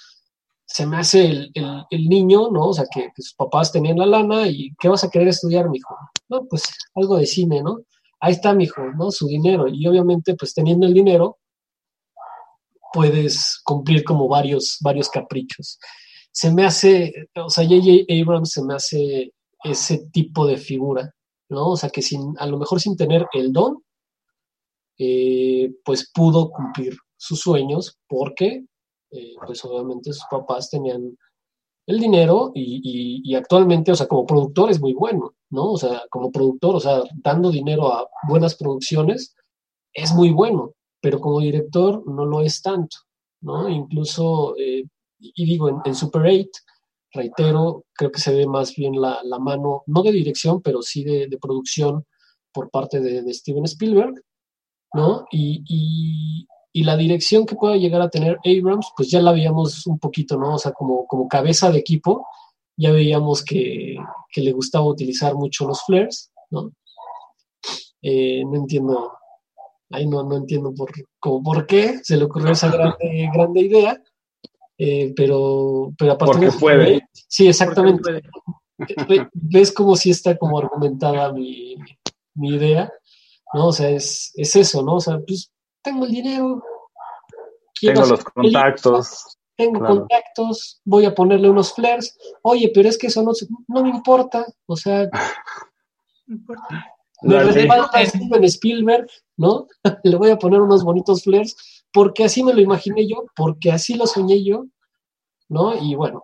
se 0.73 0.87
me 0.87 0.99
hace 0.99 1.27
el, 1.27 1.53
el- 1.91 2.09
niño, 2.09 2.49
¿no? 2.51 2.69
O 2.69 2.73
sea, 2.73 2.85
que, 2.93 3.03
que 3.15 3.23
sus 3.23 3.35
papás 3.35 3.73
tenían 3.73 3.99
la 3.99 4.07
lana 4.07 4.47
y 4.47 4.73
¿qué 4.79 4.89
vas 4.89 5.03
a 5.05 5.11
querer 5.11 5.29
estudiar, 5.29 5.69
mijo? 5.69 5.97
No, 6.29 6.47
pues 6.49 6.63
algo 6.95 7.17
de 7.19 7.27
cine, 7.27 7.61
¿no? 7.63 7.81
Ahí 8.21 8.33
está, 8.33 8.55
mijo, 8.55 8.83
¿no? 8.97 9.11
Su 9.11 9.27
dinero. 9.27 9.67
Y 9.69 9.87
obviamente, 9.89 10.35
pues 10.37 10.55
teniendo 10.55 10.87
el 10.87 10.95
dinero, 10.95 11.39
puedes 12.93 13.61
cumplir 13.65 14.05
como 14.05 14.29
varios, 14.29 14.79
varios 14.81 15.09
caprichos. 15.09 15.79
Se 16.33 16.53
me 16.53 16.65
hace, 16.65 17.13
o 17.35 17.51
sea, 17.51 17.65
J.J. 17.65 18.05
Abrams 18.23 18.53
se 18.53 18.63
me 18.63 18.75
hace 18.75 19.33
ese 19.65 20.07
tipo 20.13 20.47
de 20.47 20.57
figura, 20.57 21.13
¿no? 21.49 21.71
O 21.71 21.77
sea, 21.77 21.91
que 21.91 22.03
sin, 22.03 22.35
a 22.39 22.47
lo 22.47 22.59
mejor 22.59 22.81
sin 22.81 22.97
tener 22.97 23.27
el 23.33 23.53
don, 23.53 23.83
eh, 24.99 25.73
pues 25.85 26.11
pudo 26.13 26.51
cumplir 26.51 26.97
sus 27.17 27.41
sueños 27.41 27.99
porque, 28.07 28.65
eh, 29.13 29.35
pues 29.47 29.65
obviamente 29.65 30.13
sus 30.13 30.25
papás 30.31 30.71
tenían 30.71 31.17
el 31.87 31.99
dinero 32.01 32.53
y, 32.55 32.81
y- 32.85 33.33
y 33.33 33.35
actualmente, 33.35 33.93
o 33.93 33.97
sea, 33.97 34.07
como 34.07 34.27
productor 34.27 34.71
es 34.71 34.81
muy 34.81 34.93
bueno, 34.95 35.35
¿no? 35.51 35.73
O 35.73 35.77
sea, 35.79 36.03
como 36.11 36.31
productor, 36.31 36.77
o 36.77 36.81
sea, 36.81 37.03
dando 37.23 37.51
dinero 37.51 37.93
a 37.93 38.09
buenas 38.29 38.55
producciones 38.57 39.35
es 39.93 40.15
muy 40.15 40.31
bueno, 40.33 40.75
pero 41.01 41.21
como 41.21 41.41
director 41.41 42.03
no 42.07 42.25
lo 42.27 42.41
es 42.43 42.63
tanto, 42.63 42.99
¿no? 43.43 43.69
Incluso, 43.69 44.57
eh, 44.59 44.85
y 45.19 45.45
digo, 45.47 45.69
en, 45.69 45.77
en 45.85 45.95
Super 45.95 46.23
8, 46.27 46.61
reitero, 47.13 47.85
creo 47.95 48.13
que 48.13 48.21
se 48.21 48.35
ve 48.35 48.47
más 48.47 48.75
bien 48.77 49.01
la, 49.01 49.21
la 49.25 49.39
mano, 49.39 49.83
no 49.87 50.03
de 50.03 50.13
dirección, 50.13 50.63
pero 50.63 50.83
sí 50.83 51.05
de, 51.05 51.27
de 51.29 51.39
producción 51.39 52.07
por 52.53 52.71
parte 52.71 53.01
de, 53.01 53.23
de 53.23 53.35
Steven 53.35 53.65
Spielberg, 53.65 54.15
¿no? 54.95 55.27
Y, 55.31 55.63
y- 55.67 56.47
y 56.73 56.85
la 56.85 56.97
dirección 56.97 57.47
que 57.47 57.57
pueda 57.57 57.77
llegar 57.77 58.01
a 58.01 58.11
tener 58.11 58.39
Abrams, 58.45 58.89
pues 58.97 59.11
ya 59.11 59.21
la 59.21 59.33
veíamos 59.33 59.87
un 59.87 59.99
poquito, 59.99 60.37
¿no? 60.37 60.55
O 60.55 60.59
sea, 60.59 60.73
como, 60.73 61.07
como 61.07 61.29
cabeza 61.29 61.71
de 61.71 61.79
equipo, 61.79 62.27
ya 62.77 62.93
veíamos 62.93 63.45
que, 63.45 63.97
que 64.31 64.41
le 64.41 64.53
gustaba 64.53 64.85
utilizar 64.87 65.35
mucho 65.35 65.67
los 65.67 65.83
flares, 65.83 66.33
¿no? 66.51 66.73
Eh, 68.03 68.43
no 68.45 68.57
entiendo, 68.57 69.13
ahí 69.91 70.07
no, 70.07 70.23
no 70.23 70.37
entiendo 70.37 70.73
por, 70.75 70.91
como 71.19 71.43
por 71.43 71.67
qué 71.67 72.01
se 72.03 72.17
le 72.17 72.25
ocurrió 72.25 72.53
esa 72.53 72.71
grande, 72.71 73.29
grande 73.35 73.61
idea, 73.61 74.03
eh, 74.79 75.13
pero, 75.15 75.93
pero 75.99 76.13
a 76.13 76.19
partir 76.19 76.37
Porque 76.37 76.55
de 76.55 76.59
puede. 76.61 77.09
Sí, 77.13 77.49
exactamente. 77.49 78.23
Porque 78.77 78.95
Ve- 79.07 79.29
¿Ves 79.35 79.73
cómo 79.73 79.95
sí 79.97 80.11
está 80.11 80.39
como 80.39 80.59
argumentada 80.59 81.33
mi, 81.33 81.77
mi 82.35 82.55
idea? 82.55 82.91
¿No? 83.53 83.67
O 83.67 83.73
sea, 83.73 83.91
es, 83.91 84.33
es 84.37 84.57
eso, 84.57 84.83
¿no? 84.83 84.95
O 84.95 85.01
sea, 85.01 85.19
pues 85.19 85.53
tengo 85.83 86.05
el 86.05 86.11
dinero, 86.13 86.63
quiero 87.79 88.03
Tengo 88.03 88.15
los 88.15 88.25
contactos. 88.25 89.39
tengo 89.57 89.79
claro. 89.81 89.99
contactos, 90.01 90.81
voy 90.85 91.05
a 91.05 91.15
ponerle 91.15 91.51
unos 91.51 91.73
flares. 91.75 92.17
Oye, 92.43 92.71
pero 92.75 92.89
es 92.89 92.97
que 92.99 93.09
eso 93.09 93.23
no, 93.23 93.33
no 93.69 93.83
me 93.83 93.91
importa. 93.91 94.47
O 94.67 94.77
sea, 94.77 95.09
No 96.27 96.37
importa. 96.37 96.95
me 97.23 97.43
respalda 97.43 98.07
Steven 98.07 98.45
Spielberg, 98.45 99.07
¿no? 99.37 99.67
Le 100.05 100.17
voy 100.17 100.31
a 100.31 100.39
poner 100.39 100.61
unos 100.61 100.85
bonitos 100.85 101.25
flares 101.25 101.57
porque 101.93 102.25
así 102.25 102.43
me 102.45 102.55
lo 102.55 102.61
imaginé 102.61 103.07
yo, 103.09 103.25
porque 103.35 103.73
así 103.73 103.95
lo 103.95 104.07
soñé 104.07 104.45
yo, 104.45 104.67
¿no? 105.49 105.75
Y 105.77 105.97
bueno, 105.97 106.23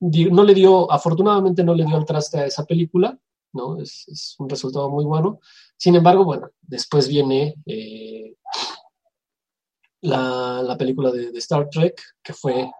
no 0.00 0.42
le 0.44 0.54
dio, 0.54 0.90
afortunadamente 0.90 1.62
no 1.62 1.74
le 1.74 1.84
dio 1.84 1.96
al 1.96 2.04
traste 2.04 2.38
a 2.38 2.46
esa 2.46 2.64
película, 2.64 3.16
¿no? 3.52 3.80
Es, 3.80 4.06
es 4.08 4.34
un 4.38 4.48
resultado 4.48 4.90
muy 4.90 5.04
bueno. 5.04 5.38
Sin 5.76 5.94
embargo, 5.94 6.24
bueno, 6.24 6.48
después 6.60 7.06
viene 7.08 7.54
eh, 7.66 8.34
la, 10.02 10.62
la 10.62 10.76
película 10.76 11.10
de, 11.10 11.32
de 11.32 11.38
Star 11.38 11.68
Trek, 11.70 12.00
que 12.22 12.32
fue 12.32 12.70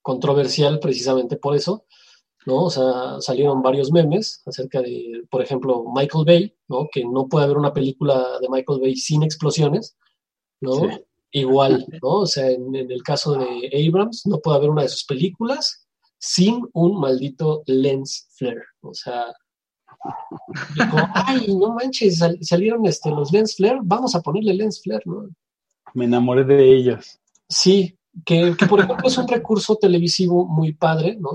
controversial 0.00 0.78
precisamente 0.80 1.36
por 1.36 1.54
eso, 1.54 1.86
¿no? 2.46 2.64
O 2.64 2.70
sea, 2.70 3.20
salieron 3.20 3.62
varios 3.62 3.92
memes 3.92 4.42
acerca 4.46 4.82
de, 4.82 5.22
por 5.30 5.42
ejemplo, 5.42 5.84
Michael 5.94 6.24
Bay, 6.24 6.56
¿no? 6.68 6.88
Que 6.90 7.04
no 7.04 7.28
puede 7.28 7.44
haber 7.44 7.56
una 7.56 7.72
película 7.72 8.38
de 8.40 8.48
Michael 8.48 8.80
Bay 8.80 8.96
sin 8.96 9.22
explosiones, 9.22 9.96
¿no? 10.60 10.74
Sí. 10.74 10.86
Igual, 11.34 11.86
¿no? 12.02 12.08
O 12.10 12.26
sea, 12.26 12.50
en, 12.50 12.74
en 12.74 12.90
el 12.90 13.02
caso 13.02 13.34
de 13.34 13.88
Abrams, 13.88 14.26
no 14.26 14.38
puede 14.38 14.58
haber 14.58 14.70
una 14.70 14.82
de 14.82 14.88
sus 14.88 15.04
películas 15.04 15.86
sin 16.18 16.62
un 16.74 17.00
maldito 17.00 17.62
lens 17.66 18.28
flare. 18.36 18.62
O 18.82 18.92
sea, 18.92 19.32
dijo, 20.74 20.96
ay, 21.14 21.56
no 21.56 21.74
manches, 21.74 22.18
sal- 22.18 22.38
salieron 22.42 22.84
este, 22.86 23.10
los 23.10 23.32
lens 23.32 23.56
flare, 23.56 23.78
vamos 23.82 24.14
a 24.14 24.20
ponerle 24.20 24.52
lens 24.52 24.82
flare, 24.82 25.02
¿no? 25.06 25.28
Me 25.94 26.04
enamoré 26.06 26.44
de 26.44 26.74
ellos. 26.74 27.18
Sí, 27.48 27.98
que, 28.24 28.54
que, 28.56 28.66
por 28.66 28.80
ejemplo 28.80 29.06
es 29.08 29.18
un 29.18 29.28
recurso 29.28 29.76
televisivo 29.76 30.46
muy 30.46 30.74
padre, 30.74 31.16
¿no? 31.18 31.30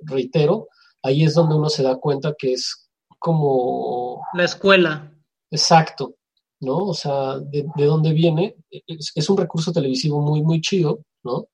Reitero, 0.00 0.68
ahí 1.02 1.24
es 1.24 1.34
donde 1.34 1.56
uno 1.56 1.68
se 1.68 1.82
da 1.82 1.96
cuenta 1.96 2.34
que 2.38 2.52
es 2.52 2.88
como 3.18 4.22
La 4.34 4.44
escuela. 4.44 5.12
exacto, 5.50 6.16
¿no? 6.60 6.78
O 6.78 6.94
sea, 6.94 7.38
de, 7.38 7.66
de 7.74 7.84
dónde 7.84 8.12
viene. 8.12 8.56
Es, 8.70 9.12
es 9.14 9.30
un 9.30 9.36
recurso 9.36 9.72
televisivo 9.72 10.20
muy, 10.20 10.42
muy 10.42 10.60
chido, 10.60 11.00
¿no? 11.24 11.48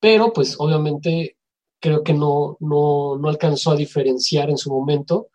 Pero 0.00 0.32
pues 0.32 0.56
obviamente 0.58 1.36
creo 1.80 2.02
que 2.04 2.12
no, 2.14 2.56
no, 2.60 3.18
no 3.18 3.28
alcanzó 3.28 3.72
a 3.72 3.76
diferenciar 3.76 4.48
en 4.50 4.56
su 4.56 4.70
momento, 4.70 5.28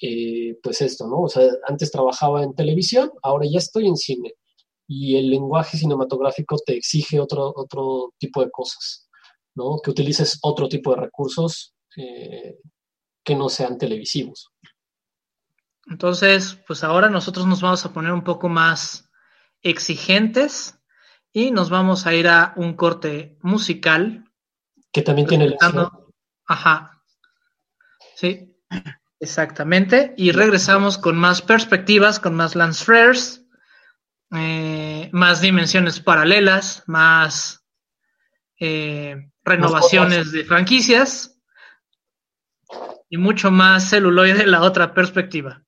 eh, 0.00 0.56
pues 0.62 0.80
esto, 0.82 1.06
¿no? 1.06 1.22
O 1.22 1.28
sea, 1.28 1.42
antes 1.66 1.90
trabajaba 1.90 2.42
en 2.44 2.54
televisión, 2.54 3.10
ahora 3.22 3.46
ya 3.50 3.58
estoy 3.58 3.86
en 3.86 3.96
cine. 3.96 4.34
Y 4.92 5.16
el 5.16 5.30
lenguaje 5.30 5.78
cinematográfico 5.78 6.56
te 6.66 6.76
exige 6.76 7.20
otro, 7.20 7.52
otro 7.54 8.12
tipo 8.18 8.44
de 8.44 8.50
cosas, 8.50 9.08
¿no? 9.54 9.78
Que 9.80 9.92
utilices 9.92 10.40
otro 10.42 10.68
tipo 10.68 10.92
de 10.92 11.02
recursos 11.02 11.76
eh, 11.96 12.56
que 13.22 13.36
no 13.36 13.48
sean 13.48 13.78
televisivos. 13.78 14.50
Entonces, 15.86 16.58
pues 16.66 16.82
ahora 16.82 17.08
nosotros 17.08 17.46
nos 17.46 17.60
vamos 17.60 17.84
a 17.84 17.92
poner 17.92 18.10
un 18.10 18.24
poco 18.24 18.48
más 18.48 19.08
exigentes 19.62 20.80
y 21.32 21.52
nos 21.52 21.70
vamos 21.70 22.08
a 22.08 22.14
ir 22.14 22.26
a 22.26 22.52
un 22.56 22.74
corte 22.74 23.38
musical. 23.42 24.24
Que 24.90 25.02
también 25.02 25.28
tiene 25.28 25.44
el 25.44 25.56
Ajá. 26.46 27.00
Sí, 28.16 28.56
exactamente. 29.20 30.14
Y 30.16 30.32
regresamos 30.32 30.98
con 30.98 31.16
más 31.16 31.42
perspectivas, 31.42 32.18
con 32.18 32.34
más 32.34 32.56
lance 32.56 32.84
eh, 34.32 35.10
más 35.12 35.40
dimensiones 35.40 36.00
paralelas, 36.00 36.84
más 36.86 37.64
eh, 38.58 39.30
renovaciones 39.42 40.32
de 40.32 40.44
franquicias 40.44 41.38
y 43.08 43.16
mucho 43.16 43.50
más 43.50 43.90
celuloide 43.90 44.46
la 44.46 44.62
otra 44.62 44.94
perspectiva. 44.94 45.64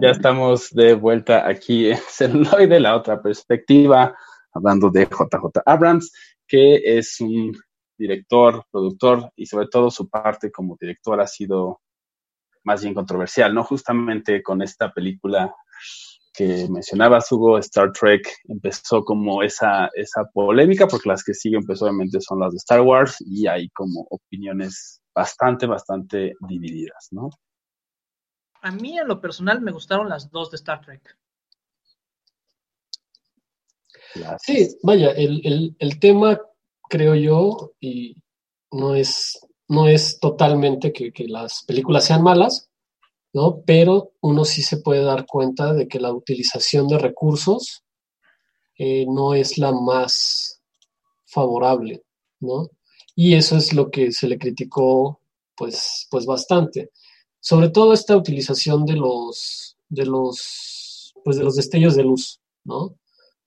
Ya 0.00 0.10
estamos 0.10 0.70
de 0.70 0.94
vuelta 0.94 1.46
aquí 1.46 1.90
en 1.90 1.98
Celuloide, 2.08 2.80
la 2.80 2.96
otra 2.96 3.20
perspectiva, 3.20 4.16
hablando 4.52 4.90
de 4.90 5.04
JJ 5.04 5.60
Abrams, 5.66 6.12
que 6.46 6.80
es 6.98 7.20
un 7.20 7.52
director, 7.98 8.64
productor 8.70 9.30
y 9.36 9.46
sobre 9.46 9.68
todo 9.68 9.90
su 9.90 10.08
parte 10.08 10.50
como 10.50 10.76
director 10.80 11.20
ha 11.20 11.26
sido 11.26 11.80
más 12.64 12.82
bien 12.82 12.94
controversial, 12.94 13.54
¿no? 13.54 13.62
Justamente 13.62 14.42
con 14.42 14.62
esta 14.62 14.92
película 14.92 15.54
que 16.32 16.66
mencionabas, 16.68 17.30
Hugo, 17.30 17.58
Star 17.58 17.92
Trek 17.92 18.28
empezó 18.48 19.04
como 19.04 19.42
esa, 19.42 19.88
esa 19.94 20.24
polémica, 20.32 20.88
porque 20.88 21.08
las 21.08 21.22
que 21.22 21.34
siguen, 21.34 21.62
pues 21.64 21.80
obviamente 21.82 22.20
son 22.20 22.40
las 22.40 22.52
de 22.52 22.56
Star 22.56 22.80
Wars, 22.80 23.16
y 23.20 23.46
hay 23.46 23.68
como 23.68 24.06
opiniones 24.10 25.00
bastante, 25.14 25.66
bastante 25.66 26.34
divididas, 26.48 27.08
¿no? 27.12 27.30
A 28.68 28.72
mí, 28.72 28.98
en 28.98 29.06
lo 29.06 29.20
personal, 29.20 29.60
me 29.60 29.70
gustaron 29.70 30.08
las 30.08 30.28
dos 30.32 30.50
de 30.50 30.56
Star 30.56 30.80
Trek. 30.80 31.16
Sí, 34.42 34.76
vaya, 34.82 35.10
el, 35.12 35.40
el- 35.44 35.76
el 35.78 35.98
tema, 35.98 36.40
creo 36.88 37.14
yo, 37.14 37.72
y 37.80 38.16
no 38.72 38.94
es, 38.94 39.38
no 39.68 39.88
es 39.88 40.18
totalmente 40.20 40.92
que, 40.92 41.12
que 41.12 41.26
las 41.28 41.64
películas 41.64 42.04
sean 42.06 42.22
malas, 42.22 42.70
¿no? 43.34 43.62
Pero 43.66 44.12
uno 44.22 44.44
sí 44.44 44.62
se 44.62 44.78
puede 44.78 45.04
dar 45.04 45.26
cuenta 45.26 45.72
de 45.74 45.88
que 45.88 46.00
la 46.00 46.12
utilización 46.12 46.88
de 46.88 46.98
recursos 46.98 47.84
eh, 48.78 49.06
no 49.08 49.34
es 49.34 49.58
la 49.58 49.72
más 49.72 50.62
favorable, 51.26 52.04
¿no? 52.40 52.70
Y 53.16 53.34
eso 53.34 53.56
es 53.56 53.72
lo 53.74 53.90
que 53.90 54.12
se 54.12 54.28
le 54.28 54.38
criticó, 54.38 55.20
pues, 55.56 56.06
pues 56.10 56.26
bastante. 56.26 56.90
Sobre 57.44 57.68
todo 57.68 57.92
esta 57.92 58.16
utilización 58.16 58.86
de 58.86 58.94
los, 58.94 59.76
de 59.90 60.06
los, 60.06 61.12
pues 61.22 61.36
de 61.36 61.44
los 61.44 61.56
destellos 61.56 61.94
de 61.94 62.02
luz, 62.04 62.40
¿no? 62.64 62.96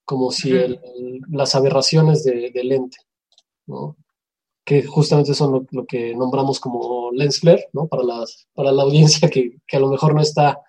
Como 0.05 0.29
si 0.31 0.51
el- 0.51 0.79
las 1.31 1.55
aberraciones 1.55 2.23
de, 2.23 2.51
de 2.53 2.63
lente, 2.63 2.97
¿no? 3.65 3.97
Que 4.63 4.83
justamente 4.83 5.33
son 5.33 5.51
lo, 5.51 5.65
lo 5.71 5.85
que 5.87 6.13
nombramos 6.13 6.59
como 6.59 7.09
lens 7.11 7.39
flare, 7.39 7.69
¿no? 7.73 7.87
Para, 7.87 8.03
las, 8.03 8.47
para 8.53 8.71
la 8.71 8.83
audiencia 8.83 9.29
que, 9.31 9.57
que 9.65 9.77
a 9.77 9.79
lo 9.79 9.87
mejor 9.89 10.13
no 10.13 10.21
está 10.21 10.59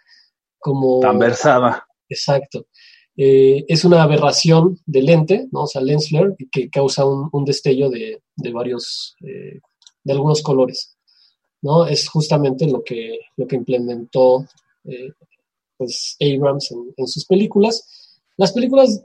como... 0.59 1.01
Tan 1.01 1.19
versada. 1.19 1.87
Exacto. 2.09 2.67
Eh, 3.15 3.65
es 3.69 3.85
una 3.85 4.03
aberración 4.05 4.79
de 4.87 5.03
lente, 5.03 5.49
¿no? 5.53 5.65
O 5.65 5.67
sea, 5.67 5.83
lens 5.83 6.09
flare, 6.09 6.35
que 6.51 6.71
causa 6.71 7.05
un, 7.05 7.29
un 7.31 7.45
destello 7.45 7.91
de, 7.91 8.23
de 8.37 8.53
varios, 8.53 9.17
eh, 9.21 9.61
de 10.05 10.13
algunos 10.13 10.41
colores, 10.43 10.97
¿no? 11.63 11.87
Es 11.87 12.09
justamente 12.09 12.67
lo 12.67 12.83
que, 12.83 13.19
lo 13.37 13.47
que 13.47 13.57
implementó, 13.57 14.45
eh, 14.85 15.13
pues, 15.77 16.17
Abrams 16.21 16.71
en, 16.97 17.07
sus 17.07 17.25
películas. 17.25 18.19
Las 18.37 18.53
películas, 18.53 19.03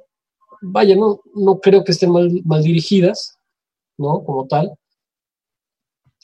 vaya, 0.62 0.96
no, 0.96 1.22
no 1.36 1.60
creo 1.60 1.84
que 1.84 1.92
estén 1.92 2.12
mal, 2.12 2.30
mal 2.46 2.64
dirigidas, 2.64 3.38
¿no? 3.98 4.24
Como 4.24 4.48
tal. 4.48 4.74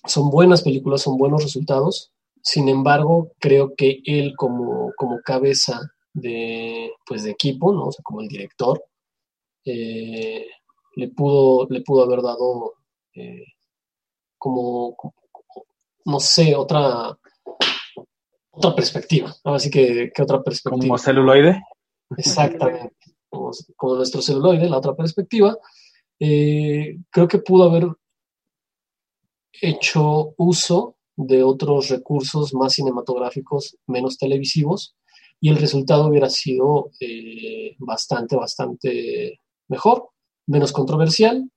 Son 0.05 0.29
buenas 0.29 0.61
películas, 0.61 1.01
son 1.01 1.17
buenos 1.17 1.43
resultados. 1.43 2.11
Sin 2.41 2.69
embargo, 2.69 3.31
creo 3.39 3.75
que 3.75 4.01
él 4.05 4.33
como, 4.37 4.93
como 4.95 5.19
cabeza 5.21 5.81
de, 6.13 6.91
pues 7.05 7.23
de 7.23 7.31
equipo, 7.31 7.73
¿no? 7.73 7.89
Como 8.03 8.21
el 8.21 8.27
director, 8.27 8.83
eh, 9.65 10.47
le, 10.95 11.07
pudo, 11.09 11.67
le 11.69 11.81
pudo 11.81 12.03
haber 12.03 12.21
dado 12.21 12.73
eh, 13.13 13.43
como- 14.37 14.95
no 16.09 16.19
sé, 16.19 16.55
otra, 16.55 17.17
otra 18.51 18.75
perspectiva. 18.75 19.33
Ahora 19.43 19.59
sí 19.59 19.69
que, 19.69 20.11
que 20.13 20.21
otra 20.21 20.41
perspectiva. 20.41 20.81
Como 20.81 20.97
celuloide. 20.97 21.61
Exactamente. 22.17 22.95
Como, 23.29 23.51
como 23.75 23.95
nuestro 23.95 24.21
celuloide, 24.21 24.69
la 24.69 24.77
otra 24.77 24.95
perspectiva. 24.95 25.57
Eh, 26.19 26.97
creo 27.09 27.27
que 27.27 27.39
pudo 27.39 27.63
haber 27.65 27.87
hecho 29.61 30.33
uso 30.37 30.97
de 31.15 31.43
otros 31.43 31.89
recursos 31.89 32.53
más 32.53 32.73
cinematográficos, 32.73 33.77
menos 33.87 34.17
televisivos, 34.17 34.95
y 35.41 35.49
el 35.49 35.57
resultado 35.57 36.07
hubiera 36.07 36.29
sido 36.29 36.91
eh, 36.99 37.75
bastante, 37.77 38.35
bastante 38.35 39.39
mejor, 39.67 40.09
menos 40.47 40.71
controversial, 40.71 41.49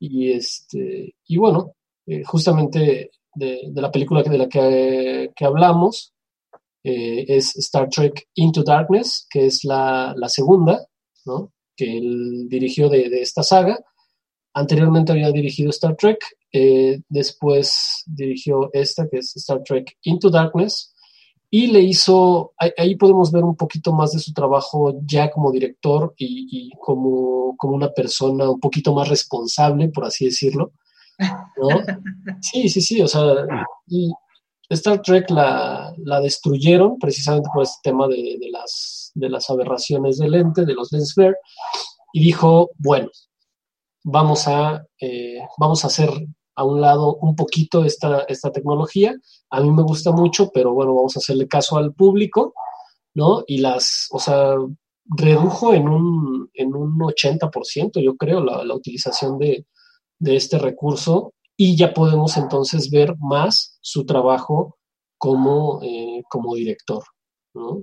y, 0.00 0.32
este, 0.32 1.14
y 1.26 1.36
bueno, 1.36 1.74
eh, 2.06 2.22
justamente 2.24 3.10
de, 3.38 3.70
la 3.74 3.90
película 3.90 4.22
de 4.22 4.38
la 4.38 4.48
que, 4.48 5.32
que 5.34 5.44
hablamos, 5.44 6.12
eh, 6.84 7.24
es 7.28 7.56
Star 7.56 7.88
Trek 7.88 8.28
Into 8.34 8.62
Darkness, 8.62 9.26
que 9.30 9.46
es 9.46 9.64
la, 9.64 10.14
la 10.16 10.28
segunda, 10.28 10.86
¿no? 11.26 11.52
que 11.76 11.96
él 11.96 12.48
dirigió 12.48 12.88
de, 12.88 13.08
de 13.08 13.22
esta 13.22 13.42
saga. 13.42 13.78
Anteriormente 14.54 15.12
había 15.12 15.30
dirigido 15.30 15.70
Star 15.70 15.96
Trek, 15.96 16.18
eh, 16.52 17.00
después 17.08 18.02
dirigió 18.06 18.70
esta, 18.72 19.08
que 19.08 19.18
es 19.18 19.36
Star 19.36 19.62
Trek 19.62 19.96
Into 20.02 20.30
Darkness, 20.30 20.94
y 21.50 21.68
le 21.68 21.80
hizo, 21.80 22.52
ahí, 22.58 22.70
ahí 22.76 22.96
podemos 22.96 23.32
ver 23.32 23.44
un 23.44 23.56
poquito 23.56 23.92
más 23.92 24.12
de 24.12 24.18
su 24.18 24.32
trabajo 24.32 25.00
ya 25.04 25.30
como 25.30 25.50
director 25.50 26.14
y, 26.16 26.48
y 26.50 26.70
como, 26.78 27.56
como 27.56 27.74
una 27.74 27.90
persona 27.92 28.50
un 28.50 28.60
poquito 28.60 28.92
más 28.94 29.08
responsable, 29.08 29.88
por 29.88 30.04
así 30.04 30.26
decirlo. 30.26 30.72
Sí, 32.40 32.68
sí, 32.68 32.80
sí, 32.80 33.02
o 33.02 33.08
sea, 33.08 33.22
Star 34.70 35.02
Trek 35.02 35.30
la, 35.30 35.92
la 35.98 36.20
destruyeron 36.20 36.98
precisamente 36.98 37.48
por 37.52 37.62
este 37.62 37.90
tema 37.90 38.06
de, 38.06 38.36
de 38.40 38.50
las, 38.50 39.10
de 39.14 39.28
las 39.28 39.48
aberraciones 39.50 40.18
de 40.18 40.28
lente, 40.28 40.64
de 40.64 40.74
los 40.74 40.92
lens 40.92 41.14
flare, 41.14 41.36
y 42.12 42.22
dijo, 42.22 42.70
bueno, 42.78 43.08
vamos 44.04 44.46
a, 44.46 44.84
eh, 45.00 45.40
vamos 45.58 45.84
a 45.84 45.88
hacer 45.88 46.10
a 46.54 46.64
un 46.64 46.80
lado 46.80 47.16
un 47.16 47.36
poquito 47.36 47.84
esta, 47.84 48.22
esta 48.22 48.50
tecnología. 48.50 49.14
A 49.50 49.60
mí 49.60 49.70
me 49.70 49.82
gusta 49.82 50.12
mucho, 50.12 50.50
pero 50.52 50.74
bueno, 50.74 50.94
vamos 50.94 51.16
a 51.16 51.20
hacerle 51.20 51.46
caso 51.46 51.76
al 51.76 51.94
público, 51.94 52.52
¿no? 53.14 53.44
Y 53.46 53.58
las, 53.58 54.08
o 54.10 54.18
sea, 54.18 54.54
redujo 55.04 55.72
en 55.72 55.88
un, 55.88 56.50
en 56.54 56.74
un 56.74 56.98
80%, 56.98 58.00
yo 58.02 58.16
creo, 58.16 58.42
la, 58.42 58.64
la 58.64 58.74
utilización 58.74 59.38
de, 59.38 59.66
de 60.18 60.36
este 60.36 60.58
recurso 60.58 61.34
y 61.56 61.76
ya 61.76 61.92
podemos 61.92 62.36
entonces 62.36 62.90
ver 62.90 63.14
más 63.18 63.78
su 63.80 64.06
trabajo 64.06 64.78
como, 65.16 65.80
eh, 65.82 66.22
como 66.28 66.54
director, 66.54 67.02
¿no? 67.54 67.82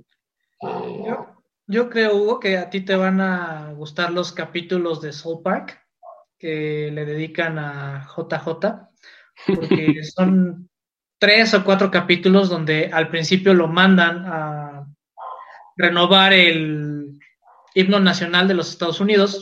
Eh, 0.62 1.04
Yo, 1.06 1.26
yo 1.66 1.90
creo, 1.90 2.16
Hugo, 2.16 2.40
que 2.40 2.56
a 2.56 2.70
ti 2.70 2.80
te 2.80 2.96
van 2.96 3.20
a 3.20 3.72
gustar 3.74 4.12
los 4.12 4.32
capítulos 4.32 5.00
de 5.00 5.12
Soul 5.12 5.42
Park 5.42 5.82
que 6.38 6.90
le 6.92 7.04
dedican 7.04 7.58
a 7.58 8.08
JJ, 8.16 8.88
porque 9.46 10.02
son 10.14 10.68
tres 11.18 11.54
o 11.54 11.64
cuatro 11.64 11.90
capítulos 11.90 12.48
donde 12.48 12.90
al 12.92 13.08
principio 13.08 13.54
lo 13.54 13.68
mandan 13.68 14.24
a 14.26 14.86
renovar 15.76 16.32
el 16.32 17.18
himno 17.74 18.00
nacional 18.00 18.48
de 18.48 18.54
los 18.54 18.70
Estados 18.70 19.00
Unidos, 19.00 19.40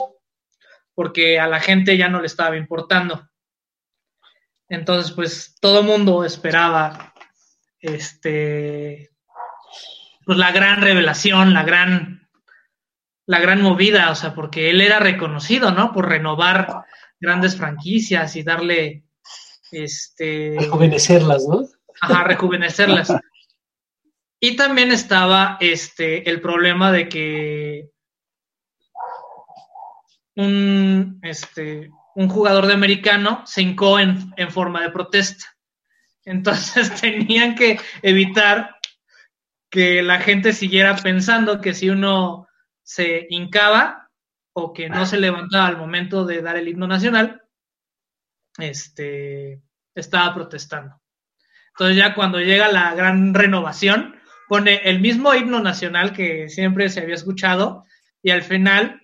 porque 0.95 1.39
a 1.39 1.47
la 1.47 1.61
gente 1.61 1.97
ya 1.97 2.09
no 2.09 2.21
le 2.21 2.27
estaba 2.27 2.57
importando. 2.57 3.29
Entonces, 4.69 5.13
pues 5.13 5.57
todo 5.61 5.83
mundo 5.83 6.25
esperaba 6.25 7.15
este 7.81 9.11
pues 10.25 10.39
la 10.39 10.53
gran 10.53 10.81
revelación, 10.81 11.53
la 11.53 11.65
gran 11.65 12.29
la 13.27 13.41
gran 13.41 13.63
movida, 13.63 14.11
o 14.11 14.15
sea, 14.15 14.35
porque 14.35 14.71
él 14.71 14.81
era 14.81 14.99
reconocido, 14.99 15.71
¿no? 15.71 15.93
Por 15.93 16.09
renovar 16.09 16.85
grandes 17.21 17.57
franquicias 17.57 18.37
y 18.37 18.43
darle 18.43 19.05
este 19.71 20.57
rejuvenecerlas, 20.59 21.47
¿no? 21.49 21.65
Ajá, 22.01 22.25
rejuvenecerlas. 22.25 23.13
Y 24.41 24.57
también 24.57 24.93
estaba 24.93 25.57
este 25.61 26.29
el 26.29 26.43
problema 26.43 26.93
de 26.93 27.09
que 27.09 27.94
un 30.37 31.21
este 31.23 31.91
un 32.15 32.29
jugador 32.29 32.67
de 32.67 32.75
americano 32.75 33.43
se 33.45 33.63
hincó 33.63 33.99
en, 33.99 34.33
en 34.37 34.51
forma 34.51 34.83
de 34.83 34.91
protesta. 34.91 35.47
Entonces 36.25 36.95
tenían 37.01 37.55
que 37.55 37.79
evitar 38.03 38.77
que 39.71 40.03
la 40.03 40.21
gente 40.21 40.53
siguiera 40.53 40.95
pensando 40.97 41.61
que 41.61 41.75
si 41.75 41.91
uno 41.91 42.47
se 42.83 43.27
hincaba 43.31 44.11
o 44.53 44.73
que 44.73 44.89
no 44.89 45.05
se 45.05 45.19
levantaba 45.19 45.67
al 45.67 45.77
momento 45.77 46.25
de 46.25 46.41
dar 46.43 46.57
el 46.57 46.69
himno 46.69 46.87
nacional, 46.87 47.43
este, 48.59 49.61
estaba 49.97 50.33
protestando. 50.33 51.01
Entonces 51.71 51.97
ya 51.97 52.15
cuando 52.15 52.39
llega 52.39 52.71
la 52.71 52.95
gran 52.95 53.35
renovación, 53.35 54.15
pone 54.49 54.77
el 54.85 55.01
mismo 55.01 55.35
himno 55.35 55.61
nacional 55.61 56.13
que 56.13 56.49
siempre 56.49 56.89
se 56.89 57.01
había 57.01 57.17
escuchado 57.17 57.85
y 58.23 58.31
al 58.31 58.43
final 58.43 59.04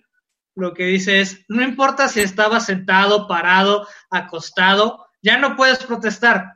lo 0.55 0.73
que 0.73 0.85
dice 0.85 1.21
es, 1.21 1.45
no 1.47 1.63
importa 1.63 2.07
si 2.07 2.21
estaba 2.21 2.59
sentado, 2.59 3.27
parado, 3.27 3.87
acostado, 4.09 5.07
ya 5.21 5.37
no 5.37 5.55
puedes 5.55 5.83
protestar. 5.83 6.53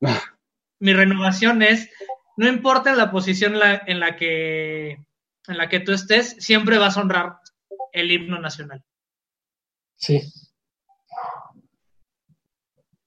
Mi 0.80 0.92
renovación 0.92 1.62
es, 1.62 1.90
no 2.36 2.48
importa 2.48 2.94
la 2.94 3.10
posición 3.10 3.54
en 3.54 3.60
la, 3.60 3.82
en 3.86 4.00
la 4.00 4.16
que 4.16 4.98
en 5.48 5.58
la 5.58 5.68
que 5.68 5.80
tú 5.80 5.92
estés, 5.92 6.36
siempre 6.40 6.78
vas 6.78 6.96
a 6.96 7.02
honrar 7.02 7.36
el 7.92 8.10
himno 8.10 8.40
nacional. 8.40 8.82
Sí. 9.96 10.20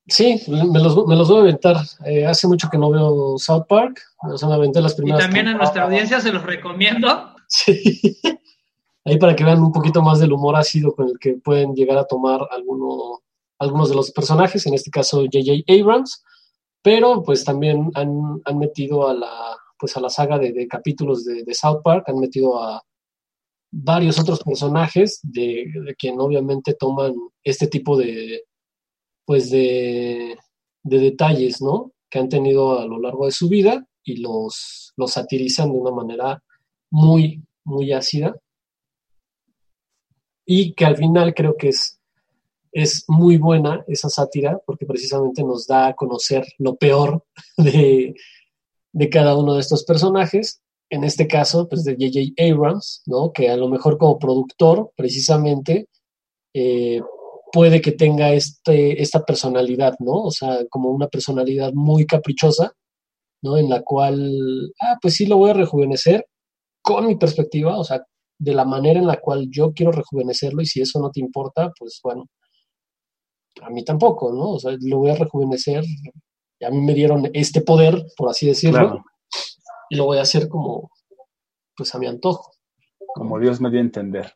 Sí, 0.08 0.42
me 0.48 0.80
los, 0.80 1.06
me 1.06 1.16
los 1.16 1.28
voy 1.28 1.38
a 1.38 1.42
aventar. 1.42 1.76
Eh, 2.06 2.26
hace 2.26 2.48
mucho 2.48 2.70
que 2.70 2.78
no 2.78 2.90
veo 2.90 3.38
South 3.38 3.66
Park. 3.68 4.02
O 4.24 4.38
sea, 4.38 4.50
me 4.50 4.56
aventé 4.56 4.82
las 4.82 4.94
Y 4.94 4.98
primeras. 4.98 5.22
también 5.22 5.48
a 5.50 5.54
nuestra 5.54 5.84
audiencia 5.84 6.20
se 6.20 6.32
los 6.32 6.44
recomiendo 6.44 7.36
Sí. 7.48 8.20
Ahí 9.10 9.18
para 9.18 9.36
que 9.36 9.44
vean 9.44 9.64
un 9.64 9.72
poquito 9.72 10.04
más 10.04 10.20
del 10.20 10.34
humor 10.34 10.56
ácido 10.56 10.94
con 10.94 11.10
el 11.10 11.18
que 11.18 11.34
pueden 11.34 11.74
llegar 11.74 11.98
a 11.98 12.06
tomar 12.06 12.48
alguno, 12.52 13.22
algunos 13.58 13.90
de 13.90 13.96
los 13.96 14.12
personajes, 14.12 14.68
en 14.68 14.76
este 14.76 14.92
caso 14.92 15.22
J.J. 15.22 15.64
Abrams, 15.68 16.24
pero 16.84 17.24
pues 17.24 17.44
también 17.44 17.90
han, 17.96 18.40
han 18.46 18.58
metido 18.60 19.08
a 19.08 19.16
la, 19.16 19.58
pues 19.80 19.98
a 19.98 20.00
la 20.00 20.12
saga 20.12 20.38
de, 20.38 20.68
capítulos 20.68 21.26
de, 21.26 21.44
de 21.44 21.54
South 21.56 21.82
Park, 21.84 22.04
han 22.08 22.20
metido 22.20 22.62
a 22.62 22.84
varios 23.72 24.20
otros 24.20 24.44
personajes 24.44 25.20
de, 25.24 25.66
de 25.86 25.96
quien 25.96 26.20
obviamente 26.20 26.76
toman 26.76 27.16
este 27.44 27.66
tipo 27.66 27.98
de, 27.98 28.44
pues 29.26 29.50
de, 29.50 30.38
de 30.84 31.00
detalles, 31.00 31.64
¿no? 31.64 31.94
Que 32.12 32.20
han 32.20 32.30
tenido 32.30 32.80
a 32.80 32.86
lo 32.86 33.00
largo 33.00 33.26
de 33.26 33.32
su 33.32 33.50
vida 33.50 33.88
y 34.04 34.18
los, 34.18 34.94
los 34.98 35.14
satirizan 35.14 35.72
de 35.72 35.80
una 35.80 35.92
manera 35.92 36.44
muy, 36.92 37.44
muy 37.64 37.92
ácida. 37.92 38.36
Y 40.52 40.74
que 40.74 40.84
al 40.84 40.98
final 40.98 41.36
creo 41.36 41.56
que 41.56 41.70
es, 41.70 42.00
es 42.72 43.06
muy 43.08 43.38
buena 43.38 43.84
esa 43.88 44.10
sátira 44.10 44.60
porque 44.66 44.88
precisamente 44.88 45.44
nos 45.44 45.68
da 45.68 45.90
a 45.90 45.94
conocer 45.94 46.44
lo 46.58 46.76
peor 46.76 47.24
de, 47.58 48.16
de 48.92 49.10
cada 49.10 49.38
uno 49.38 49.54
de 49.54 49.60
estos 49.60 49.84
personajes. 49.84 50.64
En 50.90 51.04
este 51.04 51.28
caso, 51.28 51.70
pues 51.70 51.84
de 51.84 51.94
J.J. 51.94 52.34
Abrams, 52.52 53.04
¿no? 53.06 53.32
Que 53.32 53.52
a 53.52 53.58
lo 53.58 53.68
mejor 53.68 54.00
como 54.00 54.18
productor, 54.18 54.92
precisamente, 54.96 55.88
eh, 56.56 57.00
puede 57.54 57.80
que 57.80 57.92
tenga 57.92 58.34
este, 58.34 59.00
esta 59.04 59.24
personalidad, 59.24 59.94
¿no? 60.00 60.14
O 60.14 60.32
sea, 60.32 60.66
como 60.72 60.90
una 60.90 61.10
personalidad 61.10 61.74
muy 61.74 62.08
caprichosa, 62.08 62.74
¿no? 63.44 63.56
En 63.56 63.70
la 63.70 63.84
cual, 63.84 64.74
ah, 64.82 64.98
pues 65.00 65.14
sí 65.14 65.28
lo 65.28 65.38
voy 65.38 65.52
a 65.52 65.62
rejuvenecer 65.62 66.26
con 66.82 67.06
mi 67.06 67.18
perspectiva, 67.18 67.78
o 67.78 67.84
sea, 67.84 68.04
de 68.40 68.54
la 68.54 68.66
manera 68.66 69.00
en 69.00 69.08
la 69.08 69.20
cual 69.20 69.48
yo 69.52 69.74
quiero 69.74 69.92
rejuvenecerlo 69.92 70.62
y 70.62 70.66
si 70.66 70.82
eso 70.82 71.00
no 71.00 71.12
te 71.12 71.20
importa, 71.20 71.72
pues 71.78 72.00
bueno, 72.04 72.26
a 73.62 73.70
mí 73.70 73.84
tampoco, 73.84 74.32
¿no? 74.32 74.52
O 74.52 74.60
sea, 74.60 74.76
lo 74.80 75.00
voy 75.00 75.12
a 75.12 75.16
rejuvenecer, 75.16 75.84
y 76.60 76.66
a 76.66 76.70
mí 76.70 76.82
me 76.82 76.94
dieron 76.94 77.30
este 77.34 77.62
poder, 77.62 78.06
por 78.16 78.30
así 78.30 78.48
decirlo, 78.48 78.80
Claro. 78.80 79.04
y 79.90 79.96
lo 79.98 80.06
voy 80.06 80.18
a 80.18 80.22
hacer 80.22 80.48
como, 80.48 80.90
pues 81.76 81.94
a 81.94 82.00
mi 82.00 82.08
antojo. 82.08 82.52
Como 83.14 83.40
Dios 83.40 83.60
me 83.60 83.70
dio 83.70 83.80
a 83.80 83.84
entender. 83.84 84.34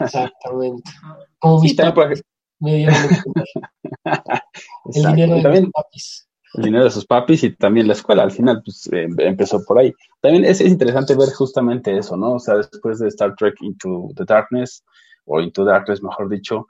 Exactamente. 0.00 0.90
Como 1.38 1.58
Sí, 1.60 1.64
mis 1.68 1.76
también, 1.76 2.22
me 2.60 2.74
dieron 2.76 2.94
a 2.94 2.98
entender. 3.00 3.46
el 4.94 5.02
dinero 5.14 5.50
de 5.50 5.60
mis 5.60 5.70
papis. 5.72 6.27
El 6.58 6.64
dinero 6.64 6.84
de 6.84 6.90
sus 6.90 7.06
papis 7.06 7.44
y 7.44 7.50
también 7.56 7.86
la 7.86 7.92
escuela. 7.94 8.22
Al 8.22 8.30
final, 8.32 8.62
pues 8.64 8.88
eh, 8.92 9.08
empezó 9.18 9.64
por 9.64 9.78
ahí. 9.78 9.92
También 10.20 10.44
es, 10.44 10.60
es 10.60 10.68
interesante 10.68 11.14
ver 11.16 11.30
justamente 11.32 11.96
eso, 11.96 12.16
¿no? 12.16 12.34
O 12.34 12.38
sea, 12.38 12.56
después 12.56 12.98
de 12.98 13.08
Star 13.08 13.34
Trek 13.36 13.54
Into 13.62 14.08
the 14.16 14.24
Darkness, 14.24 14.84
o 15.24 15.40
Into 15.40 15.64
Darkness, 15.64 16.02
mejor 16.02 16.28
dicho, 16.28 16.66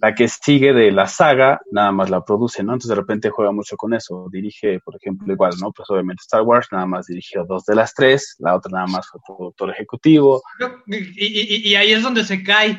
la 0.00 0.14
que 0.14 0.28
sigue 0.28 0.74
de 0.74 0.92
la 0.92 1.06
saga, 1.06 1.60
nada 1.70 1.90
más 1.90 2.10
la 2.10 2.22
produce, 2.22 2.62
¿no? 2.62 2.72
Entonces 2.74 2.90
de 2.90 2.94
repente 2.96 3.30
juega 3.30 3.52
mucho 3.52 3.76
con 3.76 3.94
eso. 3.94 4.28
Dirige, 4.30 4.80
por 4.80 4.96
ejemplo, 4.96 5.32
igual, 5.32 5.52
¿no? 5.60 5.72
Pues 5.72 5.88
obviamente 5.88 6.20
Star 6.20 6.42
Wars 6.42 6.68
nada 6.72 6.84
más 6.84 7.06
dirigió 7.06 7.44
dos 7.48 7.64
de 7.64 7.74
las 7.74 7.94
tres, 7.94 8.36
la 8.38 8.54
otra 8.54 8.70
nada 8.72 8.86
más 8.86 9.06
fue 9.08 9.20
productor 9.26 9.70
ejecutivo. 9.70 10.42
Y, 10.88 10.96
y- 10.96 11.56
y- 11.56 11.68
y 11.70 11.74
ahí 11.76 11.92
es 11.92 12.02
donde 12.02 12.24
se 12.24 12.42
cae. 12.42 12.78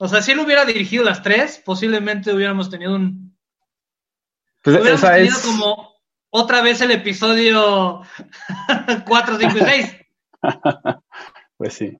O 0.00 0.08
sea, 0.08 0.20
si 0.22 0.32
él 0.32 0.40
hubiera 0.40 0.64
dirigido 0.64 1.04
las 1.04 1.22
tres, 1.22 1.62
posiblemente 1.64 2.32
hubiéramos 2.34 2.68
tenido 2.70 2.96
un. 2.96 3.36
Pues 4.72 4.80
Hubiéramos 4.82 5.02
esa 5.02 5.14
tenido 5.14 5.36
es, 5.36 5.42
como 5.46 5.94
otra 6.30 6.62
vez 6.62 6.80
el 6.80 6.90
episodio 6.90 8.00
4, 9.06 9.38
5 9.38 9.56
y 9.56 9.60
6. 9.60 9.96
pues 11.56 11.74
sí. 11.74 11.96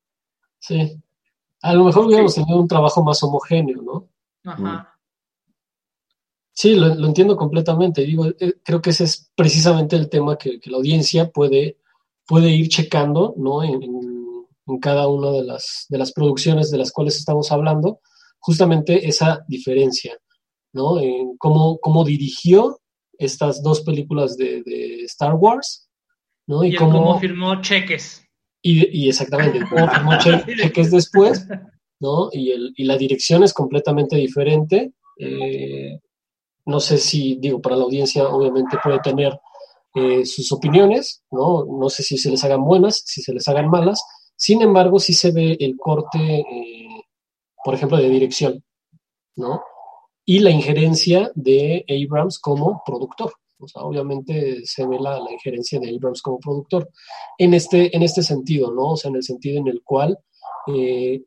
Sí. 0.59 1.03
A 1.63 1.75
lo 1.75 1.85
mejor 1.85 2.07
hubiéramos 2.07 2.35
tenido 2.35 2.59
un 2.59 2.69
trabajo 2.69 3.03
más 3.03 3.23
homogéneo, 3.23 3.83
¿no? 3.83 4.09
Ajá. 4.45 4.95
Sí, 6.53 6.75
lo, 6.75 6.95
lo 6.95 7.07
entiendo 7.07 7.37
completamente. 7.37 8.03
Digo, 8.03 8.27
eh, 8.27 8.55
creo 8.65 8.83
que 8.83 8.91
ese 8.91 9.05
es 9.05 9.31
precisamente 9.35 9.97
el 9.97 10.09
tema 10.09 10.37
que, 10.37 10.59
que 10.61 10.71
la 10.71 10.77
audiencia 10.79 11.31
puede, 11.31 11.79
puede 12.27 12.51
ir 12.51 12.69
checando, 12.69 13.35
¿no? 13.37 13.63
En, 13.63 13.83
en- 13.83 14.19
en 14.71 14.79
cada 14.81 15.09
una 15.09 15.31
de 15.31 15.43
las, 15.45 15.87
de 15.89 15.97
las 15.97 16.13
producciones 16.13 16.71
de 16.71 16.77
las 16.77 16.93
cuales 16.93 17.17
estamos 17.17 17.51
hablando, 17.53 18.01
justamente 18.39 19.09
esa 19.09 19.43
diferencia, 19.49 20.19
¿no? 20.79 21.01
En 21.01 21.37
cómo, 21.39 21.79
cómo 21.79 22.05
dirigió 22.05 22.79
estas 23.19 23.63
dos 23.63 23.81
películas 23.83 24.37
de, 24.37 24.63
de 24.63 25.03
Star 25.05 25.35
Wars, 25.35 25.89
¿no? 26.47 26.63
Y 26.63 26.75
cómo, 26.77 26.93
cómo 26.99 27.19
firmó 27.21 27.61
cheques. 27.61 28.25
y, 28.63 28.73
y 29.05 29.09
exactamente, 29.09 29.59
cómo 29.69 29.89
firmó 29.91 30.13
che- 30.19 30.45
cheques 30.63 30.91
después, 30.91 31.47
¿no? 32.01 32.29
Y, 32.33 32.53
el, 32.53 32.73
y 32.77 32.85
la 32.85 32.97
dirección 32.97 33.43
es 33.43 33.53
completamente 33.53 34.17
diferente. 34.17 34.93
Eh, 35.19 35.99
no 36.67 36.79
sé 36.81 36.97
si, 36.99 37.37
digo, 37.41 37.61
para 37.61 37.77
la 37.77 37.85
audiencia 37.85 38.29
obviamente 38.29 38.77
puede 38.85 39.01
tener 39.01 39.33
eh, 39.95 40.25
sus 40.25 40.53
opiniones, 40.53 41.25
¿no? 41.33 41.65
No 41.65 41.89
sé 41.91 42.03
si 42.05 42.17
se 42.19 42.31
les 42.31 42.45
hagan 42.45 42.63
buenas, 42.65 43.03
si 43.05 43.21
se 43.23 43.33
les 43.33 43.49
hagan 43.49 43.69
malas. 43.69 44.01
Sin 44.37 44.63
embargo, 44.63 45.01
sí 45.01 45.13
se 45.15 45.33
ve 45.33 45.57
el 45.59 45.77
corte, 45.77 46.19
eh, 46.41 47.01
por 47.65 47.75
ejemplo, 47.75 47.97
de 47.99 48.09
dirección, 48.09 48.63
¿no? 49.37 49.61
Y 50.29 50.41
la 50.41 50.51
injerencia 50.51 51.33
de 51.35 51.87
Abrams 51.89 52.39
como 52.39 52.83
productor. 52.85 53.33
O 53.61 53.67
sea, 53.67 53.81
obviamente 53.81 54.61
se 54.67 54.87
ve 54.87 54.99
la, 55.01 55.19
injerencia 55.33 55.81
de 55.81 55.89
Abrams 55.89 56.21
como 56.21 56.39
productor 56.39 56.91
en 57.39 57.55
este, 57.55 57.97
en 57.97 58.03
este 58.03 58.23
sentido, 58.23 58.71
¿no? 58.71 58.91
O 58.91 58.97
sea, 58.99 59.09
en 59.09 59.17
el 59.17 59.23
sentido 59.23 59.59
en 59.59 59.69
el 59.69 59.83
cual 59.83 60.19
eh, 60.67 61.23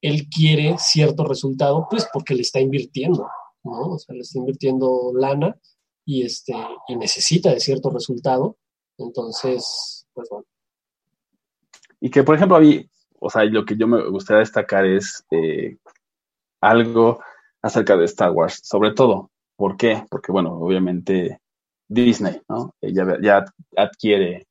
él 0.00 0.28
quiere 0.28 0.74
cierto 0.78 1.22
resultado, 1.22 1.86
pues 1.88 2.08
porque 2.12 2.34
le 2.34 2.42
está 2.42 2.58
invirtiendo, 2.58 3.28
¿no? 3.62 3.92
O 3.92 3.98
sea, 4.00 4.16
le 4.16 4.22
está 4.22 4.40
invirtiendo 4.40 5.12
lana 5.14 5.56
y, 6.04 6.24
este, 6.24 6.52
y 6.88 6.96
necesita 6.96 7.50
de 7.50 7.60
cierto 7.60 7.90
resultado. 7.90 8.56
Entonces, 8.98 10.08
pues 10.12 10.28
bueno. 10.28 10.44
Y 12.00 12.10
que, 12.10 12.24
por 12.24 12.34
ejemplo, 12.34 12.56
a 12.56 12.60
mí, 12.60 12.84
o 13.20 13.30
sea, 13.30 13.44
lo 13.44 13.64
que 13.64 13.76
yo 13.76 13.86
me 13.86 14.10
gustaría 14.10 14.40
destacar 14.40 14.86
es 14.86 15.24
eh, 15.30 15.76
algo 16.60 17.20
acerca 17.62 17.96
de 17.96 18.04
Star 18.06 18.32
Wars, 18.32 18.60
sobre 18.62 18.92
todo. 18.92 19.30
¿Por 19.56 19.76
qué? 19.76 20.04
Porque, 20.10 20.32
bueno, 20.32 20.54
obviamente 20.54 21.40
Disney, 21.88 22.40
¿no? 22.48 22.74
Ya, 22.80 23.18
ya 23.20 23.44
adquiere 23.76 24.46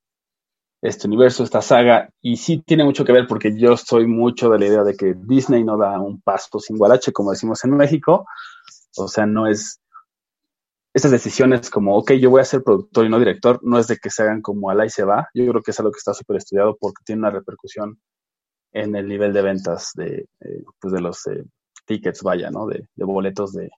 este 0.82 1.08
universo, 1.08 1.44
esta 1.44 1.62
saga, 1.62 2.10
y 2.22 2.38
sí 2.38 2.64
tiene 2.66 2.84
mucho 2.84 3.04
que 3.04 3.12
ver 3.12 3.28
porque 3.28 3.58
yo 3.58 3.76
soy 3.76 4.08
mucho 4.08 4.50
de 4.50 4.60
la 4.60 4.66
idea 4.66 4.84
de 4.84 4.96
que 4.96 5.14
Disney 5.18 5.64
no 5.64 5.78
da 5.78 6.00
un 6.00 6.22
paso 6.22 6.60
sin 6.60 6.78
guarache, 6.78 7.12
como 7.12 7.32
decimos 7.32 7.64
en 7.66 7.76
México. 7.76 8.26
O 8.98 9.08
sea, 9.08 9.26
no 9.26 9.48
es 9.48 9.80
esas 10.94 11.12
decisiones 11.12 11.70
como, 11.70 11.96
ok, 11.98 12.14
yo 12.14 12.30
voy 12.30 12.42
a 12.42 12.46
ser 12.46 12.64
productor 12.64 13.06
y 13.06 13.10
no 13.10 13.20
director, 13.20 13.60
no 13.64 13.78
es 13.78 13.88
de 13.88 13.98
que 13.98 14.10
se 14.10 14.24
hagan 14.24 14.42
como 14.42 14.70
al 14.70 14.86
y 14.86 14.90
se 14.90 15.04
va. 15.04 15.30
Yo 15.34 15.48
creo 15.48 15.62
que 15.62 15.72
es 15.72 15.80
algo 15.80 15.92
que 15.92 16.00
está 16.00 16.14
súper 16.14 16.38
estudiado 16.38 16.78
porque 16.80 17.04
tiene 17.06 17.20
una 17.20 17.32
repercusión 17.32 18.00
en 18.74 18.96
el 18.96 19.08
nivel 19.08 19.34
de 19.34 19.42
ventas 19.42 19.92
de, 19.96 20.28
eh, 20.42 20.64
pues 20.80 20.94
de 20.94 21.02
los 21.02 21.26
eh, 21.28 21.44
tickets, 21.90 22.22
vaya, 22.22 22.52
¿no? 22.52 22.68
De, 22.68 22.88
de 22.96 23.06
boletos 23.06 23.52
de, 23.54 23.70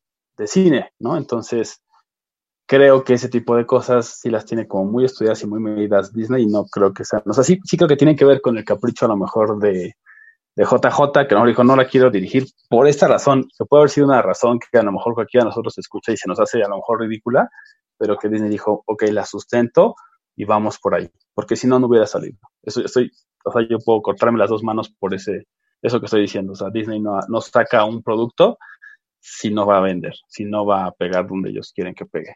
cine, 0.45 0.89
¿no? 0.97 1.17
Entonces, 1.17 1.83
creo 2.65 3.03
que 3.03 3.13
ese 3.13 3.29
tipo 3.29 3.55
de 3.55 3.67
cosas 3.67 4.19
sí 4.19 4.31
las 4.31 4.43
tiene 4.43 4.67
como 4.67 4.85
muy 4.85 5.05
estudiadas 5.05 5.43
y 5.43 5.47
muy 5.47 5.59
medidas 5.59 6.11
Disney 6.13 6.43
y 6.43 6.47
no 6.47 6.65
creo 6.65 6.93
que 6.93 7.05
sean, 7.05 7.21
o 7.27 7.33
sea, 7.33 7.43
sí, 7.43 7.59
sí 7.63 7.77
creo 7.77 7.87
que 7.87 7.95
tienen 7.95 8.15
que 8.15 8.25
ver 8.25 8.41
con 8.41 8.57
el 8.57 8.65
capricho 8.65 9.05
a 9.05 9.09
lo 9.09 9.17
mejor 9.17 9.59
de, 9.59 9.93
de 10.55 10.63
JJ, 10.63 11.27
que 11.27 11.35
mejor 11.35 11.47
dijo, 11.47 11.63
no 11.63 11.75
la 11.75 11.85
quiero 11.85 12.09
dirigir 12.09 12.47
por 12.69 12.87
esta 12.87 13.07
razón, 13.07 13.43
que 13.55 13.65
puede 13.65 13.81
haber 13.81 13.91
sido 13.91 14.07
una 14.07 14.23
razón 14.23 14.57
que 14.59 14.79
a 14.79 14.83
lo 14.83 14.91
mejor 14.91 15.13
cualquiera 15.13 15.43
de 15.43 15.49
nosotros 15.49 15.77
escucha 15.77 16.11
y 16.11 16.17
se 16.17 16.27
nos 16.27 16.39
hace 16.39 16.63
a 16.63 16.67
lo 16.67 16.77
mejor 16.77 17.01
ridícula, 17.01 17.47
pero 17.99 18.17
que 18.17 18.27
Disney 18.27 18.49
dijo, 18.49 18.81
ok, 18.87 19.03
la 19.11 19.25
sustento 19.25 19.93
y 20.35 20.45
vamos 20.45 20.79
por 20.79 20.95
ahí, 20.95 21.07
porque 21.35 21.55
si 21.55 21.67
no, 21.67 21.77
no 21.77 21.85
hubiera 21.85 22.07
salido. 22.07 22.39
Eso 22.63 22.81
o 22.81 23.51
sea, 23.51 23.67
yo 23.69 23.77
puedo 23.85 24.01
cortarme 24.01 24.39
las 24.39 24.49
dos 24.49 24.63
manos 24.63 24.89
por 24.89 25.13
ese, 25.13 25.45
eso 25.81 25.99
que 25.99 26.05
estoy 26.05 26.21
diciendo, 26.21 26.53
o 26.53 26.55
sea, 26.55 26.69
Disney 26.69 26.99
no, 26.99 27.19
no 27.27 27.41
saca 27.41 27.85
un 27.85 28.03
producto 28.03 28.57
si 29.19 29.51
no 29.51 29.65
va 29.65 29.77
a 29.77 29.81
vender, 29.81 30.13
si 30.27 30.45
no 30.45 30.65
va 30.65 30.85
a 30.85 30.91
pegar 30.91 31.27
donde 31.27 31.49
ellos 31.49 31.71
quieren 31.73 31.93
que 31.93 32.05
pegue. 32.05 32.35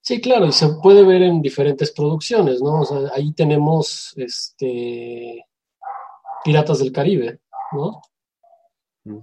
Sí, 0.00 0.20
claro, 0.20 0.46
y 0.46 0.52
se 0.52 0.68
puede 0.82 1.04
ver 1.04 1.22
en 1.22 1.42
diferentes 1.42 1.92
producciones, 1.92 2.62
¿no? 2.62 2.80
O 2.80 2.84
sea, 2.84 3.10
ahí 3.14 3.32
tenemos 3.34 4.14
este 4.16 5.44
Piratas 6.44 6.78
del 6.78 6.92
Caribe, 6.92 7.40
¿no? 7.72 8.00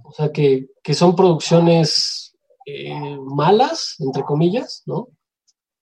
O 0.04 0.12
sea, 0.12 0.30
que, 0.30 0.68
que 0.82 0.94
son 0.94 1.16
producciones 1.16 2.36
eh, 2.66 3.16
malas, 3.20 3.96
entre 3.98 4.22
comillas, 4.22 4.82
¿no? 4.86 5.08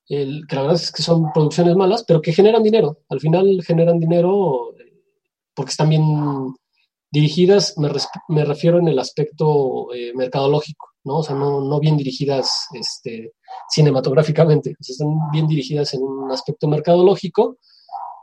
El, 0.09 0.47
que 0.47 0.57
la 0.57 0.63
verdad 0.63 0.77
es 0.77 0.93
que 0.93 1.03
son 1.03 1.33
producciones 1.33 1.77
malas, 1.77 2.05
pero 2.05 2.21
que 2.21 2.33
generan 2.33 2.63
dinero. 2.63 2.99
Al 3.09 3.21
final 3.21 3.63
generan 3.63 3.99
dinero 3.99 4.75
eh, 4.79 5.03
porque 5.55 5.71
están 5.71 5.89
bien 5.89 6.03
dirigidas, 7.15 7.79
me, 7.79 7.89
me 8.29 8.45
refiero 8.45 8.79
en 8.81 8.89
el 8.89 8.99
aspecto 8.99 9.95
eh, 9.95 10.13
mercadológico, 10.15 10.89
¿no? 11.05 11.19
O 11.19 11.23
sea, 11.23 11.37
no, 11.37 11.61
no 11.61 11.79
bien 11.79 11.97
dirigidas 11.97 12.67
este, 12.73 13.35
cinematográficamente, 13.71 14.75
están 14.81 15.17
bien 15.33 15.47
dirigidas 15.47 15.95
en 15.95 16.03
un 16.03 16.33
aspecto 16.33 16.67
mercadológico 16.67 17.59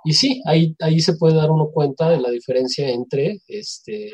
y 0.03 0.11
sí, 0.13 0.41
ahí, 0.45 0.75
ahí 0.81 0.99
se 0.99 1.13
puede 1.13 1.35
dar 1.35 1.51
uno 1.51 1.69
cuenta 1.71 2.09
de 2.09 2.19
la 2.19 2.29
diferencia 2.31 2.89
entre 2.89 3.39
este, 3.47 4.11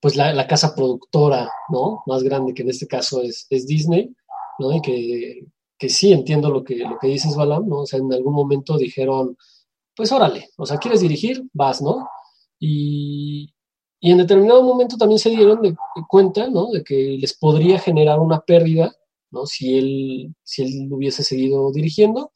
pues 0.00 0.14
la, 0.14 0.32
la 0.32 0.46
casa 0.46 0.72
productora, 0.72 1.50
¿no? 1.68 2.04
Más 2.06 2.22
grande 2.22 2.54
que 2.54 2.62
en 2.62 2.70
este 2.70 2.86
caso 2.86 3.22
es, 3.22 3.46
es 3.50 3.66
Disney, 3.66 4.14
¿no? 4.60 4.72
Y 4.72 4.80
que, 4.80 5.40
que 5.76 5.88
sí 5.88 6.12
entiendo 6.12 6.48
lo 6.48 6.62
que, 6.62 6.76
lo 6.76 6.96
que 6.96 7.08
dices, 7.08 7.34
Balam, 7.34 7.68
¿no? 7.68 7.80
O 7.80 7.86
sea, 7.86 7.98
en 7.98 8.12
algún 8.12 8.34
momento 8.34 8.78
dijeron, 8.78 9.36
pues 9.96 10.12
órale, 10.12 10.50
o 10.56 10.64
sea, 10.64 10.76
¿quieres 10.76 11.00
dirigir? 11.00 11.42
Vas, 11.52 11.82
¿no? 11.82 12.06
Y, 12.64 13.52
y 13.98 14.12
en 14.12 14.18
determinado 14.18 14.62
momento 14.62 14.96
también 14.96 15.18
se 15.18 15.30
dieron 15.30 15.60
de, 15.62 15.70
de 15.70 16.02
cuenta, 16.08 16.48
¿no? 16.48 16.70
De 16.70 16.84
que 16.84 17.18
les 17.20 17.36
podría 17.36 17.80
generar 17.80 18.20
una 18.20 18.38
pérdida, 18.38 18.94
¿no? 19.32 19.46
Si 19.46 19.76
él, 19.76 20.34
si 20.44 20.62
él 20.62 20.88
hubiese 20.92 21.24
seguido 21.24 21.72
dirigiendo, 21.72 22.30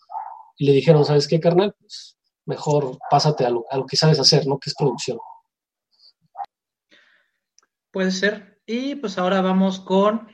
y 0.59 0.67
le 0.67 0.73
dijeron, 0.73 1.05
¿sabes 1.05 1.29
qué, 1.29 1.39
carnal? 1.39 1.77
Pues 1.79 2.19
mejor 2.45 2.99
pásate 3.09 3.45
a 3.45 3.51
lo, 3.51 3.67
a 3.71 3.77
lo 3.77 3.87
que 3.87 3.97
sabes 3.97 4.19
hacer, 4.19 4.49
¿no? 4.49 4.59
Que 4.59 4.71
es 4.71 4.75
producción. 4.77 5.19
Puede 7.93 8.11
ser. 8.11 8.61
Y 8.67 8.97
pues 8.97 9.17
ahora 9.17 9.43
vamos 9.43 9.79
con 9.79 10.27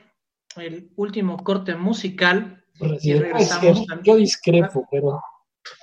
el 0.55 0.91
último 0.95 1.37
corte 1.37 1.75
musical. 1.75 2.65
Y 2.79 3.13
regresamos 3.13 3.85
yo 4.03 4.15
discrepo, 4.15 4.87
pero 4.89 5.21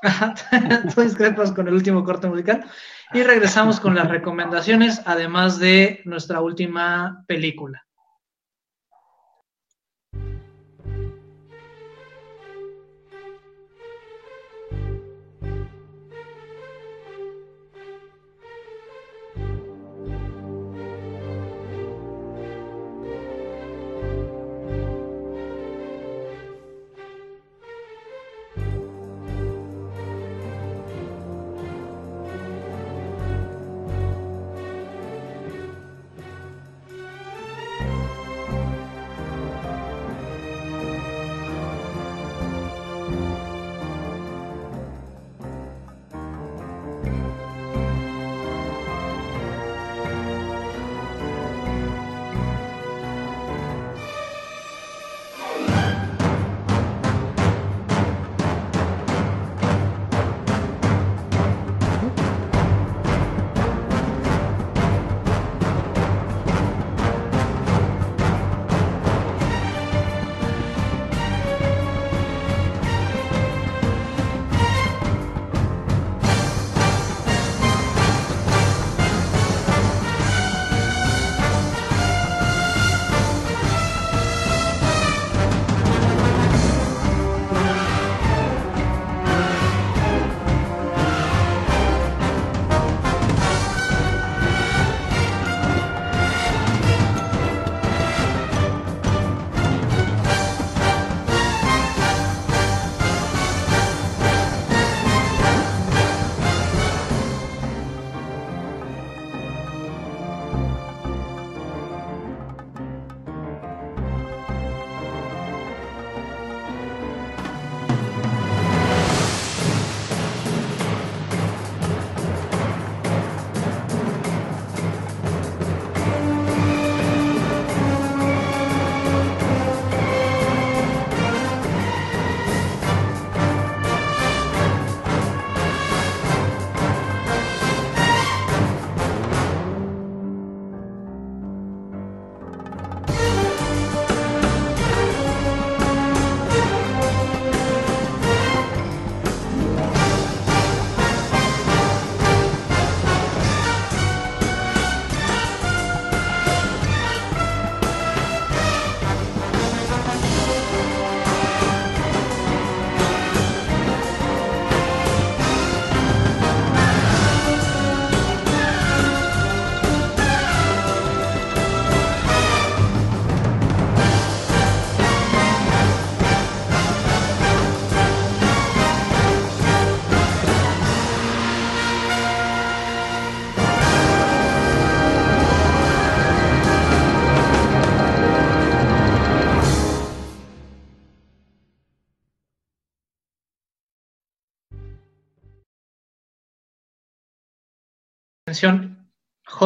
Tú 0.94 1.00
discrepas 1.02 1.52
con 1.52 1.68
el 1.68 1.74
último 1.74 2.04
corte 2.04 2.28
musical. 2.28 2.64
Y 3.12 3.22
regresamos 3.22 3.80
con 3.80 3.94
las 3.94 4.08
recomendaciones, 4.08 5.02
además 5.04 5.58
de 5.58 6.00
nuestra 6.04 6.40
última 6.40 7.24
película. 7.26 7.84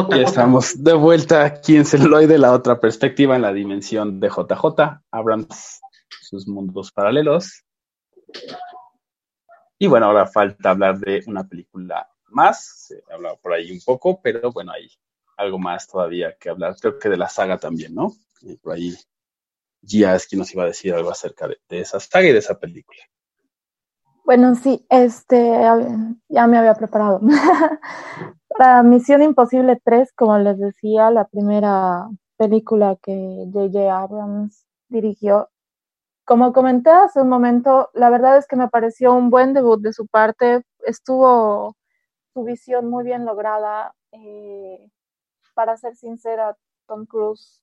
Ya 0.09 0.23
estamos 0.23 0.83
de 0.83 0.93
vuelta 0.93 1.45
aquí 1.45 1.75
en 1.75 1.85
Celuloide, 1.85 2.37
la 2.37 2.53
otra 2.53 2.79
perspectiva 2.79 3.35
en 3.35 3.43
la 3.43 3.53
dimensión 3.53 4.19
de 4.19 4.29
JJ. 4.29 5.01
Abrams, 5.11 5.81
sus 6.21 6.47
mundos 6.47 6.91
paralelos. 6.91 7.63
Y 9.77 9.87
bueno, 9.87 10.07
ahora 10.07 10.25
falta 10.25 10.71
hablar 10.71 10.99
de 10.99 11.23
una 11.27 11.47
película 11.47 12.09
más. 12.29 12.87
Se 12.87 13.03
ha 13.09 13.15
hablado 13.15 13.37
por 13.41 13.53
ahí 13.53 13.71
un 13.71 13.79
poco, 13.85 14.19
pero 14.21 14.51
bueno, 14.51 14.71
hay 14.71 14.89
algo 15.37 15.59
más 15.59 15.87
todavía 15.87 16.35
que 16.39 16.49
hablar. 16.49 16.75
Creo 16.79 16.97
que 16.97 17.09
de 17.09 17.17
la 17.17 17.29
saga 17.29 17.57
también, 17.57 17.93
¿no? 17.93 18.13
Y 18.41 18.57
por 18.57 18.73
ahí 18.73 18.95
Gia 19.81 20.15
es 20.15 20.25
quien 20.25 20.39
nos 20.39 20.53
iba 20.53 20.63
a 20.63 20.67
decir 20.67 20.93
algo 20.93 21.11
acerca 21.11 21.47
de, 21.47 21.59
de 21.69 21.81
esa 21.81 21.99
saga 21.99 22.27
y 22.27 22.33
de 22.33 22.39
esa 22.39 22.59
película. 22.59 23.01
Bueno, 24.25 24.55
sí, 24.55 24.83
este, 24.89 25.61
ya 26.29 26.47
me 26.47 26.57
había 26.57 26.73
preparado. 26.73 27.21
Para 28.57 28.81
Misión 28.81 29.21
Imposible 29.21 29.79
3, 29.83 30.13
como 30.13 30.37
les 30.39 30.57
decía, 30.57 31.11
la 31.11 31.25
primera 31.27 32.07
película 32.37 32.97
que 33.03 33.45
J.J. 33.53 33.95
Abrams 33.95 34.65
dirigió. 34.89 35.49
Como 36.25 36.53
comenté 36.53 36.89
hace 36.91 37.21
un 37.21 37.29
momento, 37.29 37.91
la 37.93 38.09
verdad 38.09 38.37
es 38.37 38.47
que 38.47 38.55
me 38.55 38.69
pareció 38.69 39.13
un 39.13 39.29
buen 39.29 39.53
debut 39.53 39.81
de 39.81 39.93
su 39.93 40.07
parte. 40.07 40.63
Estuvo 40.79 41.75
su 42.33 42.43
visión 42.43 42.89
muy 42.89 43.03
bien 43.03 43.25
lograda. 43.25 43.95
Eh, 44.11 44.89
para 45.55 45.77
ser 45.77 45.95
sincera, 45.95 46.57
Tom 46.87 47.05
Cruise 47.05 47.61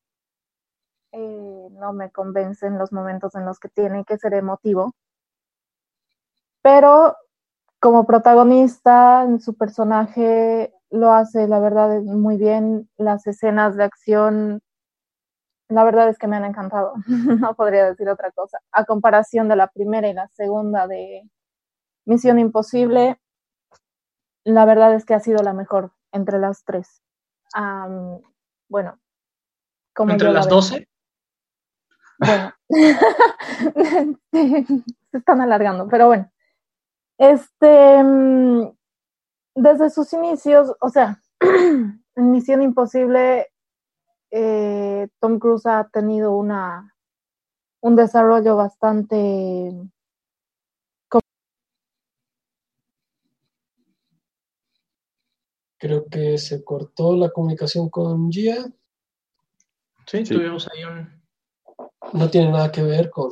eh, 1.13 1.69
no 1.73 1.93
me 1.93 2.11
convence 2.11 2.67
en 2.67 2.79
los 2.79 2.93
momentos 2.93 3.35
en 3.35 3.45
los 3.47 3.59
que 3.59 3.69
tiene 3.69 4.05
que 4.05 4.19
ser 4.19 4.35
emotivo. 4.35 4.95
Pero 6.63 7.17
como 7.81 8.07
protagonista, 8.07 9.25
en 9.25 9.41
su 9.41 9.55
personaje 9.55 10.73
lo 10.91 11.13
hace, 11.13 11.49
la 11.49 11.59
verdad, 11.59 12.01
muy 12.03 12.37
bien. 12.37 12.89
Las 12.97 13.27
escenas 13.27 13.77
de 13.77 13.85
acción, 13.85 14.61
la 15.69 15.85
verdad 15.85 16.09
es 16.09 16.19
que 16.19 16.29
me 16.29 16.37
han 16.37 16.45
encantado. 16.45 16.95
no 17.07 17.55
podría 17.55 17.87
decir 17.87 18.09
otra 18.09 18.31
cosa. 18.31 18.59
A 18.71 18.85
comparación 18.85 19.49
de 19.49 19.57
la 19.57 19.67
primera 19.67 20.09
y 20.09 20.15
la 20.15 20.29
segunda 20.29 20.87
de 20.87 21.29
Misión 22.05 22.39
Imposible, 22.39 23.19
la 24.45 24.65
verdad 24.65 24.95
es 24.95 25.05
que 25.05 25.15
ha 25.15 25.21
sido 25.21 25.43
la 25.43 25.53
mejor 25.53 25.93
entre 26.13 26.39
las 26.39 26.65
tres. 26.65 27.03
Um, 27.57 28.21
bueno, 28.69 28.99
como 29.95 30.13
¿Entre 30.13 30.33
las. 30.33 30.49
12? 30.49 30.89
Bueno, 32.19 32.53
se 34.31 35.19
están 35.19 35.41
alargando, 35.41 35.89
pero 35.89 36.07
bueno. 36.07 36.32
Este, 37.19 38.03
mm, 38.03 38.73
desde 39.55 39.91
sus 39.91 40.13
inicios, 40.13 40.75
o 40.81 40.89
sea, 40.89 41.21
en 41.41 42.31
Misión 42.31 42.63
Imposible, 42.63 43.49
eh, 44.31 45.09
Tom 45.21 45.39
Cruise 45.39 45.67
ha 45.67 45.89
tenido 45.93 46.35
una, 46.35 46.95
un 47.81 47.97
desarrollo 47.97 48.57
bastante 48.57 49.73
Creo 55.83 56.07
que 56.09 56.39
se 56.39 56.63
cortó 56.63 57.17
la 57.17 57.31
comunicación 57.31 57.91
con 57.91 58.31
Gia. 58.31 58.55
Sí, 60.07 60.25
Sí. 60.25 60.35
tuvimos 60.35 60.69
ahí 60.69 60.85
un... 60.85 61.21
No 62.13 62.31
tiene 62.31 62.53
nada 62.53 62.71
que 62.71 62.85
ver 62.85 63.11
con, 63.11 63.31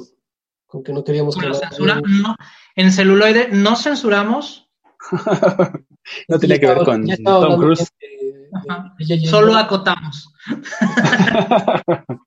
con 0.71 0.83
que 0.85 0.93
no 0.93 1.03
queríamos 1.03 1.37
que 1.37 1.53
censura. 1.53 2.01
No, 2.01 2.37
en 2.77 2.93
celuloide 2.93 3.49
no 3.51 3.75
censuramos, 3.77 4.71
no 6.29 6.39
tenía 6.39 6.61
que 6.61 6.67
ver 6.67 6.79
con 6.85 7.05
Tom 7.25 7.57
Cruise. 7.59 7.91
de- 8.01 9.17
de- 9.17 9.27
solo 9.27 9.55
acotamos. 9.57 10.33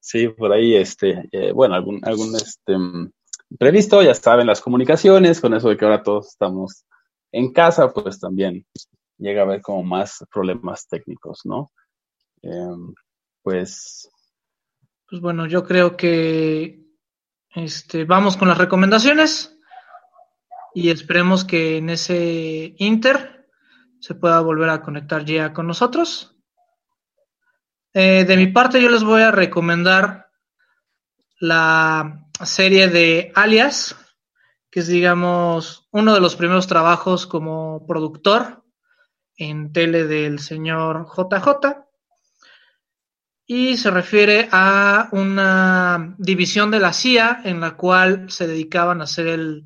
sí, 0.00 0.28
por 0.28 0.52
ahí, 0.52 0.76
este, 0.76 1.28
eh, 1.32 1.52
bueno, 1.52 1.74
algún, 1.74 2.00
algún 2.04 2.34
este, 2.36 2.76
previsto, 3.58 4.02
ya 4.02 4.14
saben, 4.14 4.46
las 4.46 4.60
comunicaciones, 4.60 5.40
con 5.40 5.54
eso 5.54 5.68
de 5.68 5.76
que 5.76 5.84
ahora 5.84 6.02
todos 6.02 6.28
estamos 6.28 6.84
en 7.32 7.52
casa, 7.52 7.92
pues 7.92 8.18
también 8.20 8.64
llega 9.18 9.42
a 9.42 9.44
haber 9.44 9.60
como 9.60 9.82
más 9.82 10.24
problemas 10.32 10.86
técnicos, 10.88 11.40
¿no? 11.44 11.72
Em, 12.42 12.94
pues, 13.42 14.08
Pues 15.08 15.20
bueno, 15.20 15.46
yo 15.46 15.64
creo 15.64 15.96
que 15.96 16.80
este, 17.54 18.04
vamos 18.04 18.36
con 18.36 18.48
las 18.48 18.58
recomendaciones 18.58 19.56
y 20.74 20.90
esperemos 20.90 21.44
que 21.44 21.78
en 21.78 21.90
ese 21.90 22.74
inter 22.78 23.48
se 24.00 24.14
pueda 24.14 24.40
volver 24.40 24.70
a 24.70 24.82
conectar 24.82 25.24
ya 25.24 25.52
con 25.52 25.66
nosotros. 25.66 26.36
Eh, 27.92 28.24
de 28.24 28.36
mi 28.36 28.46
parte, 28.46 28.80
yo 28.80 28.88
les 28.88 29.02
voy 29.02 29.22
a 29.22 29.32
recomendar 29.32 30.30
la 31.40 32.26
serie 32.44 32.88
de 32.88 33.32
Alias, 33.34 33.96
que 34.70 34.80
es, 34.80 34.86
digamos, 34.86 35.88
uno 35.90 36.14
de 36.14 36.20
los 36.20 36.36
primeros 36.36 36.68
trabajos 36.68 37.26
como 37.26 37.84
productor 37.86 38.64
en 39.36 39.72
tele 39.72 40.06
del 40.06 40.38
señor 40.38 41.06
JJ 41.06 41.89
y 43.52 43.76
se 43.76 43.90
refiere 43.90 44.48
a 44.52 45.08
una 45.10 46.14
división 46.18 46.70
de 46.70 46.78
la 46.78 46.92
CIA 46.92 47.40
en 47.42 47.60
la 47.60 47.76
cual 47.76 48.30
se 48.30 48.46
dedicaban 48.46 49.00
a 49.00 49.04
hacer 49.04 49.26
el 49.26 49.64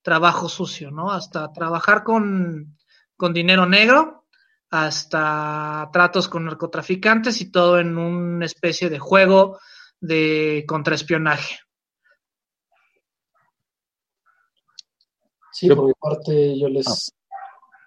trabajo 0.00 0.48
sucio, 0.48 0.90
¿no? 0.90 1.12
Hasta 1.12 1.52
trabajar 1.52 2.02
con, 2.02 2.78
con 3.14 3.34
dinero 3.34 3.66
negro, 3.66 4.24
hasta 4.70 5.90
tratos 5.92 6.28
con 6.28 6.46
narcotraficantes 6.46 7.42
y 7.42 7.50
todo 7.50 7.78
en 7.78 7.98
una 7.98 8.46
especie 8.46 8.88
de 8.88 8.98
juego 8.98 9.58
de 10.00 10.64
contraespionaje. 10.66 11.58
Sí, 15.52 15.68
por 15.68 15.88
mi 15.88 15.92
parte 16.00 16.58
yo 16.58 16.70
les 16.70 17.12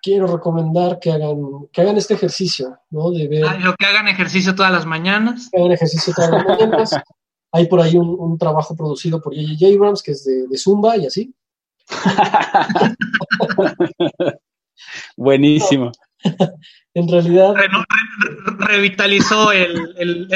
quiero 0.01 0.27
recomendar 0.27 0.99
que 0.99 1.11
hagan, 1.11 1.37
que 1.71 1.81
hagan 1.81 1.97
este 1.97 2.15
ejercicio, 2.15 2.77
¿no? 2.89 3.11
De 3.11 3.27
ver, 3.27 3.45
Ah, 3.45 3.57
lo 3.59 3.75
que 3.75 3.85
hagan 3.85 4.07
ejercicio 4.07 4.55
todas 4.55 4.71
las 4.71 4.85
mañanas. 4.85 5.49
que 5.51 5.59
hagan 5.59 5.71
ejercicio 5.71 6.13
todas 6.15 6.31
las 6.31 6.45
mañanas. 6.45 6.91
Hay 7.51 7.67
por 7.67 7.81
ahí 7.81 7.97
un, 7.97 8.09
un 8.19 8.37
trabajo 8.37 8.75
producido 8.75 9.19
por 9.21 9.33
J.J. 9.35 9.65
Abrams, 9.75 10.03
que 10.03 10.11
es 10.11 10.23
de, 10.23 10.47
de 10.47 10.57
Zumba 10.57 10.97
y 10.97 11.07
así. 11.07 11.33
buenísimo. 15.17 15.91
En 16.95 17.07
realidad 17.07 17.53
Reno- 17.53 17.85
re- 17.87 18.55
re- 18.57 18.65
revitalizó 18.67 19.51
el, 19.51 19.93
el- 19.99 20.27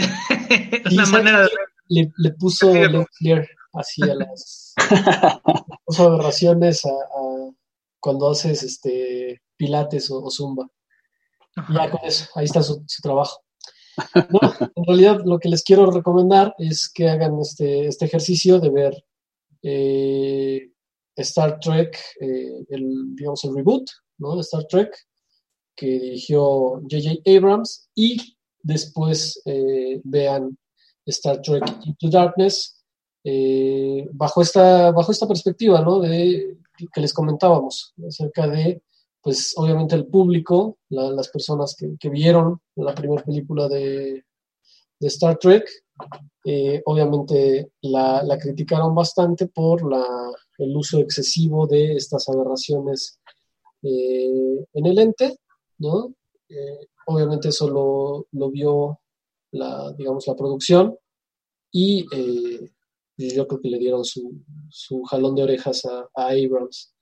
la 0.92 1.06
manera 1.08 1.42
de 1.42 1.50
le, 1.90 2.12
le 2.16 2.30
puso 2.34 2.72
Lens 2.72 3.08
Flare 3.18 3.50
así 3.74 4.04
a 4.04 4.14
las 4.14 4.76
puso 5.84 6.08
aberraciones 6.08 6.86
a, 6.86 6.90
a 6.90 7.50
cuando 8.00 8.30
haces 8.30 8.62
este 8.62 9.42
pilates 9.64 10.12
o, 10.12 10.16
o 10.24 10.30
zumba. 10.30 10.66
Ya 11.74 11.90
con 11.90 12.02
eso, 12.04 12.26
ahí 12.36 12.46
está 12.46 12.62
su, 12.64 12.84
su 12.88 13.02
trabajo. 13.02 13.44
No, 14.32 14.40
en 14.76 14.84
realidad 14.86 15.22
lo 15.24 15.40
que 15.40 15.50
les 15.50 15.64
quiero 15.64 15.90
recomendar 15.92 16.54
es 16.58 16.90
que 16.90 17.10
hagan 17.10 17.40
este, 17.40 17.88
este 17.88 18.06
ejercicio 18.06 18.60
de 18.60 18.70
ver 18.70 19.06
eh, 19.62 20.72
Star 21.16 21.60
Trek, 21.60 21.98
eh, 22.20 22.66
el, 22.70 23.16
digamos 23.16 23.44
el 23.44 23.56
reboot 23.56 23.86
¿no? 24.18 24.36
de 24.36 24.42
Star 24.42 24.66
Trek, 24.66 24.96
que 25.76 26.00
dirigió 26.00 26.82
J.J. 26.90 27.22
Abrams, 27.38 27.90
y 27.96 28.18
después 28.62 29.42
eh, 29.46 30.02
vean 30.04 30.58
Star 31.06 31.42
Trek 31.42 31.64
Into 31.86 32.10
Darkness 32.10 32.80
bajo, 34.12 34.42
esta, 34.42 34.92
bajo 34.92 35.12
esta 35.12 35.28
perspectiva 35.28 35.82
¿no? 35.82 36.00
de, 36.00 36.58
que 36.94 37.02
les 37.02 37.14
comentábamos 37.14 37.94
acerca 38.06 38.48
de 38.48 38.82
pues 39.24 39.54
obviamente 39.58 39.96
el 39.96 40.08
público, 40.08 40.78
la- 40.90 41.12
las 41.12 41.30
personas 41.30 41.76
que, 41.78 41.96
que 42.00 42.10
vieron 42.10 42.60
la 42.76 42.94
primera 42.96 43.24
película 43.24 43.68
de, 43.70 44.24
de 45.00 45.08
Star 45.08 45.38
Trek, 45.40 45.66
eh, 46.46 46.82
obviamente 46.86 47.72
la, 47.82 48.24
la 48.24 48.38
criticaron 48.38 48.94
bastante 48.96 49.48
por 49.48 49.90
la, 49.90 50.06
el 50.58 50.76
uso 50.76 51.00
excesivo 51.00 51.68
de 51.68 51.96
estas 51.96 52.28
aberraciones 52.30 53.20
eh, 53.84 54.66
en 54.74 54.86
el 54.86 55.00
ente, 55.00 55.38
¿no? 55.80 56.14
Eh, 56.50 56.88
obviamente 57.08 57.50
eso 57.50 57.70
lo, 57.70 58.28
lo 58.32 58.50
vio 58.52 59.00
la, 59.52 59.94
digamos, 59.94 60.28
la 60.28 60.36
producción 60.36 60.98
y 61.72 62.06
y 63.18 63.36
yo 63.36 63.48
creo 63.48 63.62
que 63.62 63.70
le 63.70 63.78
dieron 63.78 64.04
su, 64.04 64.42
su 64.70 65.04
jalón 65.04 65.36
de 65.36 65.44
orejas 65.44 65.86
a, 65.86 66.10
a 66.16 66.30
Abrams. 66.30 66.93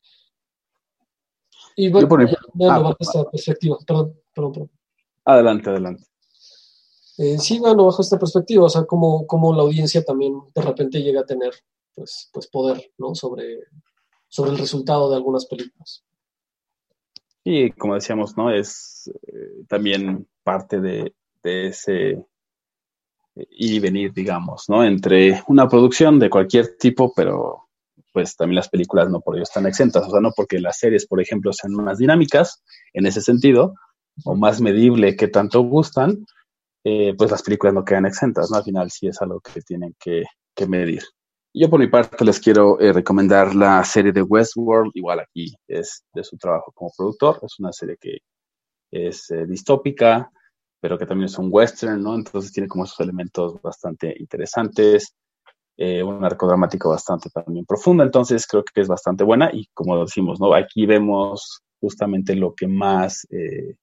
Y 1.82 1.90
bueno, 1.90 2.06
Yo 2.06 2.10
por 2.10 2.20
mi- 2.24 2.32
veanlo 2.54 2.76
ah, 2.76 2.80
bajo 2.90 2.98
esta 3.00 3.24
perspectiva, 3.32 3.76
perdón, 3.88 4.14
perdón, 4.36 4.52
perdón. 4.52 4.70
Adelante, 5.26 5.70
adelante. 5.72 6.04
Eh, 7.18 7.40
sí, 7.40 7.58
bueno, 7.58 7.86
bajo 7.86 8.04
esta 8.04 8.20
perspectiva, 8.20 8.66
o 8.66 8.70
sea, 8.70 8.86
como, 8.86 9.26
como 9.26 9.52
la 9.56 9.64
audiencia 9.64 10.04
también 10.04 10.40
de 10.54 10.62
repente 10.62 11.02
llega 11.02 11.22
a 11.22 11.26
tener 11.26 11.54
pues, 11.96 12.30
pues 12.32 12.46
poder, 12.48 12.92
¿no? 13.00 13.16
Sobre, 13.16 13.62
sobre 14.28 14.52
el 14.52 14.60
resultado 14.60 15.10
de 15.10 15.16
algunas 15.16 15.48
películas. 15.48 16.04
Y 17.44 17.72
como 17.72 17.96
decíamos, 17.96 18.38
¿no? 18.38 18.52
Es 18.52 19.12
eh, 19.28 19.64
también 19.68 20.28
parte 20.44 20.80
de, 20.80 21.16
de 21.42 21.68
ese 21.70 22.10
eh, 22.12 22.26
ir 23.50 23.74
y 23.74 23.80
venir, 23.80 24.14
digamos, 24.14 24.70
¿no? 24.70 24.84
Entre 24.84 25.42
una 25.48 25.68
producción 25.68 26.20
de 26.20 26.30
cualquier 26.30 26.78
tipo, 26.78 27.12
pero 27.16 27.70
pues 28.12 28.36
también 28.36 28.58
las 28.58 28.70
películas 28.70 29.10
no 29.10 29.22
por 29.22 29.36
ello 29.36 29.44
están 29.44 29.66
exentas, 29.66 30.08
o 30.08 30.12
sea, 30.12 30.20
no 30.20 30.32
porque 30.36 30.60
las 30.60 30.78
series, 30.78 31.08
por 31.08 31.22
ejemplo, 31.22 31.52
sean 31.54 31.74
más 31.74 31.98
dinámicas 31.98 32.62
en 32.94 33.06
ese 33.06 33.22
sentido, 33.22 33.76
o 34.26 34.36
más 34.36 34.62
medible 34.62 35.16
que 35.16 35.28
tanto 35.28 35.62
gustan, 35.62 36.26
eh, 36.84 37.14
pues 37.18 37.32
las 37.32 37.44
películas 37.44 37.74
no 37.74 37.86
quedan 37.86 38.06
exentas, 38.06 38.50
¿no? 38.52 38.58
Al 38.58 38.64
final 38.64 38.90
sí 38.92 39.08
es 39.08 39.22
algo 39.22 39.40
que 39.40 39.62
tienen 39.62 39.96
que, 40.00 40.24
que 40.56 40.68
medir. 40.68 41.04
Yo 41.54 41.70
por 41.70 41.80
mi 41.80 41.88
parte 41.88 42.24
les 42.24 42.40
quiero 42.40 42.80
eh, 42.80 42.94
recomendar 42.94 43.56
la 43.56 43.84
serie 43.84 44.12
de 44.12 44.22
Westworld, 44.22 44.92
igual 44.94 45.20
aquí 45.20 45.54
es 45.68 46.04
de 46.14 46.24
su 46.24 46.38
trabajo 46.38 46.72
como 46.74 46.92
productor, 46.96 47.40
es 47.44 47.60
una 47.60 47.74
serie 47.74 47.98
que 48.00 48.20
es 48.92 49.30
eh, 49.32 49.46
distópica, 49.46 50.32
pero 50.80 50.98
que 50.98 51.06
también 51.06 51.26
es 51.26 51.38
un 51.38 51.50
western, 51.52 52.02
¿no? 52.02 52.16
Entonces 52.16 52.52
tiene 52.52 52.68
como 52.68 52.86
esos 52.86 53.00
elementos 53.02 53.62
bastante 53.62 54.16
interesantes, 54.18 55.14
eh, 55.78 56.04
un 56.04 56.24
arco 56.24 56.48
dramático 56.48 56.90
bastante 56.90 57.30
también 57.30 57.66
profundo, 57.66 58.04
entonces 58.04 58.46
creo 58.48 58.64
que 58.64 58.82
es 58.82 58.88
bastante 58.88 59.24
buena 59.24 59.50
y 59.52 59.68
como 59.74 60.00
decimos, 60.00 60.40
¿no? 60.40 60.54
Aquí 60.54 60.86
vemos 60.86 61.62
justamente 61.80 62.36
lo 62.36 62.54
que 62.54 62.68
más 62.68 63.26
eh, 63.30 63.76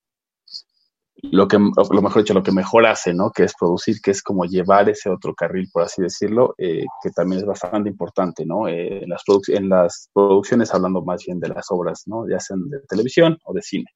lo 1.22 1.48
que, 1.48 1.58
lo 1.58 2.02
mejor 2.02 2.22
dicho, 2.22 2.34
lo 2.34 2.42
que 2.42 2.52
mejor 2.52 2.86
hace, 2.86 3.12
¿no? 3.12 3.30
Que 3.30 3.44
es 3.44 3.52
producir, 3.58 4.00
que 4.00 4.12
es 4.12 4.22
como 4.22 4.44
llevar 4.44 4.88
ese 4.88 5.10
otro 5.10 5.34
carril, 5.34 5.68
por 5.72 5.82
así 5.82 6.02
decirlo, 6.02 6.54
eh, 6.58 6.84
que 7.02 7.10
también 7.10 7.40
es 7.40 7.46
bastante 7.46 7.90
importante, 7.90 8.46
¿no? 8.46 8.68
En, 8.68 9.08
las 9.08 9.22
en 9.48 9.68
las 9.68 10.10
producciones, 10.12 10.72
hablando 10.72 11.02
más 11.02 11.24
bien 11.26 11.40
de 11.40 11.48
las 11.48 11.66
obras, 11.70 12.04
¿no? 12.06 12.28
Ya 12.28 12.38
sean 12.38 12.68
de 12.68 12.80
televisión 12.88 13.36
o 13.44 13.52
de 13.52 13.62
cine. 13.62 13.86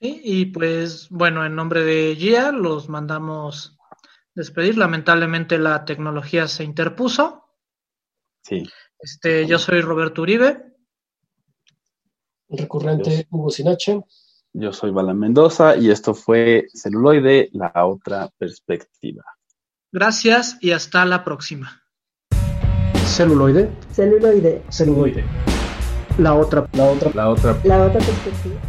Sí, 0.00 0.20
y 0.24 0.46
pues 0.46 1.08
bueno, 1.10 1.44
en 1.44 1.54
nombre 1.54 1.82
de 1.84 2.16
GIA 2.16 2.52
los 2.52 2.88
mandamos 2.88 3.76
despedir. 4.34 4.78
Lamentablemente 4.78 5.58
la 5.58 5.84
tecnología 5.84 6.48
se 6.48 6.64
interpuso. 6.64 7.44
Sí. 8.42 8.68
Este, 8.98 9.46
yo 9.46 9.58
soy 9.58 9.80
Roberto 9.80 10.22
Uribe. 10.22 10.64
Recurrente 12.48 13.26
Hugo 13.30 13.50
Sinache. 13.50 14.02
Yo 14.52 14.72
soy 14.72 14.90
Bala 14.90 15.14
Mendoza 15.14 15.76
y 15.76 15.90
esto 15.90 16.12
fue 16.12 16.66
Celuloide, 16.74 17.50
la 17.52 17.72
otra 17.86 18.28
perspectiva. 18.36 19.22
Gracias 19.92 20.58
y 20.60 20.72
hasta 20.72 21.04
la 21.04 21.22
próxima. 21.22 21.82
Celuloide. 23.06 23.70
Celuloide. 23.92 24.62
Celuloide. 24.70 25.24
La 26.18 26.34
otra, 26.34 26.68
la 26.72 26.84
otra, 26.84 27.10
La 27.14 27.28
otra 27.30 27.60
La 27.64 27.84
otra 27.84 28.00
perspectiva. 28.00 28.60